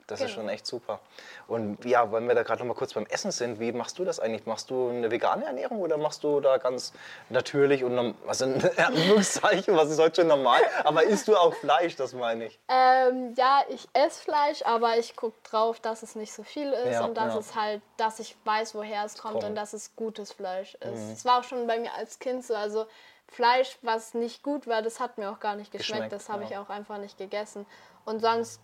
Das 0.09 0.21
ist 0.21 0.29
Genau. 0.29 0.41
schon 0.41 0.49
echt 0.49 0.67
super. 0.67 1.01
Und 1.47 1.85
ja, 1.85 2.11
wenn 2.11 2.27
wir 2.27 2.35
da 2.35 2.43
gerade 2.43 2.61
noch 2.61 2.69
mal 2.69 2.75
kurz 2.75 2.95
beim 2.95 3.07
Essen 3.07 3.31
sind, 3.31 3.61
wie 3.61 3.73
machst 3.73 3.99
du 3.99 4.05
das 4.05 4.19
eigentlich? 4.19 4.47
Machst 4.47 4.71
du 4.71 4.89
eine 4.89 5.11
vegane 5.11 5.45
Ernährung 5.45 5.81
oder 5.81 5.99
machst 5.99 6.25
du 6.25 6.41
da 6.41 6.57
ganz 6.57 6.93
natürlich 7.29 7.85
und 7.85 8.15
also 8.27 8.47
in 8.47 8.55
Anführungszeichen, 8.79 9.77
was 9.77 9.91
ist 9.91 10.01
heute 10.01 10.23
schon 10.23 10.29
normal? 10.29 10.61
Aber 10.85 11.05
isst 11.05 11.29
du 11.29 11.37
auch 11.37 11.55
Fleisch, 11.55 11.95
das 11.97 12.15
meine 12.15 12.47
ich. 12.47 12.59
Ähm, 12.69 13.35
ja, 13.37 13.63
ich 13.69 13.87
esse 13.93 14.23
Fleisch, 14.23 14.63
aber 14.65 14.97
ich 14.97 15.15
gucke 15.15 15.37
drauf, 15.45 15.79
dass 15.79 16.03
es 16.03 16.15
nicht 16.17 16.33
so 16.33 16.43
viel 16.43 16.73
ist 16.73 16.95
Ja, 16.95 17.05
und 17.05 17.15
dass 17.17 17.35
ja. 17.35 17.41
es 17.41 17.55
halt, 17.55 17.83
dass 17.99 18.19
ich 18.19 18.35
weiß, 18.45 18.75
woher 18.75 19.05
es 19.05 19.19
kommt 19.19 19.35
Kommt. 19.35 19.45
und 19.45 19.55
dass 19.55 19.75
es 19.75 19.95
gutes 19.95 20.33
Fleisch 20.33 20.75
ist. 20.77 21.05
Mhm. 21.05 21.13
Es 21.13 21.25
war 21.27 21.41
auch 21.41 21.45
schon 21.45 21.67
bei 21.67 21.79
mir 21.79 21.93
als 21.95 22.19
Kind 22.19 22.45
so, 22.45 22.55
also 22.55 22.87
Fleisch, 23.31 23.77
was 23.83 24.15
nicht 24.15 24.43
gut 24.43 24.67
war, 24.67 24.81
das 24.81 25.01
hat 25.01 25.19
mir 25.19 25.31
auch 25.31 25.39
gar 25.39 25.55
nicht 25.55 25.71
geschmeckt. 25.71 26.05
Geschmeckt, 26.05 26.13
das 26.15 26.31
habe 26.31 26.45
ja. 26.45 26.49
ich 26.51 26.57
auch 26.57 26.71
einfach 26.71 26.97
nicht 26.97 27.19
gegessen. 27.19 27.67
Und 28.07 28.21
sonst 28.21 28.59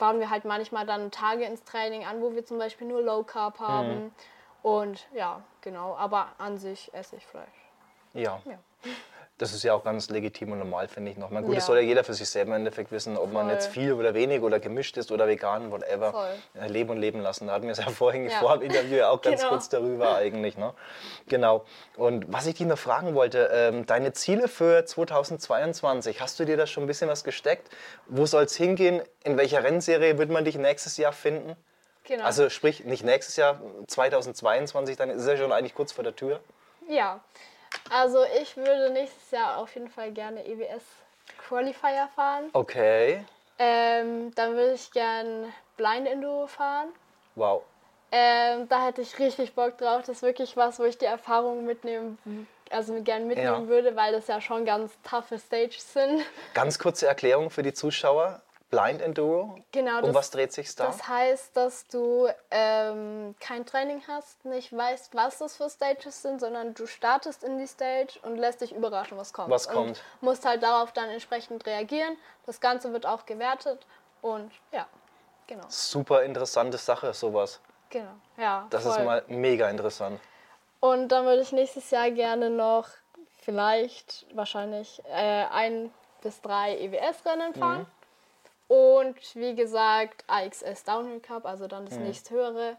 bauen 0.00 0.18
wir 0.18 0.30
halt 0.30 0.44
manchmal 0.44 0.84
dann 0.86 1.12
Tage 1.12 1.44
ins 1.44 1.62
Training 1.62 2.04
an, 2.04 2.20
wo 2.20 2.34
wir 2.34 2.44
zum 2.44 2.58
Beispiel 2.58 2.88
nur 2.88 3.02
Low 3.02 3.22
Carb 3.22 3.60
Mhm. 3.60 3.64
haben. 3.64 4.14
Und 4.62 5.06
ja, 5.14 5.42
genau. 5.60 5.94
Aber 5.96 6.28
an 6.38 6.58
sich 6.58 6.92
esse 6.92 7.16
ich 7.16 7.26
Fleisch. 7.26 7.46
Ja. 8.14 8.40
Ja. 8.44 8.58
Das 9.40 9.54
ist 9.54 9.62
ja 9.62 9.72
auch 9.72 9.82
ganz 9.84 10.10
legitim 10.10 10.52
und 10.52 10.58
normal, 10.58 10.86
finde 10.88 11.10
ich 11.10 11.16
noch. 11.16 11.30
Man, 11.30 11.44
gut, 11.44 11.56
das 11.56 11.62
Ja. 11.64 11.66
soll 11.68 11.76
ja 11.78 11.82
jeder 11.82 12.04
für 12.04 12.12
sich 12.12 12.28
selber 12.28 12.50
im 12.50 12.56
Endeffekt 12.58 12.92
wissen, 12.92 13.16
ob 13.16 13.32
man 13.32 13.46
Voll. 13.46 13.54
jetzt 13.54 13.68
viel 13.68 13.92
oder 13.94 14.12
wenig 14.12 14.42
oder 14.42 14.60
gemischt 14.60 14.98
ist 14.98 15.10
oder 15.10 15.26
vegan, 15.28 15.70
whatever. 15.70 16.10
Voll. 16.12 16.28
Ja, 16.54 16.66
leben 16.66 16.90
und 16.90 16.98
leben 16.98 17.20
lassen. 17.20 17.46
Da 17.46 17.54
hatten 17.54 17.64
wir 17.64 17.72
es 17.72 17.78
ja 17.78 17.88
vorhin 17.90 18.28
Ja. 18.28 18.38
vor 18.38 18.58
dem 18.58 18.62
Interview 18.70 18.96
ja 18.98 19.08
auch 19.08 19.22
ganz 19.22 19.38
Genau. 19.40 19.48
kurz 19.52 19.68
darüber 19.70 20.14
eigentlich. 20.16 20.58
Ne? 20.58 20.74
Genau. 21.28 21.64
Und 21.96 22.30
was 22.32 22.46
ich 22.46 22.56
dich 22.56 22.66
noch 22.66 22.78
fragen 22.78 23.14
wollte, 23.14 23.48
ähm, 23.52 23.86
deine 23.86 24.12
Ziele 24.12 24.46
für 24.46 24.84
2022, 24.84 26.20
hast 26.20 26.38
du 26.38 26.44
dir 26.44 26.56
da 26.58 26.66
schon 26.66 26.84
ein 26.84 26.86
bisschen 26.86 27.08
was 27.08 27.24
gesteckt? 27.24 27.68
Wo 28.06 28.26
soll 28.26 28.44
es 28.44 28.56
hingehen? 28.56 29.00
In 29.24 29.38
welcher 29.38 29.64
Rennserie 29.64 30.18
wird 30.18 30.28
man 30.30 30.44
dich 30.44 30.56
nächstes 30.56 30.96
Jahr 30.98 31.12
finden? 31.12 31.56
Genau. 32.04 32.24
Also 32.24 32.50
sprich, 32.50 32.84
nicht 32.84 33.04
nächstes 33.04 33.36
Jahr, 33.36 33.60
2022, 33.86 34.96
dann 34.96 35.10
ist 35.10 35.22
es 35.22 35.26
ja 35.28 35.36
schon 35.36 35.52
eigentlich 35.52 35.74
kurz 35.74 35.92
vor 35.92 36.04
der 36.04 36.14
Tür. 36.14 36.40
ja. 36.88 37.20
Also 37.90 38.24
ich 38.40 38.56
würde 38.56 38.90
nächstes 38.90 39.30
Jahr 39.30 39.58
auf 39.58 39.74
jeden 39.74 39.88
Fall 39.88 40.12
gerne 40.12 40.46
EWS 40.46 40.84
Qualifier 41.38 42.08
fahren. 42.14 42.50
Okay. 42.52 43.24
Ähm, 43.58 44.34
dann 44.34 44.54
würde 44.54 44.72
ich 44.72 44.90
gern 44.90 45.52
Blind 45.76 46.06
Enduro 46.06 46.46
fahren. 46.46 46.88
Wow. 47.34 47.62
Ähm, 48.12 48.68
da 48.68 48.86
hätte 48.86 49.02
ich 49.02 49.18
richtig 49.18 49.54
Bock 49.54 49.78
drauf. 49.78 50.00
Das 50.00 50.08
ist 50.16 50.22
wirklich 50.22 50.56
was, 50.56 50.78
wo 50.78 50.84
ich 50.84 50.98
die 50.98 51.04
Erfahrung 51.04 51.64
mitnehmen, 51.64 52.18
also 52.70 53.00
gern 53.02 53.26
mitnehmen 53.26 53.62
Ja. 53.64 53.68
würde, 53.68 53.94
weil 53.96 54.12
das 54.12 54.26
ja 54.26 54.40
schon 54.40 54.64
ganz 54.64 54.92
toughe 55.02 55.38
Stages 55.38 55.92
sind. 55.92 56.22
Ganz 56.54 56.78
kurze 56.78 57.06
Erklärung 57.06 57.50
für 57.50 57.62
die 57.62 57.72
Zuschauer. 57.72 58.42
Blind 58.70 59.02
Enduro. 59.02 59.56
Genau, 59.72 59.98
Um 59.98 60.06
das- 60.06 60.14
was 60.14 60.30
dreht 60.30 60.52
sich 60.52 60.72
da? 60.76 60.86
Das 60.86 61.08
heißt, 61.08 61.56
dass 61.56 61.86
du 61.88 62.28
ähm, 62.52 63.34
kein 63.40 63.66
Training 63.66 64.02
hast, 64.06 64.44
nicht 64.44 64.72
weißt, 64.76 65.14
was 65.14 65.38
das 65.38 65.56
für 65.56 65.68
Stages 65.68 66.22
sind, 66.22 66.40
sondern 66.40 66.72
du 66.74 66.86
startest 66.86 67.42
in 67.42 67.58
die 67.58 67.66
Stage 67.66 68.18
und 68.22 68.36
lässt 68.36 68.60
dich 68.60 68.72
überraschen, 68.72 69.18
was 69.18 69.32
kommt. 69.32 69.50
Was 69.50 69.66
und 69.66 69.74
kommt. 69.74 70.02
musst 70.20 70.44
halt 70.44 70.62
darauf 70.62 70.92
dann 70.92 71.08
entsprechend 71.10 71.66
reagieren. 71.66 72.16
Das 72.46 72.60
Ganze 72.60 72.92
wird 72.92 73.06
auch 73.06 73.26
gewertet 73.26 73.84
und 74.22 74.52
ja, 74.72 74.86
genau. 75.48 75.64
Super 75.68 76.22
interessante 76.22 76.78
Sache, 76.78 77.12
sowas. 77.12 77.60
genau. 77.90 78.12
Ja, 78.36 78.66
Das 78.70 78.84
voll. 78.84 78.92
ist 78.92 79.04
mal 79.04 79.24
mega 79.26 79.68
interessant. 79.68 80.20
Und 80.78 81.08
dann 81.08 81.24
würde 81.26 81.42
ich 81.42 81.50
nächstes 81.52 81.90
Jahr 81.90 82.10
gerne 82.12 82.48
noch 82.50 82.86
vielleicht 83.42 84.26
wahrscheinlich 84.34 85.02
äh, 85.08 85.44
ein 85.50 85.92
bis 86.22 86.40
drei 86.40 86.78
EWS-Rennen 86.78 87.54
fahren. 87.54 87.86
Und 88.70 89.16
wie 89.34 89.56
gesagt, 89.56 90.22
AXS 90.28 90.84
Downhill 90.84 91.18
Cup, 91.18 91.44
also 91.44 91.66
dann 91.66 91.86
das 91.86 91.98
nächsthöhere. 91.98 92.76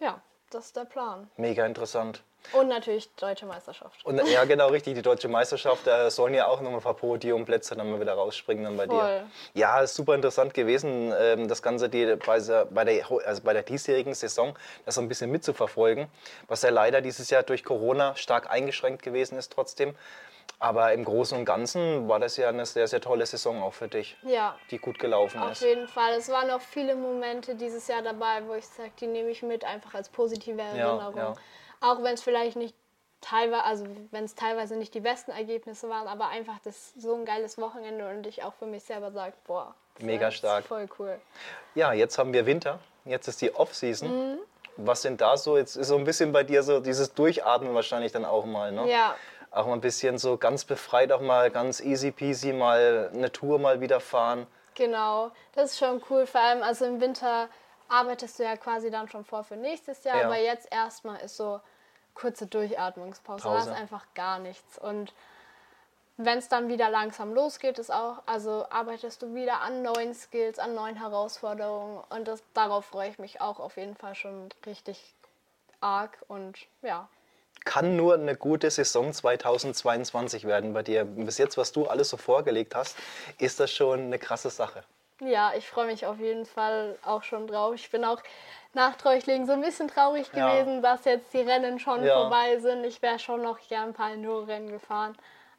Ja, 0.00 0.20
das 0.50 0.66
ist 0.66 0.76
der 0.76 0.86
Plan. 0.86 1.30
Mega 1.36 1.64
interessant. 1.64 2.24
Und 2.50 2.66
natürlich 2.66 3.08
Deutsche 3.14 3.46
Meisterschaft. 3.46 4.04
Und 4.04 4.20
ja, 4.26 4.44
genau 4.44 4.68
richtig, 4.70 4.94
die 4.96 5.02
deutsche 5.02 5.28
Meisterschaft, 5.28 5.86
da 5.86 6.10
sollen 6.10 6.34
ja 6.34 6.48
auch 6.48 6.60
noch 6.62 6.72
ein 6.72 6.80
paar 6.80 6.94
Podiumplätze 6.94 7.76
dann 7.76 7.88
mal 7.92 8.00
wieder 8.00 8.14
rausspringen 8.14 8.64
dann 8.64 8.76
bei 8.76 8.86
Voll. 8.86 8.96
dir. 8.96 9.30
Ja, 9.54 9.80
ist 9.82 9.94
super 9.94 10.16
interessant 10.16 10.52
gewesen, 10.52 11.14
ähm, 11.16 11.46
das 11.46 11.62
Ganze 11.62 11.88
die, 11.88 12.16
bei, 12.16 12.40
der- 12.40 12.64
bei, 12.64 12.82
der, 12.84 13.04
also 13.24 13.42
bei 13.42 13.52
der 13.52 13.62
diesjährigen 13.62 14.14
Saison 14.14 14.58
das 14.84 14.96
so 14.96 15.00
ein 15.00 15.06
bisschen 15.06 15.30
mitzuverfolgen, 15.30 16.08
was 16.48 16.62
ja 16.62 16.70
leider 16.70 17.02
dieses 17.02 17.30
Jahr 17.30 17.44
durch 17.44 17.62
Corona 17.62 18.16
stark 18.16 18.50
eingeschränkt 18.50 19.04
gewesen 19.04 19.38
ist 19.38 19.52
trotzdem. 19.52 19.94
Aber 20.60 20.92
im 20.92 21.04
Großen 21.04 21.38
und 21.38 21.44
Ganzen 21.44 22.08
war 22.08 22.18
das 22.18 22.36
ja 22.36 22.48
eine 22.48 22.66
sehr, 22.66 22.88
sehr 22.88 23.00
tolle 23.00 23.24
Saison 23.26 23.62
auch 23.62 23.74
für 23.74 23.86
dich, 23.88 24.16
Ja, 24.22 24.58
die 24.70 24.78
gut 24.78 24.98
gelaufen 24.98 25.40
auf 25.40 25.52
ist. 25.52 25.62
jeden 25.62 25.86
Fall. 25.86 26.14
Es 26.14 26.28
waren 26.28 26.50
auch 26.50 26.60
viele 26.60 26.96
Momente 26.96 27.54
dieses 27.54 27.86
Jahr 27.86 28.02
dabei, 28.02 28.42
wo 28.46 28.54
ich 28.54 28.66
sage, 28.66 28.90
die 29.00 29.06
nehme 29.06 29.30
ich 29.30 29.42
mit, 29.42 29.64
einfach 29.64 29.94
als 29.94 30.08
positive 30.08 30.60
Erinnerung. 30.60 31.16
ja. 31.16 31.34
Auch 31.80 32.02
wenn 32.02 32.14
es 32.14 32.22
vielleicht 32.22 32.56
nicht 32.56 32.74
teilweise, 33.20 33.64
also 33.64 33.86
wenn 34.10 34.24
es 34.24 34.34
teilweise 34.34 34.74
nicht 34.76 34.94
die 34.94 35.00
besten 35.00 35.30
Ergebnisse 35.30 35.88
waren, 35.88 36.08
aber 36.08 36.28
einfach 36.28 36.58
das 36.64 36.92
so 36.96 37.14
ein 37.14 37.24
geiles 37.24 37.58
Wochenende 37.58 38.08
und 38.08 38.26
ich 38.26 38.42
auch 38.42 38.54
für 38.54 38.66
mich 38.66 38.82
selber 38.82 39.12
sage, 39.12 39.34
boah, 39.46 39.74
Mega 40.00 40.30
stark. 40.30 40.64
Voll 40.64 40.88
cool. 40.98 41.20
Ja, 41.74 41.92
jetzt 41.92 42.18
haben 42.18 42.32
wir 42.32 42.46
Winter, 42.46 42.78
jetzt 43.04 43.26
ist 43.28 43.40
die 43.42 43.52
Off-Season. 43.54 44.32
Mhm. 44.34 44.38
Was 44.76 45.02
sind 45.02 45.20
da 45.20 45.36
so? 45.36 45.56
Jetzt 45.56 45.74
ist 45.74 45.88
so 45.88 45.96
ein 45.96 46.04
bisschen 46.04 46.30
bei 46.30 46.44
dir 46.44 46.62
so 46.62 46.78
dieses 46.78 47.12
Durchatmen 47.12 47.74
wahrscheinlich 47.74 48.12
dann 48.12 48.24
auch 48.24 48.44
mal, 48.44 48.70
ne? 48.70 48.88
Ja, 48.88 49.16
Auch 49.58 49.66
mal 49.66 49.72
ein 49.72 49.80
bisschen 49.80 50.18
so 50.18 50.36
ganz 50.36 50.64
befreit, 50.64 51.10
auch 51.10 51.20
mal 51.20 51.50
ganz 51.50 51.80
easy 51.80 52.12
peasy 52.12 52.52
mal 52.52 53.10
eine 53.12 53.32
Tour 53.32 53.58
mal 53.58 53.80
wieder 53.80 53.98
fahren. 53.98 54.46
genau. 54.76 55.32
Das 55.52 55.72
ist 55.72 55.78
schon 55.78 56.00
cool. 56.08 56.26
Vor 56.26 56.40
allem, 56.40 56.62
also 56.62 56.84
im 56.84 57.00
Winter 57.00 57.48
arbeitest 57.88 58.38
du 58.38 58.44
ja 58.44 58.56
quasi 58.56 58.88
dann 58.90 59.08
schon 59.08 59.24
vor 59.24 59.42
für 59.42 59.56
nächstes 59.56 60.04
Jahr, 60.04 60.18
Ja. 60.18 60.26
aber 60.26 60.38
jetzt 60.38 60.68
erstmal 60.70 61.20
ist 61.22 61.36
so 61.36 61.60
kurze 62.14 62.46
Durchatmungspause. 62.46 63.42
Da 63.48 63.58
ist 63.58 63.68
einfach 63.68 64.06
gar 64.14 64.38
nichts. 64.38 64.78
Und 64.78 65.12
wenn 66.16 66.38
es 66.38 66.48
dann 66.48 66.68
wieder 66.68 66.88
langsam 66.90 67.34
losgeht, 67.34 67.80
ist 67.80 67.92
auch, 67.92 68.22
also 68.26 68.66
arbeitest 68.70 69.22
du 69.22 69.34
wieder 69.34 69.60
an 69.62 69.82
neuen 69.82 70.14
Skills, 70.14 70.60
an 70.60 70.74
neuen 70.74 70.96
Herausforderungen 70.96 72.02
und 72.10 72.28
das, 72.28 72.44
darauf 72.54 72.84
freue 72.84 73.08
ich 73.10 73.18
mich 73.18 73.40
auch 73.40 73.58
auf 73.58 73.76
jeden 73.76 73.96
Fall 73.96 74.14
schon 74.14 74.50
richtig 74.66 75.14
arg 75.80 76.18
und 76.28 76.56
ja. 76.82 77.08
Kann 77.68 77.96
nur 77.96 78.14
eine 78.14 78.34
gute 78.34 78.70
Saison 78.70 79.12
2022 79.12 80.44
werden 80.44 80.72
bei 80.72 80.82
dir. 80.82 81.04
Bis 81.04 81.36
jetzt, 81.36 81.58
was 81.58 81.70
du 81.70 81.86
alles 81.86 82.08
so 82.08 82.16
vorgelegt 82.16 82.74
hast, 82.74 82.96
ist 83.38 83.60
das 83.60 83.70
schon 83.70 84.00
eine 84.00 84.18
krasse 84.18 84.48
Sache. 84.48 84.84
Ja, 85.20 85.52
ich 85.54 85.68
freue 85.68 85.84
mich 85.86 86.06
auf 86.06 86.18
jeden 86.18 86.46
Fall 86.46 86.96
auch 87.04 87.22
schon 87.24 87.46
drauf. 87.46 87.74
Ich 87.74 87.90
bin 87.90 88.06
auch 88.06 88.22
nach 88.72 88.96
Treuchtlingen 88.96 89.46
so 89.46 89.52
ein 89.52 89.60
bisschen 89.60 89.86
traurig 89.88 90.28
Ja. 90.34 90.48
gewesen, 90.48 90.80
dass 90.80 91.04
jetzt 91.04 91.34
die 91.34 91.42
Rennen 91.42 91.78
schon 91.78 92.02
Ja. 92.06 92.14
vorbei 92.22 92.58
sind. 92.58 92.84
Ich 92.84 93.02
wäre 93.02 93.18
schon 93.18 93.42
noch 93.42 93.58
gern 93.68 93.88
ein 93.88 93.92
paar 93.92 94.12
Enduro-Rennen 94.12 94.70
gefahren. 94.70 95.14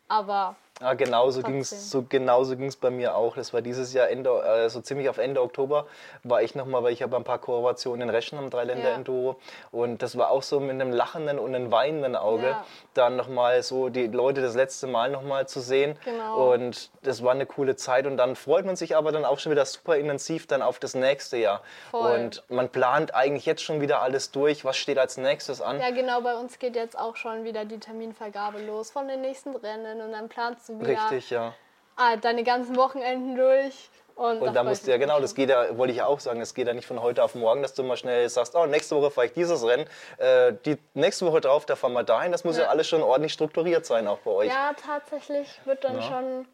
Aber 0.08 0.56
Ja, 0.82 0.94
genauso 0.94 1.42
Trotzdem. 1.42 1.54
ging's 1.56 1.92
so 1.92 2.04
genauso 2.08 2.56
ging's 2.56 2.76
bei 2.78 2.89
mir 2.89 3.15
auch. 3.15 3.36
Das 3.36 3.54
war 3.54 3.62
dieses 3.62 3.92
Jahr 3.94 4.08
Ende, 4.10 4.30
äh, 4.44 4.70
so 4.70 4.80
ziemlich 4.80 5.10
auf 5.10 5.18
Ende 5.18 5.42
Oktober 5.42 5.88
war 6.24 6.42
ich 6.42 6.56
nochmal, 6.56 6.84
weil 6.84 6.94
ich 6.94 7.02
habe 7.02 7.15
ein 7.18 7.24
paar 7.26 7.39
Kooperationen 7.39 8.02
in 8.04 8.10
Reschen 8.10 8.38
am 8.39 8.50
Dreiländer 8.50 8.89
Ja. 8.89 8.96
Enduro 8.96 9.36
und 9.72 10.02
das 10.02 10.18
war 10.18 10.32
auch 10.32 10.42
so 10.44 10.60
mit 10.62 10.72
einem 10.72 10.92
lachenden 10.92 11.38
und 11.38 11.54
einem 11.54 11.72
weinenden 11.72 12.15
Auge, 12.15 12.48
Ja. 12.48 12.65
dann 12.94 13.18
nochmal 13.18 13.62
so 13.62 13.89
die 13.89 14.08
Leute 14.08 14.42
das 14.42 14.56
letzte 14.56 14.88
Mal 14.88 15.10
nochmal 15.10 15.48
zu 15.48 15.60
sehen 15.60 15.98
Genau. 16.06 16.54
und 16.54 16.89
das 17.04 17.24
war 17.24 17.32
eine 17.32 17.46
coole 17.46 17.76
Zeit 17.76 18.06
und 18.06 18.15
dann 18.18 18.36
freut 18.38 18.65
man 18.65 18.76
sich 18.78 18.96
aber 18.96 19.12
dann 19.12 19.26
auch 19.26 19.39
schon 19.39 19.52
wieder 19.52 19.65
super 19.65 19.98
intensiv 19.98 20.48
dann 20.48 20.62
auf 20.62 20.80
das 20.80 20.96
nächste 20.96 21.38
Jahr 21.38 21.62
Voll. 21.92 22.12
und 22.15 22.44
man 22.50 22.70
plant 22.70 23.13
eigentlich 23.13 23.46
jetzt 23.46 23.63
schon 23.63 23.82
wieder 23.82 24.02
alles 24.02 24.32
durch, 24.32 24.63
was 24.63 24.78
steht 24.78 24.98
als 24.98 25.18
nächstes 25.18 25.62
an. 25.62 25.80
ja, 25.80 25.92
genau, 25.92 26.22
bei 26.22 26.36
uns 26.36 26.58
geht 26.58 26.76
jetzt 26.78 26.98
auch 26.98 27.15
schon 27.18 27.44
wieder 27.44 27.65
die 27.65 27.80
Terminvergabe 27.80 28.60
los 28.62 28.92
von 28.92 29.08
den 29.10 29.22
nächsten 29.22 29.56
Rennen 29.56 30.02
und 30.02 30.12
dann 30.13 30.30
planst 30.30 30.68
du 30.69 30.79
wieder 30.79 30.89
Richtig, 30.89 31.29
ja. 31.29 31.53
ah, 31.95 32.15
deine 32.15 32.43
ganzen 32.43 32.75
Wochenenden 32.75 33.36
durch. 33.36 33.89
Und, 34.15 34.41
Und 34.41 34.53
da 34.53 34.63
musst 34.65 34.86
du 34.86 34.91
ja, 34.91 34.97
genau, 34.97 35.21
das 35.21 35.34
geht 35.34 35.49
ja, 35.49 35.77
wollte 35.77 35.91
ich 35.91 35.99
ja 35.99 36.05
auch 36.05 36.19
sagen, 36.19 36.41
das 36.41 36.53
geht 36.53 36.67
ja 36.67 36.73
nicht 36.73 36.86
von 36.86 37.01
heute 37.01 37.23
auf 37.23 37.36
morgen, 37.36 37.62
dass 37.62 37.73
du 37.73 37.84
mal 37.84 37.95
schnell 37.95 38.27
sagst, 38.27 38.53
oh, 38.53 38.65
nächste 38.65 38.97
Woche 38.97 39.12
fahre 39.12 39.27
ich 39.27 39.34
dieses 39.34 39.65
Rennen, 39.65 39.88
äh, 40.17 40.51
die 40.65 40.77
nächste 40.93 41.25
Woche 41.25 41.39
drauf, 41.39 41.65
da 41.65 41.77
fahren 41.77 41.93
wir 41.93 42.03
dahin. 42.03 42.34
Das 42.34 42.43
muss 42.43 42.58
ja, 42.58 42.63
Ja. 42.63 42.69
alles 42.69 42.88
schon 42.89 43.01
ordentlich 43.01 43.32
strukturiert 43.32 43.86
sein, 43.86 44.08
auch 44.08 44.17
bei 44.19 44.32
euch. 44.32 44.49
Ja, 44.49 44.73
tatsächlich 44.73 45.47
wird 45.63 45.86
dann 45.86 45.95
Ja. 45.95 46.01
schon 46.01 46.47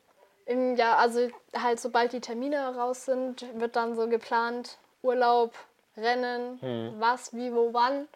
im 0.46 0.76
Jahr, 0.76 1.00
also 1.00 1.28
halt 1.60 1.80
sobald 1.80 2.14
die 2.14 2.22
Termine 2.22 2.76
raus 2.76 3.06
sind, 3.06 3.44
wird 3.60 3.76
dann 3.76 3.96
so 3.96 4.08
geplant, 4.08 4.78
Urlaub, 5.02 5.52
Rennen, 5.98 6.60
Hm. 6.62 6.94
was, 7.00 7.34
wie, 7.34 7.52
wo, 7.52 7.74
wann. 7.74 8.08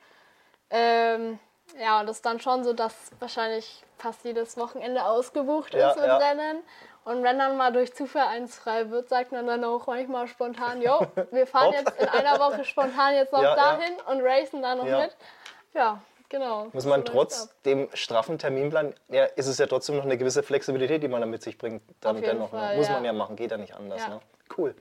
Ähm, 0.70 1.40
ja, 1.78 2.00
und 2.00 2.08
das 2.08 2.18
ist 2.18 2.26
dann 2.26 2.40
schon 2.40 2.64
so, 2.64 2.74
dass 2.74 2.94
wahrscheinlich 3.20 3.84
fast 3.98 4.24
jedes 4.24 4.58
Wochenende 4.58 5.06
ausgebucht 5.06 5.74
Ja, 5.74 5.92
ist 5.92 5.98
mit 5.98 6.08
ja. 6.08 6.18
Rennen. 6.18 6.64
Und 7.06 7.24
wenn 7.24 7.40
dann 7.40 7.58
mal 7.58 7.72
durch 7.72 7.94
Zufall 7.94 8.28
eins 8.28 8.56
frei 8.58 8.90
wird, 8.92 9.10
sagt 9.10 9.32
man 9.32 9.48
dann 9.48 9.64
auch 9.64 9.88
manchmal 9.88 10.28
spontan, 10.28 10.82
jo, 10.82 11.00
wir 11.32 11.48
fahren 11.48 11.74
jetzt 11.74 12.00
in 12.00 12.08
einer 12.08 12.40
Woche 12.40 12.64
spontan 12.66 13.16
jetzt 13.16 13.34
noch 13.34 13.42
Ja, 13.42 13.56
dahin 13.56 13.94
und 14.08 14.22
racen 14.22 14.62
da 14.62 14.76
noch 14.76 14.84
mit. 14.86 15.16
Ja, 15.74 16.02
genau. 16.28 16.68
Muss 16.72 16.86
man 16.86 17.06
So 17.06 17.12
trotz 17.12 17.44
ab. 17.44 17.50
dem 17.66 17.90
straffen 17.94 18.38
Terminplan, 18.38 18.94
ja, 19.08 19.26
ist 19.26 19.48
es 19.48 19.58
ja 19.58 19.66
trotzdem 19.68 19.98
noch 19.98 20.04
eine 20.04 20.18
gewisse 20.18 20.44
Flexibilität, 20.44 21.02
die 21.02 21.08
man 21.08 21.22
dann 21.22 21.30
mit 21.30 21.42
sich 21.42 21.58
bringt. 21.58 21.82
Dann 22.02 22.22
dennoch, 22.22 22.52
ne? 22.52 22.60
Fall, 22.60 22.78
Muss 22.78 22.88
ja. 22.88 22.94
man 22.94 23.06
ja 23.06 23.14
machen, 23.14 23.36
geht 23.36 23.52
ja 23.52 23.58
nicht 23.58 23.74
anders. 23.76 24.02
Ja. 24.02 24.10
Ne? 24.10 24.20
Cool. 24.58 24.76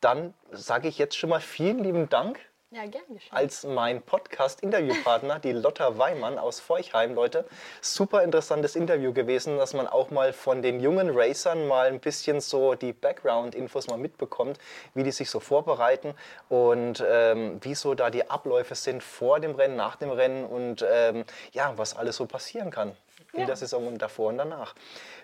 Dann 0.00 0.34
sage 0.50 0.88
ich 0.88 0.98
jetzt 0.98 1.16
schon 1.16 1.30
mal 1.30 1.40
vielen 1.40 1.78
lieben 1.78 2.08
Dank 2.08 2.40
Ja, 2.74 2.86
gern 2.86 3.02
geschehen. 3.12 3.36
als 3.36 3.64
mein 3.64 4.00
Podcast-Interviewpartner, 4.00 5.38
die 5.40 5.52
Lotta 5.52 5.98
Weimann 5.98 6.38
aus 6.38 6.58
Feuchheim, 6.58 7.14
Leute. 7.14 7.44
Super 7.82 8.22
interessantes 8.22 8.76
Interview 8.76 9.12
gewesen, 9.12 9.58
dass 9.58 9.74
man 9.74 9.86
auch 9.86 10.10
mal 10.10 10.32
von 10.32 10.62
den 10.62 10.80
jungen 10.80 11.10
Racern 11.12 11.68
mal 11.68 11.88
ein 11.88 12.00
bisschen 12.00 12.40
so 12.40 12.74
die 12.74 12.94
Background-Infos 12.94 13.88
mal 13.88 13.98
mitbekommt, 13.98 14.58
wie 14.94 15.02
die 15.02 15.10
sich 15.12 15.28
so 15.28 15.38
vorbereiten 15.38 16.14
und 16.48 17.04
ähm, 17.06 17.58
wie 17.62 17.74
so 17.74 17.94
da 17.94 18.08
die 18.08 18.30
Abläufe 18.30 18.74
sind 18.74 19.02
vor 19.02 19.38
dem 19.38 19.54
Rennen, 19.54 19.76
nach 19.76 19.96
dem 19.96 20.10
Rennen 20.10 20.46
und 20.46 20.82
ähm, 20.90 21.24
ja, 21.52 21.74
was 21.76 21.94
alles 21.94 22.16
so 22.16 22.24
passieren 22.24 22.70
kann 22.70 22.96
in 23.34 23.40
Ja. 23.40 23.46
der 23.46 23.56
Saison 23.56 23.86
und 23.86 23.98
davor 24.00 24.28
und 24.30 24.38
danach. 24.38 24.74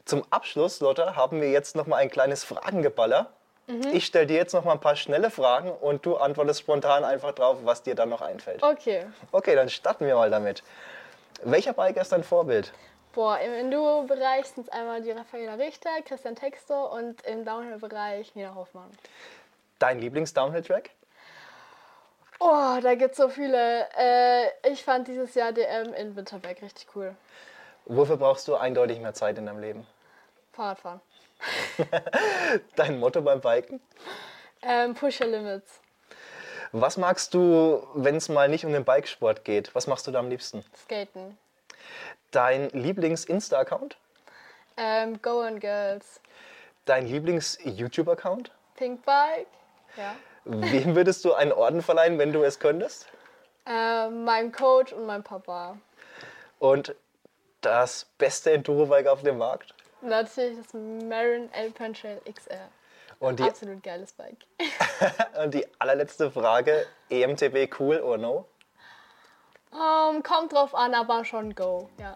Zum 0.05 0.23
Abschluss, 0.31 0.81
Lotta, 0.81 1.17
haben 1.17 1.41
wir 1.41 1.51
jetzt 1.51 1.77
noch 1.77 1.87
mal 1.87 1.97
ein 1.97 2.11
kleines 2.11 2.45
Fragengeballer. 2.45 3.33
Ich 3.92 4.07
stelle 4.07 4.26
dir 4.26 4.37
jetzt 4.37 4.54
noch 4.54 4.64
mal 4.64 4.72
ein 4.72 4.81
paar 4.81 4.96
schnelle 4.96 5.31
Fragen 5.31 5.70
und 5.70 6.07
du 6.07 6.16
antwortest 6.16 6.61
spontan 6.61 7.04
einfach 7.04 7.33
drauf, 7.33 7.59
was 7.64 7.83
dir 7.83 7.94
dann 7.94 8.09
noch 8.09 8.22
einfällt. 8.22 8.62
Okay. 8.62 9.07
Okay, 9.31 9.54
dann 9.54 9.68
starten 9.68 10.07
wir 10.07 10.14
mal 10.14 10.31
damit. 10.31 10.62
Welcher 11.42 11.74
Biker 11.74 12.00
ist 12.00 12.11
dein 12.11 12.24
Vorbild? 12.24 12.72
Boah, 13.14 13.38
im 13.40 13.52
Enduro-Bereich 13.52 14.46
sind 14.46 14.68
es 14.68 14.72
einmal 14.72 15.02
die 15.02 15.11
Raffaella 15.11 15.54
Richter, 15.54 15.90
Christian 16.04 16.35
Textor 16.35 16.92
und 16.92 17.21
im 17.27 17.44
Downhill-Bereich 17.44 18.35
Nina 18.35 18.54
Hoffmann. 18.54 18.90
Dein 19.79 20.00
Lieblings-Downhill-Track? 20.00 20.90
Oh, 22.40 22.79
da 22.83 22.94
gibt 22.94 23.12
es 23.12 23.16
so 23.16 23.29
viele. 23.29 23.87
Äh, 23.98 24.46
ich 24.71 24.83
fand 24.85 25.08
dieses 25.08 25.35
Jahr 25.35 25.52
DM 25.52 25.92
in 25.94 26.16
Winterberg 26.16 26.62
richtig 26.62 26.87
cool. 26.94 27.14
Wofür 27.87 28.16
brauchst 28.16 28.46
du 28.48 28.54
eindeutig 28.54 29.00
mehr 29.00 29.14
Zeit 29.14 29.38
in 29.38 29.46
deinem 29.46 29.60
Leben? 29.60 29.87
Fahrradfahren. 30.52 31.00
Dein 32.77 32.99
Motto 32.99 33.23
beim 33.23 33.41
Biken? 33.41 33.81
Ähm, 34.63 34.95
Push 34.95 35.21
your 35.21 35.29
limits. 35.29 35.81
Was 36.73 36.97
magst 36.97 37.33
du, 37.33 37.87
wenn 37.95 38.17
es 38.17 38.29
mal 38.29 38.49
nicht 38.49 38.65
um 38.65 38.73
den 38.73 38.85
Bikesport 38.85 39.45
geht? 39.45 39.75
Was 39.75 39.87
machst 39.87 40.07
du 40.07 40.11
da 40.11 40.19
am 40.19 40.29
liebsten? 40.29 40.65
Skaten. 40.77 41.39
Dein 42.31 42.69
Lieblings-Insta-Account? 42.71 43.97
Ähm, 44.77 45.21
Go 45.23 45.41
and 45.41 45.61
Girls. 45.61 46.21
Dein 46.85 47.07
Lieblings-YouTube-Account? 47.07 48.51
Pink 48.77 49.05
Bike. 49.05 49.47
Ja. 49.97 50.15
Wem 50.45 50.95
würdest 50.95 51.25
du 51.25 51.35
einen 51.35 51.53
Orden 51.53 51.83
verleihen, 51.83 52.19
wenn 52.19 52.33
du 52.33 52.43
es 52.43 52.59
könntest? 52.59 53.07
Ähm, 53.67 54.25
meinem 54.25 54.53
Coach 54.53 54.93
und 54.93 55.07
meinem 55.07 55.23
Papa. 55.23 55.79
Und 56.59 56.95
das 57.61 58.07
beste 58.19 58.53
Enduro-Bike 58.53 59.07
auf 59.09 59.23
dem 59.23 59.39
Markt? 59.39 59.75
Natürlich 60.01 60.59
das 60.59 60.73
Marin 60.75 61.51
Alpine 61.53 61.92
Trail 61.92 62.21
XR. 62.33 62.69
Und 63.21 63.40
die, 63.40 63.44
Absolut 63.44 63.83
geiles 63.83 64.13
Bike. 64.13 64.46
und 65.42 65.53
die 65.55 65.67
allerletzte 65.81 66.31
Frage, 66.31 66.87
EMTB 67.11 67.69
cool 67.81 67.99
or 68.01 68.17
no? 68.17 68.46
Ähm, 69.73 70.23
kommt 70.23 70.53
drauf 70.53 70.75
an, 70.75 70.94
aber 70.94 71.25
schon 71.25 71.55
Go. 71.55 71.88
Ja, 71.99 72.15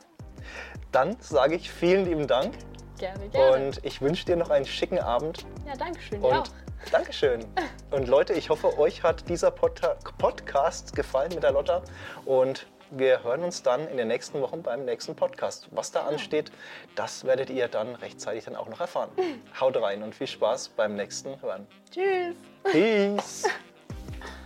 Dann 0.92 1.16
sage 1.20 1.56
ich 1.56 1.70
vielen 1.70 2.04
lieben 2.04 2.26
Dank 2.28 2.54
gerne, 2.98 3.28
gerne. 3.28 3.66
und 3.66 3.84
ich 3.84 4.00
wünsche 4.00 4.24
dir 4.24 4.36
noch 4.36 4.50
einen 4.50 4.64
schicken 4.64 5.00
Abend. 5.00 5.44
ja, 5.66 5.74
danke 5.76 6.00
schön. 6.00 6.22
Und. 6.22 6.50
Dankeschön. 6.90 7.46
Und 7.92 8.08
Leute, 8.08 8.32
ich 8.32 8.50
hoffe, 8.50 8.76
euch 8.76 9.04
hat 9.04 9.28
dieser 9.28 9.50
Podca- 9.50 9.94
Podcast 10.18 10.96
gefallen 10.96 11.32
mit 11.32 11.44
der 11.44 11.52
Lotta. 11.52 11.80
Und 12.24 12.66
wir 12.92 13.24
hören 13.24 13.42
uns 13.42 13.62
dann 13.62 13.88
in 13.88 13.96
den 13.96 14.08
nächsten 14.08 14.40
Wochen 14.40 14.62
beim 14.62 14.84
nächsten 14.84 15.16
Podcast. 15.16 15.68
Was 15.70 15.90
da 15.92 16.02
ansteht, 16.02 16.52
das 16.94 17.24
werdet 17.24 17.50
ihr 17.50 17.68
dann 17.68 17.94
rechtzeitig 17.94 18.44
dann 18.44 18.56
auch 18.56 18.68
noch 18.68 18.80
erfahren. 18.80 19.10
Haut 19.58 19.76
rein 19.76 20.02
und 20.02 20.14
viel 20.14 20.26
Spaß 20.26 20.68
beim 20.70 20.94
nächsten 20.94 21.40
Hören. 21.40 21.66
Tschüss. 21.90 22.36
Peace. 22.64 23.44